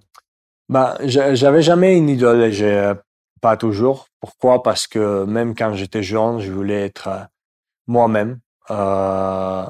Ben, 0.69 0.97
j'a- 1.05 1.35
j'avais 1.35 1.63
jamais 1.63 1.97
une 1.97 2.09
idole, 2.09 2.51
j'ai 2.51 2.93
pas 3.41 3.57
toujours. 3.57 4.09
Pourquoi? 4.21 4.63
Parce 4.63 4.87
que 4.87 5.25
même 5.25 5.55
quand 5.55 5.75
j'étais 5.75 6.03
jeune, 6.03 6.41
je 6.41 6.53
voulais 6.53 6.87
être 6.87 7.09
euh, 7.09 7.25
moi-même. 7.87 8.41
Euh, 8.71 9.67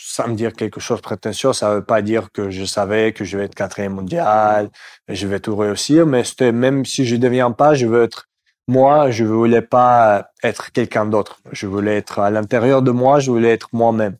sans 0.00 0.28
me 0.28 0.34
dire 0.34 0.52
quelque 0.52 0.80
chose 0.80 0.98
de 0.98 1.02
prétentieux, 1.02 1.52
ça 1.52 1.74
veut 1.74 1.84
pas 1.84 2.02
dire 2.02 2.30
que 2.32 2.50
je 2.50 2.64
savais 2.64 3.12
que 3.12 3.24
je 3.24 3.36
vais 3.36 3.44
être 3.46 3.54
quatrième 3.54 3.94
mondial, 3.94 4.70
je 5.08 5.26
vais 5.26 5.40
tout 5.40 5.56
réussir, 5.56 6.06
mais 6.06 6.22
c'était 6.22 6.52
même 6.52 6.84
si 6.84 7.04
je 7.04 7.16
deviens 7.16 7.50
pas, 7.50 7.74
je 7.74 7.86
veux 7.86 8.04
être 8.04 8.28
moi, 8.68 9.10
je 9.10 9.24
voulais 9.24 9.62
pas 9.62 10.30
être 10.42 10.72
quelqu'un 10.72 11.06
d'autre. 11.06 11.40
Je 11.52 11.66
voulais 11.66 11.96
être 11.96 12.18
à 12.20 12.30
l'intérieur 12.30 12.82
de 12.82 12.90
moi, 12.90 13.18
je 13.18 13.30
voulais 13.30 13.52
être 13.52 13.68
moi-même. 13.72 14.16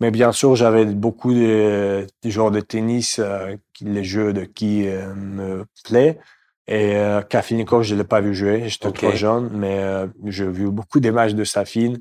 Mais 0.00 0.10
bien 0.10 0.32
sûr, 0.32 0.56
j'avais 0.56 0.84
beaucoup 0.84 1.32
de, 1.32 2.06
de 2.24 2.50
de 2.50 2.60
tennis, 2.60 3.20
euh, 3.20 3.56
les 3.80 4.04
jeux 4.04 4.32
de 4.32 4.44
qui 4.44 4.88
euh, 4.88 5.14
me 5.14 5.64
plaît. 5.84 6.18
Et 6.66 6.96
euh, 6.96 7.20
Kafelnikov, 7.20 7.82
je 7.82 7.94
l'ai 7.94 8.04
pas 8.04 8.20
vu 8.20 8.34
jouer, 8.34 8.68
j'étais 8.68 8.90
trop 8.90 9.10
jeune, 9.10 9.50
mais 9.52 9.80
euh, 9.80 10.06
j'ai 10.24 10.46
vu 10.46 10.70
beaucoup 10.70 10.98
des 10.98 11.10
matchs 11.10 11.34
de 11.34 11.44
Safin 11.44 11.94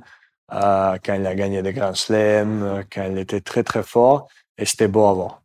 euh, 0.54 0.98
quand 1.04 1.14
il 1.16 1.28
a 1.28 1.36
gagné 1.36 1.62
des 1.62 1.74
Grand 1.74 1.96
Slam, 1.96 2.64
euh, 2.64 2.84
quand 2.92 3.04
il 3.12 3.18
était 3.18 3.42
très 3.42 3.64
très 3.64 3.84
fort, 3.84 4.28
et 4.58 4.66
c'était 4.66 4.88
beau 4.88 5.06
à 5.06 5.14
voir. 5.14 5.42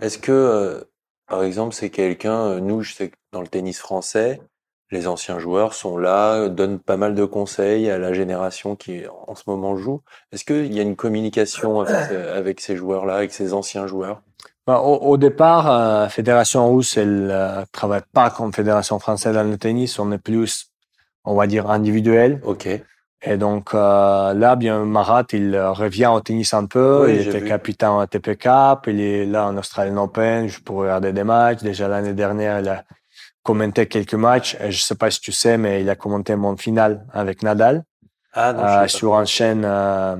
Est-ce 0.00 0.16
que, 0.16 0.32
euh, 0.32 0.84
par 1.28 1.44
exemple, 1.44 1.74
c'est 1.74 1.90
quelqu'un, 1.90 2.46
euh, 2.46 2.60
nous, 2.60 2.82
je 2.82 2.94
sais 2.94 3.08
que 3.10 3.16
dans 3.32 3.42
le 3.42 3.48
tennis 3.48 3.78
français, 3.78 4.40
les 4.90 5.06
anciens 5.06 5.38
joueurs 5.38 5.74
sont 5.74 5.98
là, 5.98 6.48
donnent 6.48 6.78
pas 6.78 6.96
mal 6.96 7.14
de 7.14 7.24
conseils 7.24 7.90
à 7.90 7.98
la 7.98 8.12
génération 8.12 8.76
qui 8.76 9.02
en 9.26 9.34
ce 9.34 9.44
moment 9.46 9.76
joue. 9.76 10.02
Est-ce 10.32 10.44
qu'il 10.44 10.72
y 10.72 10.80
a 10.80 10.82
une 10.82 10.96
communication 10.96 11.80
avec, 11.80 12.12
avec 12.12 12.60
ces 12.60 12.76
joueurs-là, 12.76 13.16
avec 13.16 13.32
ces 13.32 13.54
anciens 13.54 13.86
joueurs? 13.86 14.20
Ben, 14.66 14.76
au, 14.76 14.96
au 14.96 15.16
départ, 15.16 15.70
euh, 15.70 16.08
Fédération 16.08 16.72
russe, 16.74 16.96
elle 16.96 17.28
euh, 17.32 17.64
travaille 17.72 18.02
pas 18.12 18.30
comme 18.30 18.52
Fédération 18.52 18.98
française 18.98 19.34
dans 19.34 19.42
le 19.42 19.58
tennis. 19.58 19.98
On 19.98 20.12
est 20.12 20.18
plus, 20.18 20.66
on 21.24 21.34
va 21.34 21.46
dire, 21.46 21.68
individuel. 21.70 22.40
Ok. 22.44 22.68
Et 23.24 23.36
donc 23.36 23.72
euh, 23.74 24.34
là, 24.34 24.56
bien 24.56 24.84
Marat, 24.84 25.24
il 25.32 25.54
euh, 25.54 25.70
revient 25.72 26.10
au 26.12 26.20
tennis 26.20 26.54
un 26.54 26.66
peu. 26.66 27.04
Oui, 27.06 27.14
il 27.16 27.28
était 27.28 27.38
vu. 27.40 27.48
capitaine 27.48 27.98
à 28.00 28.06
TP 28.06 28.36
Cup. 28.36 28.84
Il 28.88 29.00
est 29.00 29.26
là 29.26 29.46
en 29.46 29.56
Australian 29.56 29.96
Open. 29.98 30.48
Je 30.48 30.60
peux 30.60 30.72
regarder 30.72 31.12
des 31.12 31.22
matchs. 31.22 31.62
Déjà 31.62 31.86
l'année 31.86 32.14
dernière, 32.14 32.58
il 32.60 32.68
a 32.68 32.82
commenté 33.44 33.86
quelques 33.86 34.14
matchs. 34.14 34.56
Et 34.60 34.72
je 34.72 34.82
sais 34.82 34.96
pas 34.96 35.10
si 35.10 35.20
tu 35.20 35.30
sais, 35.30 35.56
mais 35.56 35.82
il 35.82 35.90
a 35.90 35.94
commenté 35.94 36.34
mon 36.34 36.56
finale 36.56 37.06
avec 37.12 37.44
Nadal 37.44 37.84
Ah, 38.32 38.52
non, 38.52 38.62
euh, 38.62 38.66
je 38.66 38.78
pas. 38.80 38.88
sur 38.88 39.14
une 39.14 39.26
chaîne 39.26 39.62
euh, 39.64 40.16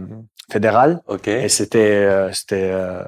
fédérale. 0.51 1.01
Ok. 1.09 1.27
Et 1.27 1.49
c'était 1.49 2.05
euh, 2.07 2.33
c'était 2.33 2.71
euh, 2.73 3.03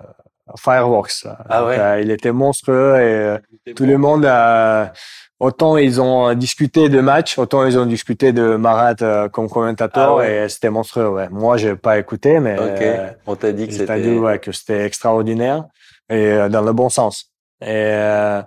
fireworks. 0.58 1.26
Ah 1.48 1.64
ouais. 1.66 1.78
euh, 1.78 2.00
il 2.00 2.10
était 2.10 2.32
monstrueux 2.32 2.96
et 2.96 3.02
euh, 3.02 3.38
tout 3.74 3.84
le 3.86 3.96
monde 3.98 4.24
a 4.26 4.92
autant 5.40 5.76
ils 5.76 6.00
ont 6.00 6.32
discuté 6.34 6.88
de 6.88 7.00
match, 7.00 7.38
autant 7.38 7.66
ils 7.66 7.78
ont 7.78 7.86
discuté 7.86 8.32
de 8.32 8.56
Marat 8.56 8.94
euh, 9.02 9.28
comme 9.28 9.48
commentateur 9.48 10.10
Ah 10.10 10.16
ouais. 10.16 10.44
et 10.44 10.48
c'était 10.48 10.70
monstrueux. 10.70 11.08
Ouais. 11.08 11.28
Moi, 11.30 11.56
j'ai 11.56 11.76
pas 11.76 11.98
écouté, 11.98 12.40
mais 12.40 12.56
euh, 12.58 13.10
On 13.26 13.36
t'a 13.36 13.52
dit 13.52 13.66
que 13.66 13.74
c'était. 13.74 14.00
dit 14.00 14.16
ouais, 14.18 14.38
que 14.38 14.52
c'était 14.52 14.84
extraordinaire 14.84 15.64
et 16.10 16.26
euh, 16.32 16.48
dans 16.48 16.62
le 16.62 16.72
bon 16.72 16.88
sens. 16.88 17.32
Et 17.62 17.66
euh, 17.68 18.42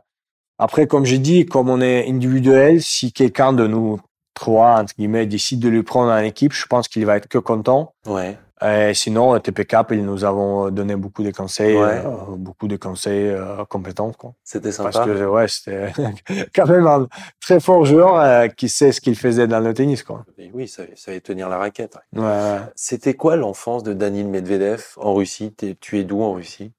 après, 0.60 0.88
comme 0.88 1.05
j'ai 1.05 1.17
dit, 1.19 1.45
comme 1.45 1.69
on 1.69 1.81
est 1.81 2.07
individuel, 2.10 2.81
si 2.81 3.12
quelqu'un 3.12 3.53
de 3.53 3.67
nous 3.67 3.99
trois 4.33 4.79
entre 4.79 4.93
guillemets 4.95 5.25
décide 5.25 5.60
de 5.60 5.69
lui 5.69 5.81
prendre 5.83 6.12
en 6.12 6.17
équipe, 6.19 6.53
je 6.53 6.65
pense 6.67 6.88
qu'il 6.88 7.05
va 7.05 7.17
être 7.17 7.27
que 7.27 7.39
content. 7.39 7.93
Ouais. 8.05 8.38
Et 8.65 8.93
sinon, 8.96 9.36
euh, 9.36 9.39
TP 9.39 9.65
Cap, 9.67 9.91
ils 9.91 10.04
nous 10.04 10.24
avons 10.24 10.72
donné 10.72 10.96
beaucoup 10.96 11.22
de 11.22 11.30
conseils, 11.30 11.78
Ouais. 11.78 12.02
euh, 12.04 12.36
beaucoup 12.36 12.67
de 12.67 12.76
conseils 12.76 13.28
euh, 13.28 13.63
compétents. 13.65 14.12
C'était 14.43 14.72
sympa. 14.72 14.89
Parce 14.91 15.06
que 15.06 15.26
ouais, 15.26 15.48
c'était 15.48 15.93
quand 16.56 16.65
même 16.65 16.88
un 16.88 17.08
très 17.39 17.60
fort 17.60 17.86
joueur 17.86 18.15
euh, 18.20 18.48
qui 18.48 18.67
sait 18.67 18.91
ce 18.91 19.00
qu'il 19.00 19.15
faisait 19.15 19.46
dans 19.48 19.60
le 19.60 19.74
tennis. 19.76 20.02
Quoi. 20.02 20.26
Et 20.39 20.50
Oui, 20.54 20.67
ça, 20.67 20.84
allait 21.08 21.22
tenir 21.22 21.50
la 21.50 21.58
raquette. 21.60 21.98
ouais. 22.13 22.20
Ouais, 22.20 22.26
ouais. 22.26 22.60
C'était 22.76 23.13
quoi 23.13 23.36
l'enfance 23.36 23.84
de 23.84 23.93
Danil 23.93 24.28
Medvedev 24.28 24.84
en 24.98 25.13
Russie? 25.13 25.54
Tu 25.80 26.00
es 26.00 26.04
d'où 26.04 26.24
en 26.24 26.34
Russie? 26.34 26.72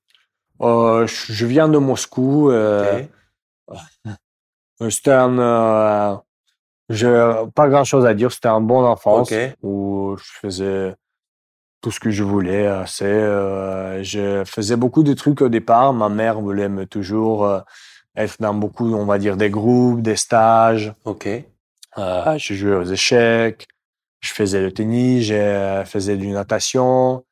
Euh, 0.61 1.07
je 1.07 1.47
viens 1.47 1.69
de 1.69 1.79
Moscou. 1.79 2.51
Euh, 2.51 3.03
Ok. 3.69 3.79
C'était 4.91 5.13
un... 5.13 5.39
Euh, 5.39 6.17
pas 7.55 7.69
grand-chose 7.69 8.07
à 8.07 8.15
dire. 8.15 8.33
C'était 8.33 8.49
un 8.49 8.61
bon 8.61 8.85
enfance 8.85 9.33
où 9.63 10.17
je 10.19 10.25
faisais 10.41 10.95
tout 11.81 11.91
ce 11.91 12.01
que 12.01 12.11
je 12.11 12.23
voulais. 12.25 12.67
euh, 12.67 12.85
C'est, 12.87 13.05
euh, 13.05 14.03
je 14.03 14.45
faisais 14.45 14.77
beaucoup 14.77 15.03
de 15.03 15.15
trucs 15.15 15.41
au 15.43 15.49
départ. 15.49 15.93
Ma 15.93 16.09
mère 16.09 16.41
voulait 16.41 16.69
me 16.69 16.87
toujours 16.87 17.45
euh, 17.45 17.61
être 18.17 18.37
dans 18.41 18.55
beaucoup, 18.55 18.95
on 18.95 19.05
va 19.05 19.19
dire, 19.19 19.37
des 19.37 19.51
groupes, 19.51 20.03
des 20.03 20.17
stages. 20.17 20.93
Ok. 21.05 21.29
Euh, 21.99 22.39
je 22.39 22.55
jouais 22.55 22.75
aux 22.77 22.85
échecs. 22.85 23.67
Je 24.21 24.33
faisais 24.33 24.61
le 24.61 24.73
tennis. 24.73 25.27
Je 25.27 25.83
faisais 25.87 26.17
du 26.17 26.29
natation. 26.29 27.25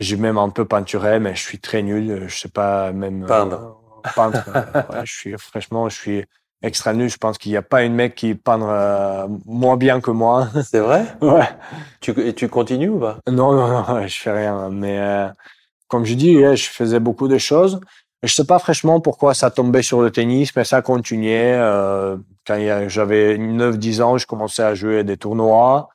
J'ai 0.00 0.16
même 0.16 0.38
un 0.38 0.50
peu 0.50 0.64
peinturé, 0.64 1.18
mais 1.18 1.34
je 1.34 1.42
suis 1.42 1.58
très 1.58 1.82
nul. 1.82 2.24
Je 2.28 2.36
sais 2.36 2.48
pas 2.48 2.92
même 2.92 3.26
Peindre. 3.26 3.80
peindre. 4.14 4.44
euh, 4.54 4.82
ouais, 4.92 5.04
je 5.04 5.12
suis 5.12 5.34
franchement, 5.38 5.88
je 5.88 5.96
suis 5.96 6.24
extra 6.62 6.92
nul. 6.92 7.08
Je 7.08 7.16
pense 7.16 7.38
qu'il 7.38 7.52
n'y 7.52 7.56
a 7.56 7.62
pas 7.62 7.82
une 7.82 7.94
mec 7.94 8.14
qui 8.14 8.34
peindre 8.34 8.68
euh, 8.68 9.26
moins 9.46 9.76
bien 9.76 10.00
que 10.00 10.10
moi. 10.10 10.48
C'est 10.64 10.80
vrai? 10.80 11.04
ouais. 11.20 11.48
Tu, 12.00 12.10
et 12.20 12.34
tu 12.34 12.48
continues 12.48 12.88
ou 12.88 13.00
pas? 13.00 13.18
Non, 13.30 13.52
non, 13.52 13.68
non, 13.68 14.06
je 14.06 14.18
fais 14.18 14.32
rien. 14.32 14.68
Mais 14.70 14.98
euh, 14.98 15.28
comme 15.88 16.04
je 16.04 16.14
dis, 16.14 16.34
je 16.34 16.68
faisais 16.70 17.00
beaucoup 17.00 17.28
de 17.28 17.38
choses. 17.38 17.80
Je 18.24 18.32
sais 18.32 18.44
pas 18.44 18.58
franchement 18.58 19.00
pourquoi 19.00 19.32
ça 19.32 19.50
tombait 19.50 19.82
sur 19.82 20.02
le 20.02 20.10
tennis, 20.10 20.54
mais 20.56 20.64
ça 20.64 20.82
continuait. 20.82 21.54
Euh, 21.56 22.16
quand 22.46 22.58
j'avais 22.88 23.36
9-10 23.36 24.02
ans, 24.02 24.18
je 24.18 24.26
commençais 24.26 24.62
à 24.62 24.74
jouer 24.74 25.00
à 25.00 25.02
des 25.04 25.16
tournois. 25.16 25.88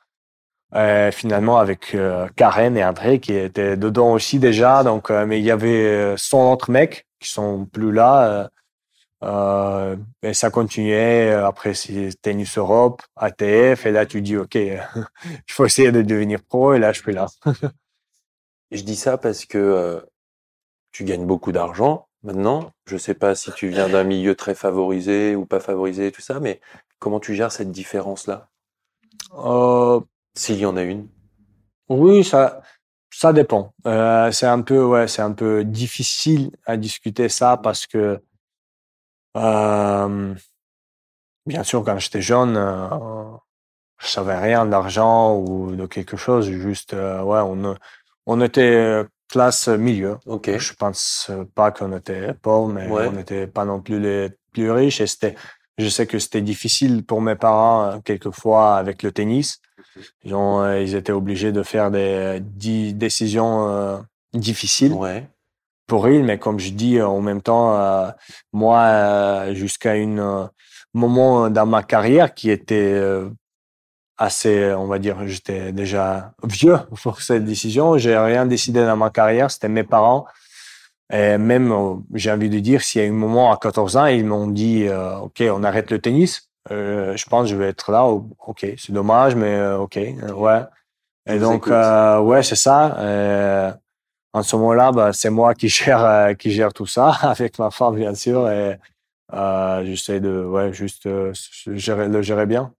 Finalement, 1.12 1.58
avec 1.58 1.96
Karen 2.34 2.76
et 2.76 2.84
André 2.84 3.20
qui 3.20 3.32
étaient 3.32 3.76
dedans 3.76 4.10
aussi 4.10 4.40
déjà. 4.40 4.82
Donc, 4.82 5.10
mais 5.10 5.38
il 5.38 5.44
y 5.44 5.52
avait 5.52 5.86
euh, 5.86 6.16
100 6.16 6.52
autres 6.52 6.70
mecs 6.72 7.06
qui 7.20 7.28
sont 7.28 7.66
plus 7.66 7.92
là. 7.92 8.48
Euh, 9.24 9.96
et 10.22 10.34
ça 10.34 10.50
continuait. 10.50 11.32
Après, 11.32 11.74
c'est 11.74 12.10
Tennis 12.20 12.58
Europe, 12.58 13.02
ATF. 13.16 13.86
Et 13.86 13.90
là, 13.90 14.06
tu 14.06 14.20
dis, 14.22 14.36
OK, 14.36 14.54
il 14.54 14.80
faut 15.48 15.64
essayer 15.64 15.92
de 15.92 16.02
devenir 16.02 16.42
pro. 16.42 16.74
Et 16.74 16.78
là, 16.78 16.92
je 16.92 17.00
suis 17.00 17.12
là. 17.12 17.26
Je 18.70 18.82
dis 18.82 18.96
ça 18.96 19.18
parce 19.18 19.44
que 19.44 19.58
euh, 19.58 20.00
tu 20.92 21.04
gagnes 21.04 21.26
beaucoup 21.26 21.52
d'argent 21.52 22.08
maintenant. 22.22 22.72
Je 22.86 22.96
sais 22.96 23.14
pas 23.14 23.34
si 23.34 23.52
tu 23.52 23.68
viens 23.68 23.88
d'un 23.88 24.04
milieu 24.04 24.34
très 24.34 24.54
favorisé 24.54 25.36
ou 25.36 25.46
pas 25.46 25.60
favorisé, 25.60 26.10
tout 26.12 26.22
ça, 26.22 26.40
mais 26.40 26.60
comment 26.98 27.20
tu 27.20 27.34
gères 27.34 27.52
cette 27.52 27.70
différence-là? 27.70 28.48
Euh, 29.34 30.00
S'il 30.34 30.56
y 30.58 30.66
en 30.66 30.76
a 30.76 30.82
une. 30.82 31.08
oui, 31.88 32.24
ça, 32.24 32.62
ça 33.12 33.32
dépend. 33.32 33.72
C'est 33.84 34.46
un 34.46 34.62
peu, 34.62 34.84
ouais, 34.84 35.06
c'est 35.06 35.22
un 35.22 35.32
peu 35.32 35.64
difficile 35.64 36.50
à 36.66 36.76
discuter 36.76 37.28
ça 37.28 37.56
parce 37.56 37.86
que, 37.86 38.20
euh, 39.36 40.34
bien 41.46 41.62
sûr, 41.64 41.84
quand 41.84 41.98
j'étais 41.98 42.22
jeune, 42.22 42.56
euh, 42.56 42.88
je 43.98 44.06
savais 44.08 44.38
rien 44.38 44.66
d'argent 44.66 45.36
ou 45.36 45.74
de 45.74 45.86
quelque 45.86 46.16
chose. 46.16 46.50
Juste, 46.50 46.94
euh, 46.94 47.22
ouais, 47.22 47.40
on, 47.40 47.74
on 48.26 48.40
était 48.40 48.74
euh, 48.76 49.04
classe 49.28 49.68
milieu. 49.68 50.18
Ok. 50.26 50.50
Je 50.56 50.72
pense 50.74 51.30
pas 51.54 51.70
qu'on 51.72 51.96
était 51.96 52.34
pauvres, 52.34 52.72
mais 52.72 52.88
Ouais. 52.88 53.06
on 53.08 53.12
n'était 53.12 53.46
pas 53.46 53.64
non 53.64 53.80
plus 53.80 53.98
les 54.00 54.30
plus 54.52 54.70
riches. 54.70 55.00
Et 55.00 55.06
c'était, 55.06 55.34
je 55.78 55.88
sais 55.88 56.06
que 56.06 56.18
c'était 56.18 56.42
difficile 56.42 57.04
pour 57.04 57.20
mes 57.20 57.34
parents 57.36 57.84
euh, 57.84 57.98
quelquefois 58.04 58.76
avec 58.76 59.02
le 59.02 59.12
tennis. 59.12 59.60
Ils, 60.24 60.34
ont, 60.34 60.72
ils 60.74 60.94
étaient 60.94 61.12
obligés 61.12 61.52
de 61.52 61.62
faire 61.62 61.90
des 61.90 62.40
décisions 62.92 64.04
difficiles 64.32 64.92
Ouais. 64.92 65.28
Pour 65.86 66.08
ils, 66.08 66.22
mais 66.22 66.38
comme 66.38 66.58
je 66.58 66.70
dis, 66.70 67.00
en 67.00 67.20
même 67.20 67.42
temps, 67.42 67.78
euh, 67.78 68.08
moi, 68.52 68.78
euh, 68.80 69.54
jusqu'à 69.54 69.92
un 69.92 70.18
euh, 70.18 70.46
moment 70.94 71.50
dans 71.50 71.66
ma 71.66 71.82
carrière 71.82 72.34
qui 72.34 72.50
était 72.50 72.92
euh, 72.94 73.28
assez, 74.16 74.72
on 74.74 74.86
va 74.86 74.98
dire, 74.98 75.26
j'étais 75.26 75.72
déjà 75.72 76.32
vieux 76.42 76.78
pour 77.02 77.20
cette 77.20 77.44
décision. 77.44 77.98
J'ai 77.98 78.16
rien 78.16 78.46
décidé 78.46 78.84
dans 78.84 78.96
ma 78.96 79.10
carrière, 79.10 79.50
c'était 79.50 79.68
mes 79.68 79.84
parents. 79.84 80.26
Et 81.12 81.36
même, 81.36 81.70
euh, 81.70 81.96
j'ai 82.14 82.32
envie 82.32 82.48
de 82.48 82.58
dire, 82.60 82.82
s'il 82.82 83.02
y 83.02 83.04
a 83.04 83.08
un 83.08 83.12
moment 83.12 83.52
à 83.52 83.58
14 83.58 83.96
ans, 83.96 84.06
ils 84.06 84.24
m'ont 84.24 84.46
dit, 84.46 84.86
euh, 84.88 85.18
OK, 85.18 85.42
on 85.42 85.62
arrête 85.62 85.90
le 85.90 86.00
tennis. 86.00 86.48
Euh, 86.70 87.14
je 87.16 87.26
pense 87.26 87.42
que 87.42 87.50
je 87.50 87.56
vais 87.56 87.68
être 87.68 87.92
là. 87.92 88.06
OK, 88.06 88.66
c'est 88.78 88.92
dommage, 88.92 89.34
mais 89.34 89.54
euh, 89.54 89.78
OK, 89.78 89.98
euh, 89.98 90.32
ouais. 90.32 90.62
Et 91.26 91.38
vous 91.38 91.44
donc, 91.44 91.68
euh, 91.68 92.20
ouais, 92.20 92.42
c'est 92.42 92.56
ça. 92.56 93.76
En 94.34 94.42
ce 94.42 94.56
moment-là, 94.56 94.90
bah, 94.90 95.12
c'est 95.12 95.30
moi 95.30 95.54
qui 95.54 95.68
gère, 95.68 96.04
euh, 96.04 96.34
qui 96.34 96.50
gère 96.50 96.72
tout 96.72 96.86
ça, 96.86 97.10
avec 97.22 97.58
ma 97.60 97.70
femme, 97.70 97.94
bien 97.94 98.14
sûr. 98.14 98.50
Et 98.50 98.76
euh, 99.32 99.84
j'essaie 99.84 100.18
de, 100.20 100.44
ouais, 100.44 100.72
juste 100.72 101.06
euh, 101.06 101.32
gérer, 101.68 102.08
le 102.08 102.20
gérer 102.20 102.44
bien. 102.44 102.74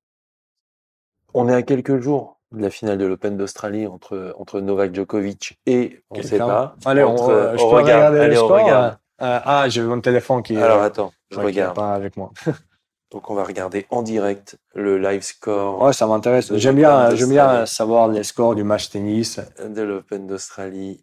On 1.34 1.48
est 1.48 1.54
à 1.54 1.64
quelques 1.64 2.00
jours 2.02 2.40
de 2.52 2.62
la 2.62 2.70
finale 2.70 2.98
de 2.98 3.06
l'Open 3.06 3.38
d'Australie 3.38 3.88
entre, 3.88 4.34
entre 4.38 4.60
Novak 4.60 4.94
Djokovic 4.94 5.58
et, 5.66 6.02
on 6.12 6.22
sait 6.22 6.30
Quelqu'un? 6.30 6.48
pas. 6.48 6.76
Allez, 6.86 7.04
on, 7.04 7.16
entre- 7.16 7.54
je 7.58 7.64
on 7.64 7.70
peux 7.70 7.76
regarde. 7.76 7.86
regarder 7.88 8.20
Allez, 8.20 8.36
le 8.36 8.42
on 8.42 8.46
score. 8.46 8.60
regarde. 8.60 8.98
ah, 9.20 9.66
j'ai 9.70 9.82
mon 9.82 10.02
téléphone 10.02 10.44
qui, 10.44 10.58
Alors 10.58 10.84
attends, 10.84 11.14
je 11.32 11.40
regarde. 11.40 11.74
pas 11.76 11.94
avec 11.94 12.18
moi. 12.18 12.32
Donc 13.12 13.30
on 13.30 13.36
va 13.36 13.44
regarder 13.46 13.86
en 13.92 14.02
direct 14.04 14.58
le 14.74 14.98
live 14.98 15.22
score 15.22 15.82
Ouais, 15.82 15.94
ça 15.94 16.06
m'intéresse. 16.06 16.54
J'aime 16.56 16.76
bien, 16.76 17.16
j'aime 17.16 17.30
bien 17.30 17.66
savoir 17.66 18.10
les 18.10 18.24
scores 18.24 18.56
du 18.56 18.64
match 18.64 18.90
tennis. 18.90 19.40
de 19.66 19.82
l'Open 19.82 20.28
d'Australie. 20.28 21.02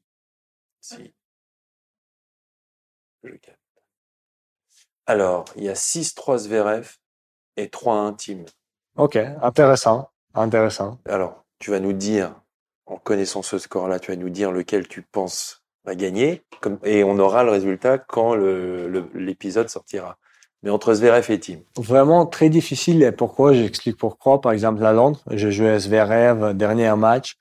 Si. 0.82 1.14
Je 3.22 3.34
capte. 3.36 3.58
Alors, 5.06 5.44
il 5.54 5.62
y 5.62 5.68
a 5.68 5.76
6 5.76 6.14
3 6.14 6.48
VRF 6.48 6.98
et 7.56 7.70
3 7.70 7.94
intimes. 7.94 8.46
Ok, 8.96 9.16
intéressant. 9.16 10.10
Intéressant. 10.34 10.98
Alors, 11.06 11.44
tu 11.60 11.70
vas 11.70 11.78
nous 11.78 11.92
dire, 11.92 12.34
en 12.86 12.96
connaissant 12.96 13.42
ce 13.42 13.58
score-là, 13.58 14.00
tu 14.00 14.10
vas 14.10 14.16
nous 14.16 14.28
dire 14.28 14.50
lequel 14.50 14.88
tu 14.88 15.02
penses 15.02 15.64
va 15.84 15.94
gagner. 15.94 16.44
Et 16.82 17.04
on 17.04 17.18
aura 17.18 17.44
le 17.44 17.52
résultat 17.52 17.98
quand 17.98 18.34
l'épisode 18.34 19.68
sortira. 19.68 20.18
Mais 20.62 20.70
entre 20.70 20.94
Zverev 20.94 21.30
et 21.30 21.40
Team. 21.40 21.60
Vraiment 21.76 22.24
très 22.24 22.48
difficile. 22.48 23.02
Et 23.02 23.10
pourquoi? 23.12 23.52
J'explique 23.52 23.96
pourquoi. 23.96 24.40
Par 24.40 24.52
exemple, 24.52 24.84
à 24.84 24.92
Londres, 24.92 25.20
j'ai 25.30 25.50
joué 25.50 25.70
à 25.70 25.78
Zverev, 25.78 26.54
dernier 26.54 26.94
match. 26.94 27.36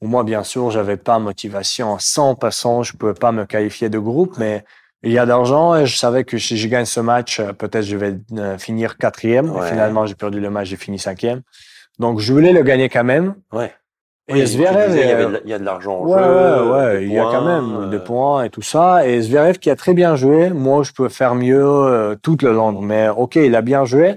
Où 0.00 0.08
moi, 0.08 0.24
bien 0.24 0.42
sûr, 0.42 0.70
j'avais 0.70 0.96
pas 0.96 1.18
motivation 1.18 1.94
à 1.94 1.98
100%. 1.98 2.82
Je 2.82 2.96
pouvais 2.96 3.14
pas 3.14 3.30
me 3.30 3.44
qualifier 3.44 3.88
de 3.88 3.98
groupe, 3.98 4.36
mais 4.38 4.64
il 5.04 5.12
y 5.12 5.18
a 5.18 5.26
d'argent 5.26 5.76
et 5.76 5.86
je 5.86 5.96
savais 5.96 6.24
que 6.24 6.38
si 6.38 6.56
je 6.56 6.66
gagne 6.66 6.86
ce 6.86 6.98
match, 6.98 7.38
euh, 7.38 7.52
peut-être 7.52 7.84
je 7.84 7.96
vais 7.96 8.16
euh, 8.32 8.58
finir 8.58 8.96
quatrième. 8.96 9.54
Et 9.56 9.68
finalement, 9.68 10.06
j'ai 10.06 10.14
perdu 10.14 10.40
le 10.40 10.50
match, 10.50 10.68
j'ai 10.68 10.76
fini 10.76 10.98
cinquième. 10.98 11.42
Donc, 11.98 12.18
je 12.18 12.32
voulais 12.32 12.52
le 12.52 12.62
gagner 12.62 12.88
quand 12.88 13.04
même. 13.04 13.34
Ouais. 13.52 13.72
Et 14.28 14.46
Zverev, 14.46 14.86
disais, 14.88 15.02
il 15.02 15.08
y, 15.08 15.12
avait 15.12 15.24
euh, 15.24 15.28
de 15.28 15.32
la- 15.34 15.40
il 15.44 15.50
y 15.50 15.52
a 15.54 15.58
de 15.58 15.64
l'argent 15.64 15.98
en 15.98 16.06
Ouais, 16.06 16.22
jeu. 16.22 16.70
ouais, 16.70 16.70
ouais. 16.70 17.00
des 17.00 17.06
Il 17.06 17.12
y 17.12 17.18
a 17.18 17.24
quand 17.24 17.44
même 17.44 17.76
euh, 17.82 17.86
des 17.90 17.98
points 17.98 18.44
et 18.44 18.50
tout 18.50 18.62
ça. 18.62 19.06
Et 19.06 19.20
Zverev 19.20 19.58
qui 19.58 19.68
a 19.70 19.76
très 19.76 19.92
bien 19.92 20.16
joué. 20.16 20.50
Moi, 20.50 20.82
je 20.82 20.92
peux 20.92 21.08
faire 21.10 21.34
mieux 21.34 21.62
euh, 21.62 22.14
toute 22.22 22.42
le 22.42 22.52
Londres. 22.52 22.80
Mais 22.80 23.08
ok, 23.08 23.36
il 23.36 23.54
a 23.54 23.60
bien 23.60 23.84
joué. 23.84 24.16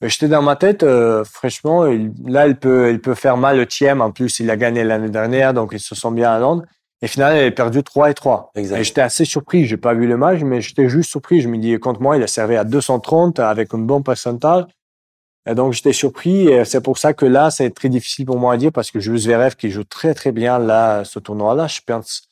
Mais 0.00 0.08
J'étais 0.08 0.28
dans 0.28 0.40
ma 0.42 0.56
tête, 0.56 0.82
euh, 0.82 1.24
franchement, 1.24 1.84
il- 1.86 2.12
là, 2.26 2.46
il 2.46 2.56
peut, 2.56 2.90
il 2.92 3.00
peut 3.00 3.14
faire 3.14 3.36
mal 3.36 3.56
le 3.56 3.66
Thiem. 3.66 4.00
En 4.00 4.12
plus, 4.12 4.38
il 4.40 4.48
a 4.50 4.56
gagné 4.56 4.84
l'année 4.84 5.10
dernière, 5.10 5.52
donc 5.52 5.70
ils 5.72 5.80
se 5.80 5.94
sont 5.94 6.10
bien 6.12 6.30
à 6.32 6.38
Londres. 6.38 6.62
Et 7.02 7.08
finalement, 7.08 7.38
il 7.40 7.46
a 7.46 7.50
perdu 7.50 7.82
3 7.82 8.10
et 8.10 8.14
3. 8.14 8.50
Exact. 8.54 8.78
Et 8.78 8.84
j'étais 8.84 9.00
assez 9.00 9.24
surpris. 9.24 9.64
J'ai 9.66 9.78
pas 9.78 9.94
vu 9.94 10.06
le 10.06 10.16
match, 10.16 10.40
mais 10.42 10.60
j'étais 10.60 10.88
juste 10.88 11.10
surpris. 11.10 11.40
Je 11.40 11.48
me 11.48 11.56
dis, 11.58 11.78
contre 11.78 12.00
moi, 12.00 12.16
il 12.16 12.22
a 12.22 12.26
servi 12.26 12.56
à 12.56 12.64
230 12.64 13.40
avec 13.40 13.74
un 13.74 13.78
bon 13.78 14.00
pourcentage. 14.02 14.64
Et 15.46 15.54
donc, 15.54 15.72
j'étais 15.72 15.92
surpris. 15.92 16.48
Et 16.48 16.64
c'est 16.64 16.80
pour 16.80 16.98
ça 16.98 17.14
que 17.14 17.26
là, 17.26 17.50
c'est 17.50 17.70
très 17.70 17.88
difficile 17.88 18.26
pour 18.26 18.38
moi 18.38 18.54
à 18.54 18.56
dire 18.56 18.72
parce 18.72 18.90
que 18.90 19.00
Jules 19.00 19.18
Zverev 19.18 19.56
qui 19.56 19.70
joue 19.70 19.84
très, 19.84 20.14
très 20.14 20.32
bien 20.32 20.58
là, 20.58 21.04
ce 21.04 21.18
tournoi-là, 21.18 21.66
je 21.66 21.80
pense, 21.86 22.22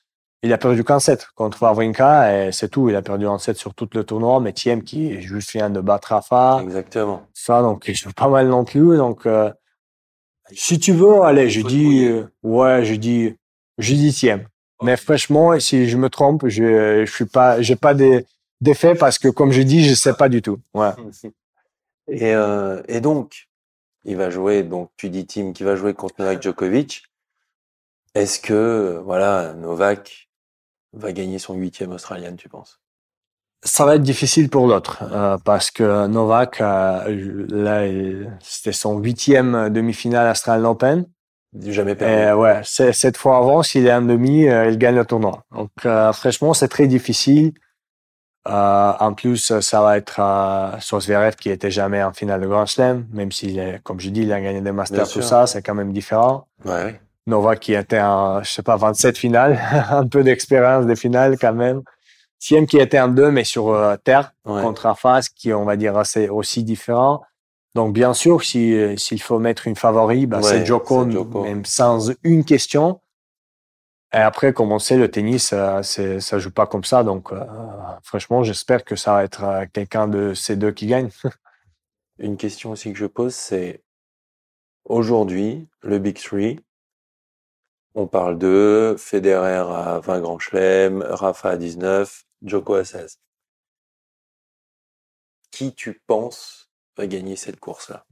il 0.42 0.52
a 0.52 0.59
perdu 0.59 0.84
qu'en 0.84 1.00
7 1.00 1.28
contre 1.34 1.62
Wawrinka 1.62 2.46
et 2.46 2.52
c'est 2.52 2.68
tout. 2.68 2.88
Il 2.88 2.96
a 2.96 3.02
perdu 3.02 3.26
en 3.26 3.38
7 3.38 3.56
sur 3.56 3.74
tout 3.74 3.88
le 3.92 4.04
tournoi. 4.04 4.40
Mais 4.40 4.52
Thiem 4.52 4.82
qui 4.82 5.20
juste 5.22 5.52
vient 5.52 5.70
de 5.70 5.80
battre 5.80 6.09
Rafa, 6.09 6.61
Exactement. 6.62 7.22
ça, 7.34 7.62
donc 7.62 7.84
il 7.88 7.96
joue 7.96 8.12
pas 8.12 8.28
mal 8.28 8.48
non 8.48 8.64
plus. 8.64 8.96
Donc, 8.96 9.26
euh, 9.26 9.50
si 10.52 10.78
tu 10.78 10.92
veux, 10.92 11.22
allez, 11.22 11.50
je 11.50 11.62
dis, 11.62 12.04
euh, 12.04 12.24
ouais, 12.42 12.84
je 12.84 12.94
dis, 12.94 13.34
je 13.78 13.94
dis 13.94 14.12
Thiem. 14.12 14.46
Mais 14.82 14.96
franchement, 14.96 15.59
si 15.59 15.88
je 15.88 15.96
me 15.96 16.09
trompe, 16.09 16.46
je, 16.46 17.04
je 17.04 17.12
suis 17.12 17.24
pas, 17.24 17.61
j'ai 17.61 17.74
pas 17.74 17.94
des, 17.94 18.24
d'effet 18.61 18.94
parce 18.94 19.18
que 19.18 19.28
comme 19.28 19.50
je 19.50 19.62
dis, 19.62 19.84
je 19.84 19.94
sais 19.94 20.14
pas 20.14 20.28
du 20.28 20.40
tout. 20.42 20.59
Ouais. 20.74 20.90
Et, 22.09 22.34
euh, 22.34 22.82
et 22.88 23.00
donc, 23.00 23.48
il 24.04 24.16
va 24.16 24.30
jouer, 24.30 24.62
donc 24.62 24.90
tu 24.96 25.11
dis 25.11 25.26
Team 25.26 25.52
qui 25.52 25.64
va 25.64 25.76
jouer 25.76 25.94
contre 25.94 26.14
Novak 26.18 26.42
Djokovic. 26.42 27.04
Est-ce 28.14 28.40
que, 28.40 28.54
euh, 28.54 29.00
voilà, 29.00 29.54
Novak 29.54 30.30
va 30.92 31.12
gagner 31.12 31.38
son 31.38 31.54
huitième 31.54 31.92
Australian, 31.92 32.34
tu 32.36 32.48
penses? 32.48 32.80
Ça 33.64 33.84
va 33.84 33.96
être 33.96 34.02
difficile 34.02 34.50
pour 34.50 34.66
l'autre 34.68 35.02
euh, 35.12 35.36
parce 35.44 35.70
que 35.70 36.06
Novak, 36.06 36.61
euh, 36.61 37.46
là, 37.50 37.82
c'était 38.40 38.72
son 38.72 38.98
huitième 38.98 39.68
demi-finale 39.68 40.30
Australian 40.30 40.70
Open. 40.70 41.06
Jamais 41.61 41.92
Et 41.92 41.96
perdu. 41.96 42.40
ouais, 42.40 42.61
cette 42.62 43.16
fois 43.16 43.38
avant, 43.38 43.62
s'il 43.62 43.86
est 43.86 43.92
en 43.92 44.02
demi, 44.02 44.46
euh, 44.48 44.70
il 44.70 44.78
gagne 44.78 44.94
le 44.94 45.04
tournoi. 45.04 45.44
Donc, 45.50 45.70
franchement, 46.12 46.54
c'est 46.54 46.68
très 46.68 46.86
difficile. 46.86 47.52
Euh, 48.49 48.92
en 49.01 49.12
plus, 49.14 49.59
ça 49.61 49.82
va 49.82 49.96
être 49.99 50.20
euh, 50.20 51.30
qui 51.38 51.51
était 51.51 51.70
jamais 51.70 52.03
en 52.03 52.12
finale 52.12 52.40
de 52.40 52.46
Grand 52.46 52.66
Slam, 52.66 53.07
même 53.12 53.30
s'il 53.32 53.59
est, 53.59 53.80
comme 53.82 54.01
je 54.01 54.11
dis, 54.11 54.22
il 54.22 54.32
a 54.32 54.40
gagné 54.40 54.61
des 54.61 54.72
Masters, 54.72 54.96
Bien 54.96 55.05
tout 55.05 55.11
sûr. 55.20 55.24
ça, 55.24 55.46
c'est 55.46 55.62
quand 55.62 55.74
même 55.74 55.92
différent. 55.92 56.46
Ouais. 56.64 57.01
Novak 57.26 57.61
qui 57.61 57.74
était 57.74 58.01
en, 58.01 58.42
je 58.42 58.51
sais 58.51 58.62
pas, 58.62 58.76
27 58.76 59.18
finales, 59.18 59.59
un 59.90 60.07
peu 60.07 60.22
d'expérience 60.22 60.86
des 60.86 60.96
finales 60.96 61.36
quand 61.38 61.53
même. 61.53 61.82
Thiem 62.40 62.66
qui 62.66 62.78
était 62.78 63.01
en 63.01 63.09
deux, 63.09 63.30
mais 63.30 63.44
sur 63.44 63.68
euh, 63.70 63.96
terre, 64.03 64.32
Ouais. 64.46 64.62
contre 64.62 64.82
Rafas, 64.82 65.28
qui, 65.34 65.53
on 65.53 65.64
va 65.64 65.76
dire, 65.76 65.99
assez 65.99 66.28
aussi 66.28 66.62
différent. 66.64 67.22
Donc, 67.74 67.92
bien 67.92 68.14
sûr, 68.14 68.42
si, 68.42 68.72
euh, 68.72 68.96
s'il 68.96 69.20
faut 69.20 69.38
mettre 69.38 69.66
une 69.66 69.76
favori, 69.76 70.26
bah, 70.26 70.38
Ouais, 70.38 70.42
c'est 70.44 70.64
Djoko. 70.64 71.05
même 71.05 71.64
sans 71.64 72.11
une 72.22 72.44
question. 72.44 73.01
Et 74.12 74.16
après, 74.16 74.54
comme 74.54 74.72
on 74.72 74.78
le 74.78 75.06
tennis, 75.11 75.52
euh, 75.52 75.82
ça 75.82 76.38
joue 76.38 76.50
pas 76.50 76.66
comme 76.66 76.84
ça. 76.84 77.04
Donc, 77.04 77.30
euh, 77.32 77.44
franchement, 78.02 78.42
j'espère 78.42 78.84
que 78.84 78.96
ça 78.96 79.12
va 79.14 79.24
être 79.24 79.44
euh, 79.44 79.66
quelqu'un 79.70 80.09
de 80.09 80.32
ces 80.32 80.56
deux 80.56 80.72
qui 80.72 80.86
gagne. 80.86 81.11
Une 82.18 82.38
question 82.38 82.70
aussi 82.70 82.92
que 82.92 82.98
je 82.98 83.06
pose, 83.06 83.34
c'est 83.34 83.82
aujourd'hui, 84.84 85.68
le 85.82 85.98
Big 85.98 86.18
Three, 86.18 86.59
on 87.94 88.06
parle 88.06 88.38
de 88.38 88.96
Federer 88.98 89.59
à 89.59 90.00
20 90.00 90.20
grands 90.20 90.38
chelems, 90.38 91.02
Rafa 91.02 91.50
à 91.50 91.56
19, 91.56 92.24
Djoko 92.42 92.74
à 92.74 92.84
16. 92.84 93.18
Qui 95.50 95.74
tu 95.74 96.00
penses 96.06 96.70
va 96.96 97.06
gagner 97.06 97.36
cette 97.36 97.61
course-là? 97.61 98.07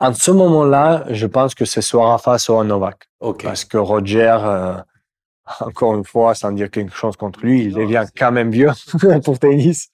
En 0.00 0.14
ce 0.14 0.30
moment-là, 0.30 1.04
je 1.10 1.26
pense 1.26 1.54
que 1.54 1.64
c'est 1.64 1.82
soit 1.82 2.08
Rafa, 2.08 2.38
soit 2.38 2.62
Novak. 2.64 3.08
Ok. 3.20 3.42
Parce 3.42 3.64
que 3.64 3.78
Roger, 3.78 4.36
euh, 4.42 4.74
encore 5.60 5.96
une 5.96 6.04
fois, 6.04 6.34
sans 6.34 6.52
dire 6.52 6.70
quelque 6.70 6.94
chose 6.94 7.16
contre 7.16 7.40
lui, 7.40 7.64
il 7.64 7.74
devient 7.74 8.04
quand 8.16 8.32
même 8.32 8.50
vieux 8.50 8.70
pour 9.24 9.38
tennis. 9.38 9.88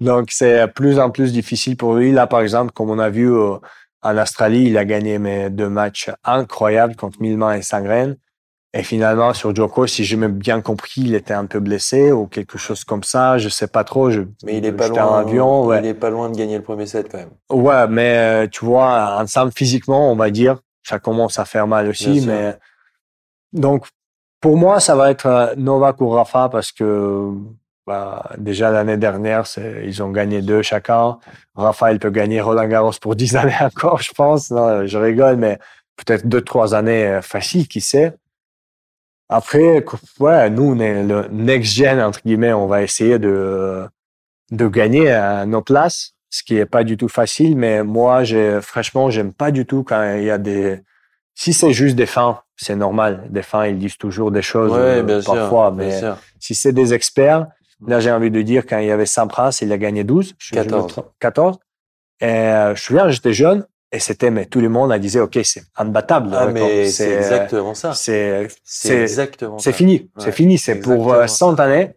Donc, 0.00 0.30
c'est 0.30 0.66
plus 0.68 0.98
en 0.98 1.10
plus 1.10 1.32
difficile 1.32 1.76
pour 1.76 1.94
lui. 1.94 2.12
Là, 2.12 2.26
par 2.26 2.40
exemple, 2.40 2.72
comme 2.72 2.90
on 2.90 2.98
a 2.98 3.08
vu 3.08 3.32
euh, 3.32 3.56
en 4.02 4.18
Australie, 4.18 4.64
il 4.64 4.78
a 4.78 4.84
gagné 4.84 5.18
mes 5.18 5.50
deux 5.50 5.68
matchs 5.68 6.10
incroyables 6.24 6.96
contre 6.96 7.20
Milman 7.20 7.52
et 7.52 7.62
Sangren. 7.62 8.16
Et 8.72 8.84
finalement, 8.84 9.34
sur 9.34 9.54
Djoko, 9.54 9.88
si 9.88 10.04
j'ai 10.04 10.16
bien 10.16 10.60
compris, 10.60 11.00
il 11.00 11.14
était 11.16 11.34
un 11.34 11.46
peu 11.46 11.58
blessé 11.58 12.12
ou 12.12 12.28
quelque 12.28 12.56
chose 12.56 12.84
comme 12.84 13.02
ça. 13.02 13.36
Je 13.36 13.48
sais 13.48 13.66
pas 13.66 13.82
trop. 13.82 14.10
Je, 14.10 14.22
Mais 14.44 14.58
il 14.58 14.64
est 14.64 14.72
pas 14.72 14.86
loin. 14.86 15.18
avion, 15.18 15.64
ouais. 15.66 15.80
Il 15.80 15.86
est 15.86 15.94
pas 15.94 16.10
loin 16.10 16.30
de 16.30 16.36
gagner 16.36 16.56
le 16.56 16.62
premier 16.62 16.86
set 16.86 17.08
quand 17.10 17.18
même. 17.18 17.30
Ouais, 17.50 17.88
mais 17.88 18.16
euh, 18.16 18.46
tu 18.46 18.64
vois, 18.64 19.20
ensemble 19.20 19.50
physiquement, 19.52 20.12
on 20.12 20.14
va 20.14 20.30
dire, 20.30 20.60
ça 20.84 21.00
commence 21.00 21.40
à 21.40 21.44
faire 21.44 21.66
mal 21.66 21.88
aussi. 21.88 22.12
Bien 22.12 22.22
sûr. 22.22 22.32
Mais 22.32 22.58
donc, 23.52 23.86
pour 24.40 24.56
moi, 24.56 24.78
ça 24.78 24.94
va 24.94 25.10
être 25.10 25.26
euh, 25.26 25.54
Novak 25.56 26.00
ou 26.00 26.08
Rafa 26.08 26.48
parce 26.48 26.70
que 26.70 27.32
bah, 27.88 28.30
déjà 28.38 28.70
l'année 28.70 28.96
dernière, 28.96 29.46
ils 29.84 30.00
ont 30.00 30.10
gagné 30.10 30.42
deux 30.42 30.62
chacun. 30.62 31.18
Rafa, 31.56 31.90
il 31.90 31.98
peut 31.98 32.10
gagner 32.10 32.40
Roland 32.40 32.68
Garros 32.68 32.92
pour 33.00 33.16
dix 33.16 33.34
années 33.36 33.52
encore, 33.60 34.00
je 34.00 34.12
pense. 34.12 34.52
Non, 34.52 34.86
je 34.86 34.96
rigole, 34.96 35.36
mais 35.38 35.58
peut-être 35.96 36.28
deux, 36.28 36.40
trois 36.40 36.72
années 36.72 37.06
euh, 37.06 37.20
faciles, 37.20 37.66
qui 37.66 37.80
sait. 37.80 38.14
Après, 39.32 39.84
ouais, 40.18 40.50
nous, 40.50 40.72
on 40.74 40.78
est 40.80 41.04
le 41.04 41.28
next 41.30 41.72
gen 41.72 42.00
entre 42.00 42.20
guillemets. 42.24 42.52
On 42.52 42.66
va 42.66 42.82
essayer 42.82 43.18
de 43.18 43.86
de 44.50 44.66
gagner 44.66 45.10
à 45.12 45.46
nos 45.46 45.62
places, 45.62 46.14
ce 46.30 46.42
qui 46.42 46.56
est 46.56 46.66
pas 46.66 46.82
du 46.82 46.96
tout 46.96 47.08
facile. 47.08 47.56
Mais 47.56 47.84
moi, 47.84 48.24
j'ai 48.24 48.60
franchement, 48.60 49.08
j'aime 49.08 49.32
pas 49.32 49.52
du 49.52 49.64
tout 49.66 49.84
quand 49.84 50.14
il 50.16 50.24
y 50.24 50.30
a 50.30 50.38
des. 50.38 50.80
Si 51.36 51.52
c'est 51.52 51.72
juste 51.72 51.94
des 51.94 52.06
fins, 52.06 52.40
c'est 52.56 52.74
normal. 52.74 53.28
Des 53.30 53.42
fins, 53.42 53.66
ils 53.66 53.78
disent 53.78 53.96
toujours 53.96 54.32
des 54.32 54.42
choses 54.42 54.72
Ouais, 54.72 54.78
euh, 55.08 55.20
sûr. 55.22 55.32
parfois. 55.34 55.70
bien 55.70 55.86
mais 55.86 55.98
sûr. 56.00 56.16
si 56.40 56.54
c'est 56.56 56.72
des 56.72 56.92
experts, 56.92 57.46
là, 57.86 58.00
j'ai 58.00 58.10
envie 58.10 58.32
de 58.32 58.42
dire 58.42 58.66
quand 58.66 58.78
il 58.78 58.88
y 58.88 58.90
avait 58.90 59.06
Sampras, 59.06 59.56
il 59.62 59.72
a 59.72 59.78
gagné 59.78 60.02
12. 60.02 60.34
Je- 60.38 60.54
je 60.54 60.58
me 60.58 60.64
14. 60.64 60.92
trompe- 60.92 61.12
14. 61.20 61.58
Et 62.20 62.26
euh, 62.26 62.66
je 62.66 62.70
me 62.72 62.76
souviens, 62.76 63.08
j'étais 63.10 63.32
jeune 63.32 63.64
et 63.92 63.98
c'était, 63.98 64.30
mais 64.30 64.46
tout 64.46 64.60
le 64.60 64.68
monde 64.68 64.92
a 64.92 64.98
disait, 64.98 65.20
OK, 65.20 65.38
c'est 65.42 65.64
imbattable. 65.76 66.30
Ah, 66.32 66.46
le 66.46 66.52
mais 66.52 66.86
c'est 66.88 67.12
exactement 67.12 67.74
ça. 67.74 67.92
C'est, 67.92 68.48
C'est 68.62 69.02
exactement 69.02 69.58
c'est 69.58 69.72
fini. 69.72 70.10
Ouais, 70.16 70.24
c'est 70.24 70.32
fini. 70.32 70.58
C'est 70.58 70.76
pour 70.76 71.14
exactement 71.14 71.22
euh, 71.22 71.26
ça. 71.26 71.36
100 71.36 71.60
années. 71.60 71.90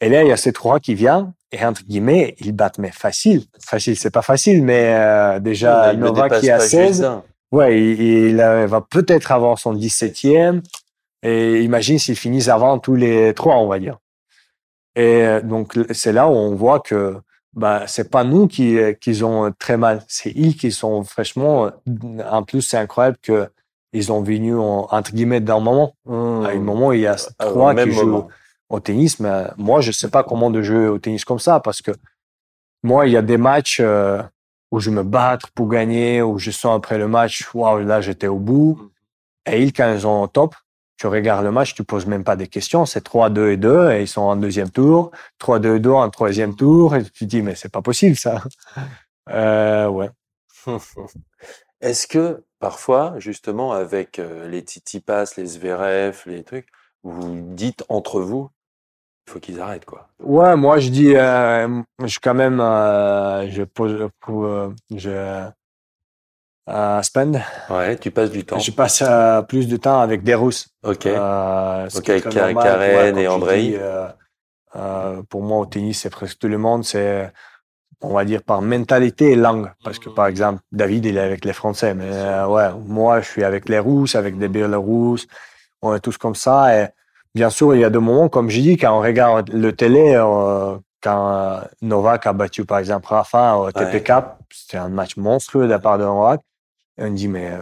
Et 0.00 0.08
là, 0.08 0.22
il 0.22 0.28
y 0.28 0.32
a 0.32 0.36
ces 0.36 0.52
trois 0.52 0.78
qui 0.78 0.94
viennent. 0.94 1.32
Et 1.50 1.64
entre 1.64 1.82
guillemets, 1.82 2.36
ils 2.40 2.52
battent, 2.52 2.78
mais 2.78 2.92
facile. 2.92 3.44
Facile, 3.64 3.96
c'est 3.98 4.10
pas 4.10 4.22
facile, 4.22 4.62
mais 4.62 4.94
euh, 4.94 5.40
déjà, 5.40 5.92
il 5.92 6.00
dépasse 6.00 6.40
qui 6.40 6.50
a 6.50 6.58
pas 6.58 6.62
juste 6.62 6.76
16, 6.76 7.00
d'un. 7.00 7.24
ouais, 7.52 7.80
il, 7.80 8.00
il, 8.00 8.40
euh, 8.40 8.66
va 8.66 8.80
peut-être 8.82 9.32
avoir 9.32 9.58
son 9.58 9.74
17e. 9.74 10.62
Et 11.22 11.62
imagine 11.62 11.98
s'ils 11.98 12.16
finissent 12.16 12.48
avant 12.48 12.78
tous 12.78 12.94
les 12.94 13.34
trois, 13.34 13.56
on 13.56 13.66
va 13.66 13.78
dire. 13.78 13.98
Et 14.94 15.22
euh, 15.22 15.40
donc, 15.40 15.78
c'est 15.92 16.12
là 16.12 16.28
où 16.28 16.32
on 16.32 16.54
voit 16.54 16.80
que 16.80 17.16
bah, 17.58 17.84
c'est 17.86 18.10
pas 18.10 18.24
nous 18.24 18.46
qui, 18.46 18.78
qui 19.00 19.22
ont 19.22 19.52
très 19.58 19.76
mal. 19.76 20.04
C'est 20.08 20.30
ils 20.30 20.56
qui 20.56 20.70
sont 20.70 21.02
franchement, 21.02 21.66
euh, 21.66 22.22
en 22.30 22.42
plus, 22.44 22.62
c'est 22.62 22.78
incroyable 22.78 23.18
que 23.20 23.48
ils 23.92 24.12
ont 24.12 24.22
venu 24.22 24.56
en, 24.56 24.86
entre 24.90 25.12
guillemets 25.12 25.40
d'un 25.40 25.60
moment. 25.60 25.94
À 26.06 26.50
un 26.50 26.60
moment, 26.60 26.92
il 26.92 27.00
y 27.00 27.06
a 27.06 27.16
trois 27.38 27.74
qui 27.74 27.90
jouent 27.90 28.06
moment. 28.06 28.28
au 28.68 28.80
tennis, 28.80 29.18
mais 29.18 29.44
moi, 29.56 29.80
je 29.80 29.92
sais 29.92 30.08
pas 30.08 30.22
comment 30.22 30.50
de 30.50 30.62
jouer 30.62 30.86
au 30.88 30.98
tennis 30.98 31.24
comme 31.24 31.38
ça 31.38 31.58
parce 31.58 31.82
que 31.82 31.90
moi, 32.82 33.06
il 33.06 33.12
y 33.12 33.16
a 33.16 33.22
des 33.22 33.38
matchs 33.38 33.80
euh, 33.80 34.22
où 34.70 34.78
je 34.78 34.90
me 34.90 35.02
bats 35.02 35.38
pour 35.54 35.68
gagner, 35.68 36.22
où 36.22 36.38
je 36.38 36.50
sens 36.50 36.76
après 36.76 36.98
le 36.98 37.08
match, 37.08 37.48
waouh, 37.54 37.80
là, 37.80 38.00
j'étais 38.00 38.28
au 38.28 38.38
bout. 38.38 38.90
Et 39.50 39.62
ils, 39.62 39.72
quand 39.72 39.92
ils 39.92 40.02
sont 40.02 40.20
au 40.22 40.26
top, 40.28 40.54
tu 40.98 41.06
regardes 41.06 41.44
le 41.44 41.52
match, 41.52 41.74
tu 41.74 41.84
poses 41.84 42.06
même 42.06 42.24
pas 42.24 42.36
des 42.36 42.48
questions. 42.48 42.84
C'est 42.84 43.04
3-2 43.06 43.52
et 43.52 43.56
2 43.56 43.92
et 43.92 44.02
ils 44.02 44.08
sont 44.08 44.22
en 44.22 44.36
deuxième 44.36 44.70
tour. 44.70 45.12
3-2 45.40 45.76
et 45.76 45.80
2 45.80 45.90
en 45.90 46.10
troisième 46.10 46.56
tour. 46.56 46.96
Et 46.96 47.04
tu 47.04 47.10
te 47.12 47.24
dis, 47.24 47.40
mais 47.40 47.54
c'est 47.54 47.70
pas 47.70 47.82
possible, 47.82 48.16
ça. 48.16 48.42
Euh, 49.30 49.88
ouais. 49.88 50.08
Est-ce 51.82 52.06
que 52.06 52.44
parfois, 52.60 53.16
justement, 53.18 53.72
avec 53.72 54.18
euh, 54.18 54.48
les 54.48 54.64
Titipas, 54.64 55.34
les 55.36 55.44
Zverev, 55.44 56.22
les 56.24 56.42
trucs, 56.44 56.68
vous 57.02 57.38
dites 57.42 57.84
entre 57.90 58.22
vous, 58.22 58.48
il 59.26 59.30
faut 59.32 59.40
qu'ils 59.40 59.60
arrêtent, 59.60 59.84
quoi. 59.84 60.08
Ouais, 60.18 60.56
moi, 60.56 60.78
je 60.78 60.88
dis, 60.88 61.14
euh, 61.14 61.82
je 62.02 62.18
quand 62.20 62.32
même, 62.32 62.60
euh, 62.60 63.50
je 63.50 63.62
pose, 63.62 64.08
pour, 64.20 64.46
euh, 64.46 64.70
je, 64.96 65.46
à 66.68 67.02
spend. 67.02 67.40
Ouais, 67.70 67.96
tu 67.96 68.10
passes 68.10 68.30
du 68.30 68.44
temps. 68.44 68.58
Je 68.58 68.70
passe 68.70 69.02
euh, 69.06 69.42
plus 69.42 69.68
de 69.68 69.76
temps 69.76 70.00
avec 70.00 70.22
des 70.22 70.34
Russes. 70.34 70.68
Ok. 70.84 71.06
Euh, 71.06 71.88
Ok, 71.94 72.08
avec 72.10 72.28
Karen 72.28 72.56
ouais, 72.56 73.22
et 73.22 73.28
Andrei. 73.28 73.62
dis, 73.62 73.76
euh, 73.76 74.06
euh, 74.76 75.22
pour 75.28 75.42
moi, 75.42 75.58
au 75.58 75.66
tennis, 75.66 76.00
c'est 76.00 76.10
presque 76.10 76.38
tout 76.38 76.48
le 76.48 76.58
monde. 76.58 76.84
C'est, 76.84 77.32
on 78.02 78.12
va 78.12 78.24
dire, 78.24 78.42
par 78.42 78.60
mentalité 78.60 79.32
et 79.32 79.36
langue. 79.36 79.72
Parce 79.82 79.98
que, 79.98 80.10
par 80.10 80.26
exemple, 80.26 80.60
David, 80.70 81.06
il 81.06 81.16
est 81.16 81.20
avec 81.20 81.44
les 81.44 81.52
Français. 81.52 81.94
Mais 81.94 82.10
ouais, 82.44 82.68
moi, 82.86 83.20
je 83.20 83.28
suis 83.28 83.44
avec 83.44 83.68
les 83.68 83.78
Russes, 83.78 84.14
avec 84.14 84.38
des 84.38 84.48
Biélorusses. 84.48 85.26
On 85.80 85.94
est 85.94 86.00
tous 86.00 86.18
comme 86.18 86.34
ça. 86.34 86.76
Et 86.76 86.88
bien 87.34 87.50
sûr, 87.50 87.74
il 87.74 87.80
y 87.80 87.84
a 87.84 87.90
des 87.90 87.98
moments, 87.98 88.28
comme 88.28 88.50
je 88.50 88.60
dis, 88.60 88.76
quand 88.76 88.96
on 88.96 89.00
regarde 89.00 89.50
le 89.52 89.72
télé, 89.72 90.20
quand 91.02 91.60
Novak 91.80 92.26
a 92.26 92.32
battu, 92.32 92.64
par 92.64 92.78
exemple, 92.78 93.06
Rafa 93.08 93.56
au 93.56 93.72
TPK, 93.72 94.12
c'était 94.50 94.78
un 94.78 94.88
match 94.88 95.16
monstrueux 95.16 95.64
de 95.64 95.70
la 95.70 95.78
part 95.78 95.98
de 95.98 96.04
Novak. 96.04 96.40
Et 96.98 97.04
on 97.04 97.10
dit, 97.10 97.28
mais 97.28 97.50
euh, 97.52 97.58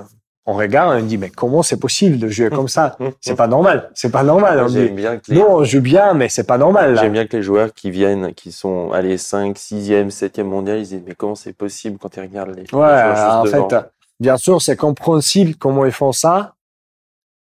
on 0.47 0.55
regarde, 0.55 1.03
on 1.03 1.05
dit, 1.05 1.19
mais 1.19 1.31
comment 1.31 1.63
c'est 1.63 1.79
possible 1.79 2.19
de 2.19 2.29
jouer 2.29 2.51
comme 2.51 2.69
ça? 2.69 2.97
C'est 3.21 3.37
pas 3.37 3.47
normal. 3.49 3.91
C'est 3.95 4.11
pas 4.11 4.23
normal. 4.23 4.61
On 4.61 4.67
dit, 4.67 4.89
bien 4.89 5.19
que 5.19 5.31
les, 5.31 5.39
non, 5.39 5.57
on 5.57 5.65
joue 5.65 5.81
bien, 5.81 6.15
mais 6.15 6.29
c'est 6.29 6.47
pas 6.47 6.57
normal. 6.59 6.97
J'aime 6.99 7.13
bien 7.13 7.27
que 7.27 7.37
les 7.37 7.43
joueurs 7.43 7.75
qui 7.75 7.91
viennent, 7.91 8.33
qui 8.35 8.53
sont, 8.53 8.93
allez, 8.93 9.19
5, 9.19 9.57
6e, 9.57 10.11
7e 10.11 10.45
mondial, 10.45 10.79
ils 10.79 10.89
disent, 10.89 11.03
mais 11.07 11.15
comment 11.15 11.35
c'est 11.35 11.53
possible 11.53 11.99
quand 11.99 12.17
ils 12.17 12.21
regardent 12.21 12.51
les, 12.57 12.63
les 12.63 12.63
Ouais, 12.63 12.69
joueurs 12.69 13.17
juste 13.17 13.29
en 13.29 13.45
devant? 13.45 13.69
fait, 13.69 13.77
bien 14.21 14.37
sûr, 14.37 14.63
c'est 14.63 14.77
compréhensible 14.77 15.57
comment 15.57 15.85
ils 15.85 15.93
font 15.93 16.13
ça, 16.13 16.55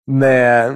mais 0.07 0.69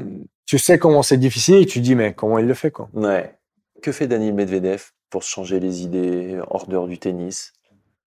tu 0.46 0.58
sais 0.58 0.78
comment 0.78 1.02
c'est 1.02 1.16
difficile 1.18 1.56
et 1.62 1.66
tu 1.66 1.80
dis, 1.80 1.94
mais 1.94 2.12
comment 2.14 2.38
il 2.38 2.46
le 2.46 2.54
fait, 2.54 2.70
quoi. 2.70 2.88
Ouais. 2.94 3.34
Que 3.82 3.92
fait 3.92 4.06
Daniel 4.06 4.34
Medvedev 4.34 4.90
pour 5.10 5.22
se 5.22 5.30
changer 5.30 5.60
les 5.60 5.82
idées 5.82 6.38
hors 6.50 6.66
dehors 6.66 6.88
du 6.88 6.98
tennis? 6.98 7.52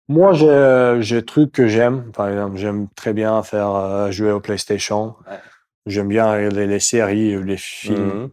Moi, 0.09 0.33
j'ai, 0.33 0.97
j'ai 1.01 1.19
des 1.21 1.25
trucs 1.25 1.51
que 1.51 1.67
j'aime. 1.67 2.11
Par 2.11 2.27
exemple, 2.29 2.57
j'aime 2.57 2.87
très 2.95 3.13
bien 3.13 3.41
faire 3.43 3.69
euh, 3.75 4.11
jouer 4.11 4.31
au 4.31 4.39
PlayStation. 4.39 5.15
Ouais. 5.29 5.37
J'aime 5.85 6.07
bien 6.09 6.31
regarder 6.31 6.65
les 6.67 6.79
séries 6.79 7.37
ou 7.37 7.43
les 7.43 7.57
films 7.57 8.23
Mhm. 8.23 8.29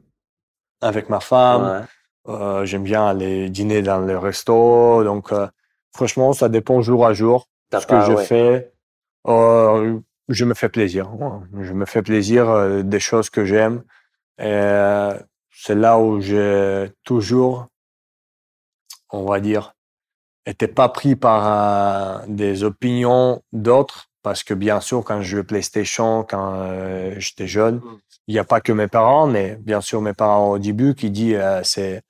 avec 0.80 1.08
ma 1.10 1.20
femme. 1.20 1.84
Ouais. 2.26 2.32
Euh, 2.34 2.64
j'aime 2.64 2.82
bien 2.82 3.06
aller 3.06 3.50
dîner 3.50 3.82
dans 3.82 4.00
les 4.00 4.16
restos. 4.16 5.04
Donc, 5.04 5.32
euh, 5.32 5.46
franchement, 5.94 6.32
ça 6.32 6.48
dépend 6.48 6.80
jour 6.80 7.06
à 7.06 7.12
jour. 7.12 7.46
T'as 7.70 7.80
ce 7.80 7.86
que 7.86 8.00
je 8.00 8.12
ouais. 8.12 8.24
fais, 8.24 8.72
euh, 9.28 9.98
je 10.28 10.44
me 10.44 10.54
fais 10.54 10.68
plaisir. 10.68 11.10
Je 11.60 11.72
me 11.72 11.84
fais 11.84 12.02
plaisir 12.02 12.48
euh, 12.48 12.82
des 12.82 13.00
choses 13.00 13.28
que 13.30 13.44
j'aime. 13.44 13.82
Et 14.38 14.44
euh, 14.46 15.14
c'est 15.50 15.74
là 15.74 15.98
où 15.98 16.20
j'ai 16.20 16.90
toujours, 17.04 17.66
on 19.10 19.24
va 19.26 19.40
dire, 19.40 19.74
été 20.46 20.68
pas 20.68 20.88
pris 20.88 21.16
par 21.16 21.42
euh, 21.46 22.24
des 22.28 22.62
opinions 22.64 23.42
d'autres. 23.52 24.06
Parce 24.22 24.42
que 24.42 24.54
bien 24.54 24.80
sûr, 24.80 25.04
quand 25.04 25.22
je 25.22 25.36
jouais 25.36 25.44
PlayStation, 25.44 26.24
quand 26.28 26.54
euh, 26.56 27.14
j'étais 27.18 27.46
jeune, 27.46 27.80
il 28.26 28.32
n'y 28.34 28.40
a 28.40 28.44
pas 28.44 28.60
que 28.60 28.72
mes 28.72 28.88
parents, 28.88 29.28
mais 29.28 29.56
bien 29.60 29.80
sûr 29.80 30.00
mes 30.00 30.14
parents 30.14 30.50
au 30.50 30.58
début 30.58 30.94
qui 30.96 31.10
disent 31.10 31.36
euh, 31.40 31.60
c'est 31.62 32.02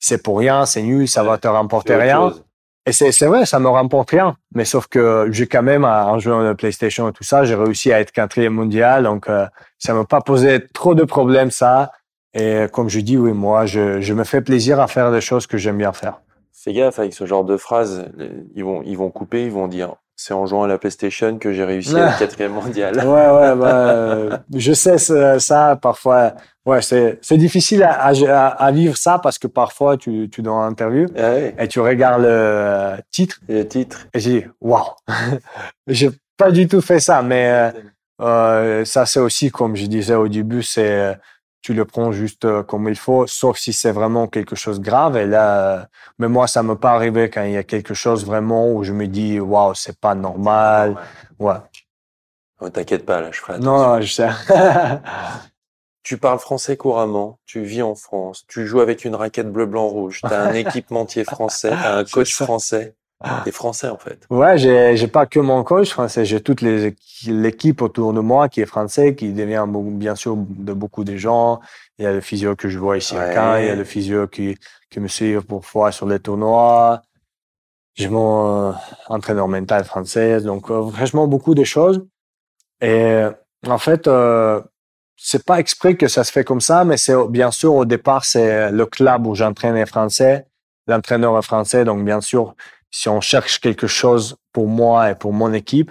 c'est 0.00 0.22
pour 0.22 0.38
rien, 0.38 0.66
c'est 0.66 0.82
nul, 0.82 1.08
ça 1.08 1.22
Ouais, 1.22 1.28
va 1.30 1.38
te 1.38 1.46
remporter 1.48 1.94
rien. 1.94 2.16
chose. 2.16 2.44
Et 2.86 2.92
c'est, 2.92 3.12
c'est 3.12 3.26
vrai, 3.26 3.46
ça 3.46 3.58
me 3.60 3.68
remporte 3.68 4.10
rien. 4.10 4.36
Mais 4.54 4.66
sauf 4.66 4.86
que 4.88 5.28
j'ai 5.30 5.46
quand 5.46 5.62
même, 5.62 5.84
en 5.86 6.18
jouant 6.18 6.40
à 6.40 6.44
la 6.44 6.54
PlayStation 6.54 7.08
et 7.08 7.12
tout 7.12 7.24
ça, 7.24 7.44
j'ai 7.44 7.54
réussi 7.54 7.90
à 7.92 8.00
être 8.00 8.12
quatrième 8.12 8.52
mondial. 8.52 9.04
Donc, 9.04 9.30
euh, 9.30 9.46
ça 9.78 9.94
m'a 9.94 10.04
pas 10.04 10.20
posé 10.20 10.66
trop 10.74 10.94
de 10.94 11.04
problèmes, 11.04 11.50
ça. 11.50 11.92
Et 12.34 12.66
comme 12.72 12.90
je 12.90 13.00
dis, 13.00 13.16
oui, 13.16 13.32
moi, 13.32 13.64
je, 13.64 14.02
je 14.02 14.12
me 14.12 14.24
fais 14.24 14.42
plaisir 14.42 14.80
à 14.80 14.88
faire 14.88 15.10
des 15.12 15.22
choses 15.22 15.46
que 15.46 15.56
j'aime 15.56 15.78
bien 15.78 15.94
faire. 15.94 16.20
Fais 16.64 16.72
gaffe 16.72 16.98
avec 16.98 17.12
ce 17.12 17.26
genre 17.26 17.44
de 17.44 17.56
phrases. 17.58 18.06
Ils 18.54 18.64
vont, 18.64 18.82
ils 18.84 18.96
vont 18.96 19.10
couper, 19.10 19.44
ils 19.44 19.52
vont 19.52 19.68
dire 19.68 19.94
c'est 20.16 20.32
en 20.32 20.46
jouant 20.46 20.62
à 20.62 20.68
la 20.68 20.78
PlayStation 20.78 21.38
que 21.38 21.52
j'ai 21.52 21.64
réussi 21.64 21.96
à 21.98 22.10
être 22.10 22.18
quatrième 22.20 22.52
mondial. 22.52 22.96
Ouais, 22.98 23.04
ouais, 23.04 23.56
bah, 23.56 23.90
euh, 23.90 24.36
je 24.54 24.72
sais 24.72 24.96
ça, 24.96 25.38
ça, 25.40 25.76
parfois. 25.80 26.34
Ouais, 26.64 26.80
c'est, 26.80 27.18
c'est 27.20 27.36
difficile 27.36 27.82
à, 27.82 28.00
à, 28.00 28.46
à 28.48 28.72
vivre 28.72 28.96
ça 28.96 29.18
parce 29.18 29.38
que 29.38 29.48
parfois, 29.48 29.96
tu, 29.98 30.30
tu 30.30 30.40
donnes 30.40 30.54
une 30.54 30.70
interview 30.72 31.06
Ah 31.18 31.32
ouais. 31.32 31.54
et 31.58 31.68
tu 31.68 31.80
regardes 31.80 32.22
le 32.22 32.94
titre 33.10 33.40
Et 33.48 33.54
le 33.54 33.68
titre. 33.68 34.06
et 34.14 34.20
j'ai 34.20 34.40
dit, 34.40 34.46
waouh, 34.60 34.84
j'ai 35.88 36.10
pas 36.36 36.50
du 36.50 36.66
tout 36.68 36.80
fait 36.80 37.00
ça, 37.00 37.20
mais, 37.22 37.50
euh, 37.50 37.70
Euh, 38.22 38.84
ça, 38.84 39.06
c'est 39.06 39.18
aussi, 39.18 39.50
comme 39.50 39.74
je 39.74 39.86
disais 39.86 40.14
au 40.14 40.28
début, 40.28 40.62
c'est 40.62 40.88
euh, 40.88 41.14
tu 41.64 41.72
le 41.72 41.86
prends 41.86 42.12
juste 42.12 42.44
euh, 42.44 42.62
comme 42.62 42.90
il 42.90 42.94
faut, 42.94 43.26
sauf 43.26 43.56
si 43.56 43.72
c'est 43.72 43.90
vraiment 43.90 44.26
quelque 44.26 44.54
chose 44.54 44.80
de 44.80 44.84
grave. 44.84 45.16
Et 45.16 45.24
là, 45.24 45.78
euh, 45.78 45.84
mais 46.18 46.28
moi, 46.28 46.46
ça 46.46 46.62
me 46.62 46.76
pas 46.76 46.92
arrivé 46.92 47.30
quand 47.30 47.42
il 47.42 47.52
y 47.52 47.56
a 47.56 47.62
quelque 47.62 47.94
chose 47.94 48.26
vraiment 48.26 48.70
où 48.70 48.84
je 48.84 48.92
me 48.92 49.06
dis, 49.06 49.40
waouh, 49.40 49.72
c'est 49.72 49.98
pas 49.98 50.14
normal. 50.14 50.94
Ouais. 51.38 51.54
Oh, 52.60 52.68
T'inquiète 52.68 53.06
pas, 53.06 53.22
là, 53.22 53.30
je 53.32 53.40
ferai 53.40 53.54
attention. 53.54 53.72
Non, 53.72 53.94
non, 53.94 54.00
je 54.02 54.12
sais. 54.12 54.28
Tu 56.02 56.18
parles 56.18 56.38
français 56.38 56.76
couramment, 56.76 57.38
tu 57.46 57.62
vis 57.62 57.80
en 57.80 57.94
France, 57.94 58.44
tu 58.46 58.66
joues 58.66 58.80
avec 58.80 59.06
une 59.06 59.14
raquette 59.14 59.50
bleu, 59.50 59.64
blanc, 59.64 59.88
rouge, 59.88 60.20
tu 60.20 60.30
as 60.30 60.42
un 60.42 60.52
équipementier 60.52 61.24
français, 61.24 61.70
tu 61.70 61.76
as 61.76 61.96
un 61.96 62.04
coach 62.04 62.34
ça. 62.34 62.44
français. 62.44 62.94
T'es 63.44 63.52
français, 63.52 63.88
en 63.88 63.96
fait. 63.96 64.26
Ouais, 64.28 64.58
j'ai, 64.58 64.96
j'ai 64.96 65.08
pas 65.08 65.24
que 65.24 65.40
mon 65.40 65.64
coach 65.64 65.90
français, 65.90 66.24
j'ai 66.24 66.42
toute 66.42 66.60
les, 66.60 66.94
l'équipe 67.26 67.80
autour 67.80 68.12
de 68.12 68.20
moi 68.20 68.48
qui 68.48 68.60
est 68.60 68.66
français, 68.66 69.14
qui 69.14 69.32
devient 69.32 69.64
bien 69.68 70.14
sûr 70.14 70.36
de 70.36 70.72
beaucoup 70.72 71.04
de 71.04 71.16
gens. 71.16 71.60
Il 71.98 72.04
y 72.04 72.06
a 72.06 72.12
le 72.12 72.20
physio 72.20 72.54
que 72.54 72.68
je 72.68 72.78
vois 72.78 72.98
ici 72.98 73.16
à. 73.16 73.32
Caen, 73.32 73.56
il 73.56 73.66
y 73.66 73.70
a 73.70 73.74
le 73.74 73.84
physio 73.84 74.26
qui, 74.26 74.58
qui 74.90 75.00
me 75.00 75.08
suit 75.08 75.36
parfois 75.40 75.90
sur 75.92 76.06
les 76.06 76.18
tournois. 76.18 77.00
J'ai 77.94 78.08
mon 78.08 78.70
euh, 78.70 78.72
entraîneur 79.08 79.46
mental 79.46 79.84
français, 79.84 80.40
donc 80.40 80.70
euh, 80.70 80.90
franchement 80.90 81.28
beaucoup 81.28 81.54
de 81.54 81.64
choses. 81.64 82.04
Et 82.80 82.88
euh, 82.88 83.30
en 83.66 83.78
fait, 83.78 84.08
euh, 84.08 84.60
c'est 85.16 85.44
pas 85.44 85.60
exprès 85.60 85.96
que 85.96 86.08
ça 86.08 86.24
se 86.24 86.32
fait 86.32 86.42
comme 86.42 86.60
ça, 86.60 86.84
mais 86.84 86.96
c'est 86.96 87.14
bien 87.28 87.52
sûr 87.52 87.72
au 87.72 87.84
départ 87.84 88.24
c'est 88.24 88.72
le 88.72 88.86
club 88.86 89.26
où 89.28 89.34
j'entraîne 89.36 89.76
est 89.76 89.86
français, 89.86 90.46
l'entraîneur 90.88 91.38
est 91.38 91.42
français, 91.42 91.84
donc 91.84 92.04
bien 92.04 92.20
sûr 92.20 92.56
si 92.96 93.08
on 93.08 93.20
cherche 93.20 93.58
quelque 93.58 93.88
chose 93.88 94.36
pour 94.52 94.68
moi 94.68 95.10
et 95.10 95.14
pour 95.16 95.32
mon 95.32 95.52
équipe, 95.52 95.90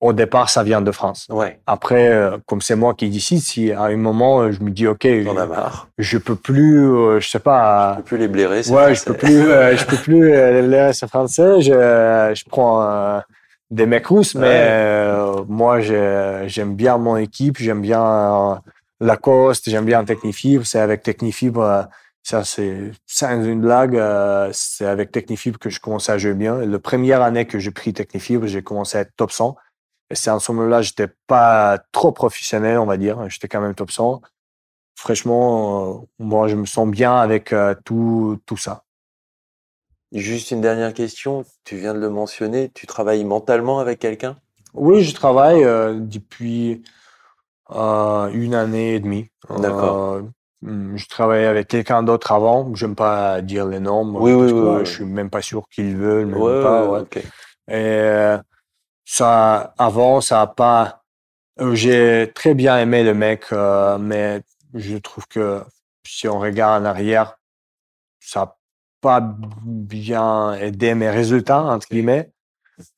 au 0.00 0.12
départ, 0.12 0.48
ça 0.48 0.62
vient 0.62 0.80
de 0.80 0.92
France. 0.92 1.26
Ouais, 1.28 1.58
Après, 1.66 2.08
euh, 2.08 2.38
comme 2.46 2.60
c'est 2.60 2.76
moi 2.76 2.94
qui 2.94 3.10
décide, 3.10 3.40
si 3.40 3.72
à 3.72 3.82
un 3.86 3.96
moment 3.96 4.42
euh, 4.42 4.52
je 4.52 4.60
me 4.62 4.70
dis 4.70 4.86
ok, 4.86 5.08
t'en 5.24 5.36
as 5.36 5.46
marre. 5.46 5.88
je 5.98 6.16
peux 6.18 6.36
plus, 6.36 6.88
euh, 6.88 7.18
je 7.18 7.28
sais 7.28 7.40
pas, 7.40 7.94
Tu 7.96 8.02
peux 8.02 8.08
plus 8.10 8.18
les 8.18 8.28
blairer, 8.28 8.62
c'est 8.62 8.72
ouais, 8.72 8.94
je 8.94 9.02
peux 9.02 9.14
plus, 9.14 9.50
euh, 9.50 9.76
je 9.76 9.84
peux 9.86 9.96
plus 9.96 10.32
euh, 10.32 10.62
le 10.62 10.76
reste 10.76 11.04
français. 11.08 11.60
Je, 11.62 11.72
je 11.72 12.44
prends 12.48 13.20
des 13.72 13.86
mecs 13.86 14.06
russes, 14.06 14.36
mais 14.36 14.46
Ouais. 14.46 15.44
moi 15.48 15.80
j'ai- 15.80 16.44
j'aime 16.46 16.76
bien 16.76 16.96
mon 16.96 17.16
équipe, 17.16 17.56
j'aime 17.58 17.82
bien 17.82 18.62
Lacoste, 19.00 19.68
j'aime 19.68 19.84
bien 19.84 20.04
Technifibre. 20.04 20.64
C'est 20.64 20.78
avec 20.78 21.02
Technifibre, 21.02 21.88
ça 22.22 22.44
c'est 22.44 22.92
sans 23.06 23.42
une 23.42 23.60
blague, 23.60 23.96
euh, 23.96 24.50
c'est 24.52 24.86
avec 24.86 25.12
Technifibre 25.12 25.58
que 25.58 25.70
je 25.70 25.80
commençais 25.80 26.12
à 26.12 26.18
jouer 26.18 26.34
bien. 26.34 26.58
La 26.58 26.78
première 26.78 27.22
année 27.22 27.46
que 27.46 27.58
j'ai 27.58 27.70
pris 27.70 27.92
Technifibre, 27.92 28.46
j'ai 28.46 28.62
commencé 28.62 28.98
à 28.98 29.00
être 29.02 29.14
top 29.16 29.32
100. 29.32 29.56
Et 30.10 30.14
c'est 30.14 30.30
en 30.30 30.38
ce 30.38 30.52
moment-là, 30.52 30.82
j'étais 30.82 31.08
pas 31.26 31.78
trop 31.92 32.12
professionnel, 32.12 32.78
on 32.78 32.86
va 32.86 32.96
dire. 32.96 33.28
J'étais 33.28 33.48
quand 33.48 33.60
même 33.60 33.74
top 33.74 33.90
100. 33.90 34.20
Franchement, 34.94 36.02
euh, 36.02 36.06
moi, 36.18 36.48
je 36.48 36.56
me 36.56 36.66
sens 36.66 36.88
bien 36.88 37.16
avec 37.16 37.52
euh, 37.52 37.74
tout, 37.84 38.38
tout 38.46 38.56
ça. 38.56 38.84
Juste 40.12 40.50
une 40.50 40.62
dernière 40.62 40.94
question, 40.94 41.44
tu 41.64 41.76
viens 41.76 41.92
de 41.92 41.98
le 41.98 42.08
mentionner, 42.08 42.70
tu 42.74 42.86
travailles 42.86 43.24
mentalement 43.24 43.78
avec 43.78 43.98
quelqu'un? 43.98 44.38
Oui, 44.72 45.02
je 45.02 45.14
travaille 45.14 45.62
depuis 45.62 46.82
une 47.70 48.54
année 48.54 48.94
et 48.94 49.00
demie. 49.00 49.28
D'accord. 49.50 50.22
Hum, 50.66 50.96
je 50.96 51.06
travaillais 51.06 51.46
avec 51.46 51.68
quelqu'un 51.68 52.02
d'autre 52.02 52.32
avant. 52.32 52.74
J'aime 52.74 52.96
pas 52.96 53.40
dire 53.42 53.66
les 53.66 53.78
noms. 53.80 54.04
Oui, 54.16 54.32
oui, 54.32 54.40
parce 54.40 54.52
oui, 54.52 54.68
oui. 54.78 54.84
Je 54.86 54.90
suis 54.90 55.04
même 55.04 55.30
pas 55.30 55.42
sûr 55.42 55.62
qu'ils 55.70 55.96
veulent, 55.96 56.26
même 56.26 56.40
Ouais, 56.40 56.62
pas. 56.62 56.82
ouais, 56.82 56.88
ouais. 56.88 57.00
ok. 57.00 57.16
Et 57.16 57.22
euh, 57.70 58.38
ça, 59.04 59.74
avant, 59.78 60.20
ça 60.20 60.42
a 60.42 60.46
pas. 60.46 61.02
euh, 61.60 61.74
J'ai 61.74 62.32
très 62.34 62.54
bien 62.54 62.78
aimé 62.78 63.04
le 63.04 63.14
mec, 63.14 63.44
euh, 63.52 63.98
mais 63.98 64.42
je 64.74 64.96
trouve 64.98 65.26
que 65.28 65.62
si 66.04 66.26
on 66.28 66.38
regarde 66.40 66.82
en 66.82 66.86
arrière, 66.86 67.36
ça 68.20 68.40
a 68.42 68.56
pas 69.00 69.20
bien 69.22 70.54
aidé 70.54 70.94
mes 70.94 71.10
résultats 71.10 71.62
entre 71.62 71.86
guillemets. 71.88 72.30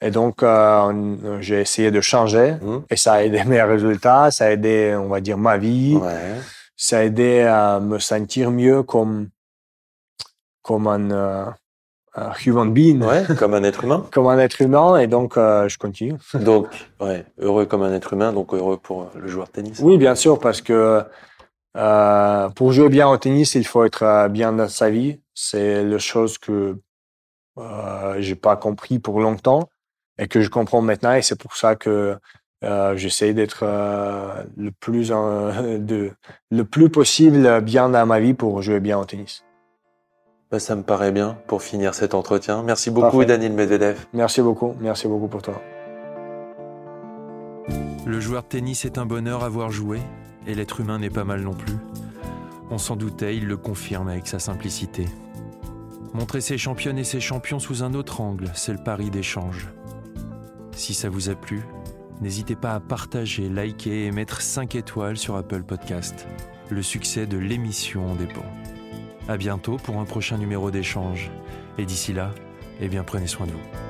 Et 0.01 0.11
donc, 0.11 0.43
euh, 0.43 0.81
on- 0.83 1.41
j'ai 1.41 1.61
essayé 1.61 1.91
de 1.91 2.01
changer 2.01 2.53
Mhm. 2.63 2.85
et 2.91 2.97
ça 2.97 3.15
a 3.15 3.23
aidé 3.23 3.45
mes 3.45 3.63
résultats, 3.63 4.31
ça 4.31 4.47
a 4.47 4.51
aidé, 4.51 4.95
on 4.99 5.09
va 5.09 5.21
dire, 5.21 5.37
ma 5.39 5.57
vie, 5.59 5.97
Ouais. 5.97 6.37
Ça 6.83 7.01
a 7.01 7.03
aidé 7.03 7.43
à 7.43 7.79
me 7.79 7.99
sentir 7.99 8.51
mieux 8.51 8.83
comme, 8.83 9.29
comme 10.63 10.87
un, 10.87 11.11
euh, 11.11 11.45
un 12.15 12.33
human 12.47 12.73
being, 12.73 13.03
Ouais, 13.03 13.23
comme 13.39 13.53
un 13.53 13.63
être 13.65 13.85
humain. 13.85 14.07
comme 14.11 14.27
un 14.29 14.39
être 14.39 14.63
humain. 14.63 14.97
Et 14.97 15.07
donc, 15.07 15.37
euh, 15.37 15.69
je 15.69 15.77
continue. 15.77 16.15
Donc, 16.35 16.69
ouais, 16.99 17.27
heureux 17.39 17.67
comme 17.67 17.83
un 17.83 17.93
être 17.93 18.15
humain, 18.15 18.33
donc 18.33 18.55
heureux 18.55 18.79
pour 18.79 19.11
le 19.15 19.29
joueur 19.29 19.47
de 19.49 19.53
tennis. 19.53 19.79
Oui, 19.83 19.99
bien 19.99 20.15
sûr, 20.15 20.39
parce 20.39 20.63
que 20.63 21.05
euh, 21.77 22.49
pour 22.51 22.73
jouer 22.73 22.89
bien 22.89 23.09
au 23.11 23.17
tennis, 23.19 23.55
il 23.57 23.67
faut 23.67 23.85
être 23.85 24.29
bien 24.29 24.53
dans 24.55 24.69
sa 24.69 24.89
vie. 24.89 25.21
C'est 25.35 25.85
la 25.85 25.99
chose 25.99 26.39
que 26.39 26.79
euh, 27.59 28.17
j'ai 28.21 28.37
pas 28.37 28.57
compris 28.57 28.99
pour 28.99 29.21
longtemps 29.21 29.69
et 30.17 30.29
que 30.29 30.41
je 30.41 30.49
comprends 30.49 30.81
maintenant. 30.81 31.13
Et 31.13 31.21
c'est 31.21 31.39
pour 31.39 31.57
ça 31.57 31.77
que 31.77 32.17
euh, 32.63 32.97
j'essaie 32.97 33.33
d'être 33.33 33.61
euh, 33.63 34.43
le 34.57 34.71
plus 34.71 35.09
de 35.79 36.11
le 36.51 36.65
plus 36.65 36.91
possible 36.91 37.61
bien 37.61 37.89
dans 37.89 38.07
ma 38.07 38.21
vie 38.21 38.35
pour 38.35 38.61
jouer 38.63 38.81
bien 38.81 38.99
au 38.99 39.05
tennis. 39.05 39.45
Bah, 40.51 40.59
ça 40.59 40.75
me 40.75 40.83
paraît 40.83 41.13
bien 41.13 41.39
pour 41.47 41.63
finir 41.63 41.95
cet 41.95 42.13
entretien. 42.13 42.63
Merci 42.65 42.91
beaucoup, 42.91 43.19
Parfait. 43.19 43.27
Daniel 43.27 43.53
Medvedev. 43.53 44.07
Merci 44.13 44.43
beaucoup, 44.43 44.75
merci 44.81 45.07
beaucoup 45.07 45.29
pour 45.29 45.43
toi. 45.43 45.63
Le 48.05 48.19
joueur 48.19 48.43
de 48.43 48.49
tennis 48.49 48.85
est 48.85 48.99
un 48.99 49.07
bonheur 49.07 49.45
à 49.45 49.49
voir 49.49 49.71
jouer, 49.71 50.01
et 50.49 50.55
l'être 50.55 50.81
humain 50.81 50.99
n'est 50.99 51.11
pas 51.11 51.23
mal 51.23 51.43
non 51.43 51.55
plus. 51.55 51.77
On 52.71 52.79
s'en 52.79 52.97
doutait, 52.97 53.37
il 53.37 53.47
le 53.47 53.57
confirme 53.57 54.09
avec 54.09 54.27
sa 54.27 54.41
simplicité. 54.41 55.07
Montrer 56.15 56.41
ses 56.41 56.59
championnes 56.59 56.99
et 56.99 57.05
ses 57.05 57.21
champions 57.21 57.61
sous 57.61 57.85
un 57.85 57.95
autre 57.95 58.21
angle, 58.21 58.51
c'est 58.55 58.73
le 58.73 58.83
pari 58.83 59.11
d'échange. 59.11 59.69
Si 60.73 60.95
ça 60.95 61.09
vous 61.09 61.31
a 61.31 61.37
plu, 61.37 61.63
n'hésitez 62.21 62.57
pas 62.57 62.75
à 62.75 62.81
partager, 62.81 63.49
liker 63.49 64.07
et 64.07 64.11
mettre 64.11 64.41
5 64.41 64.75
étoiles 64.75 65.17
sur 65.17 65.37
Apple 65.37 65.63
Podcast. 65.63 66.27
Le 66.71 66.83
succès 66.83 67.27
de 67.27 67.39
l'émission 67.39 68.11
en 68.11 68.15
dépend. 68.15 68.45
À 69.29 69.37
bientôt 69.37 69.77
pour 69.77 69.99
un 69.99 70.05
prochain 70.05 70.39
numéro 70.39 70.71
d'échange. 70.71 71.31
Et 71.79 71.85
d'ici 71.85 72.13
là, 72.13 72.31
eh 72.81 72.89
bien 72.89 73.05
prenez 73.05 73.27
soin 73.27 73.47
de 73.47 73.53
vous. 73.53 73.90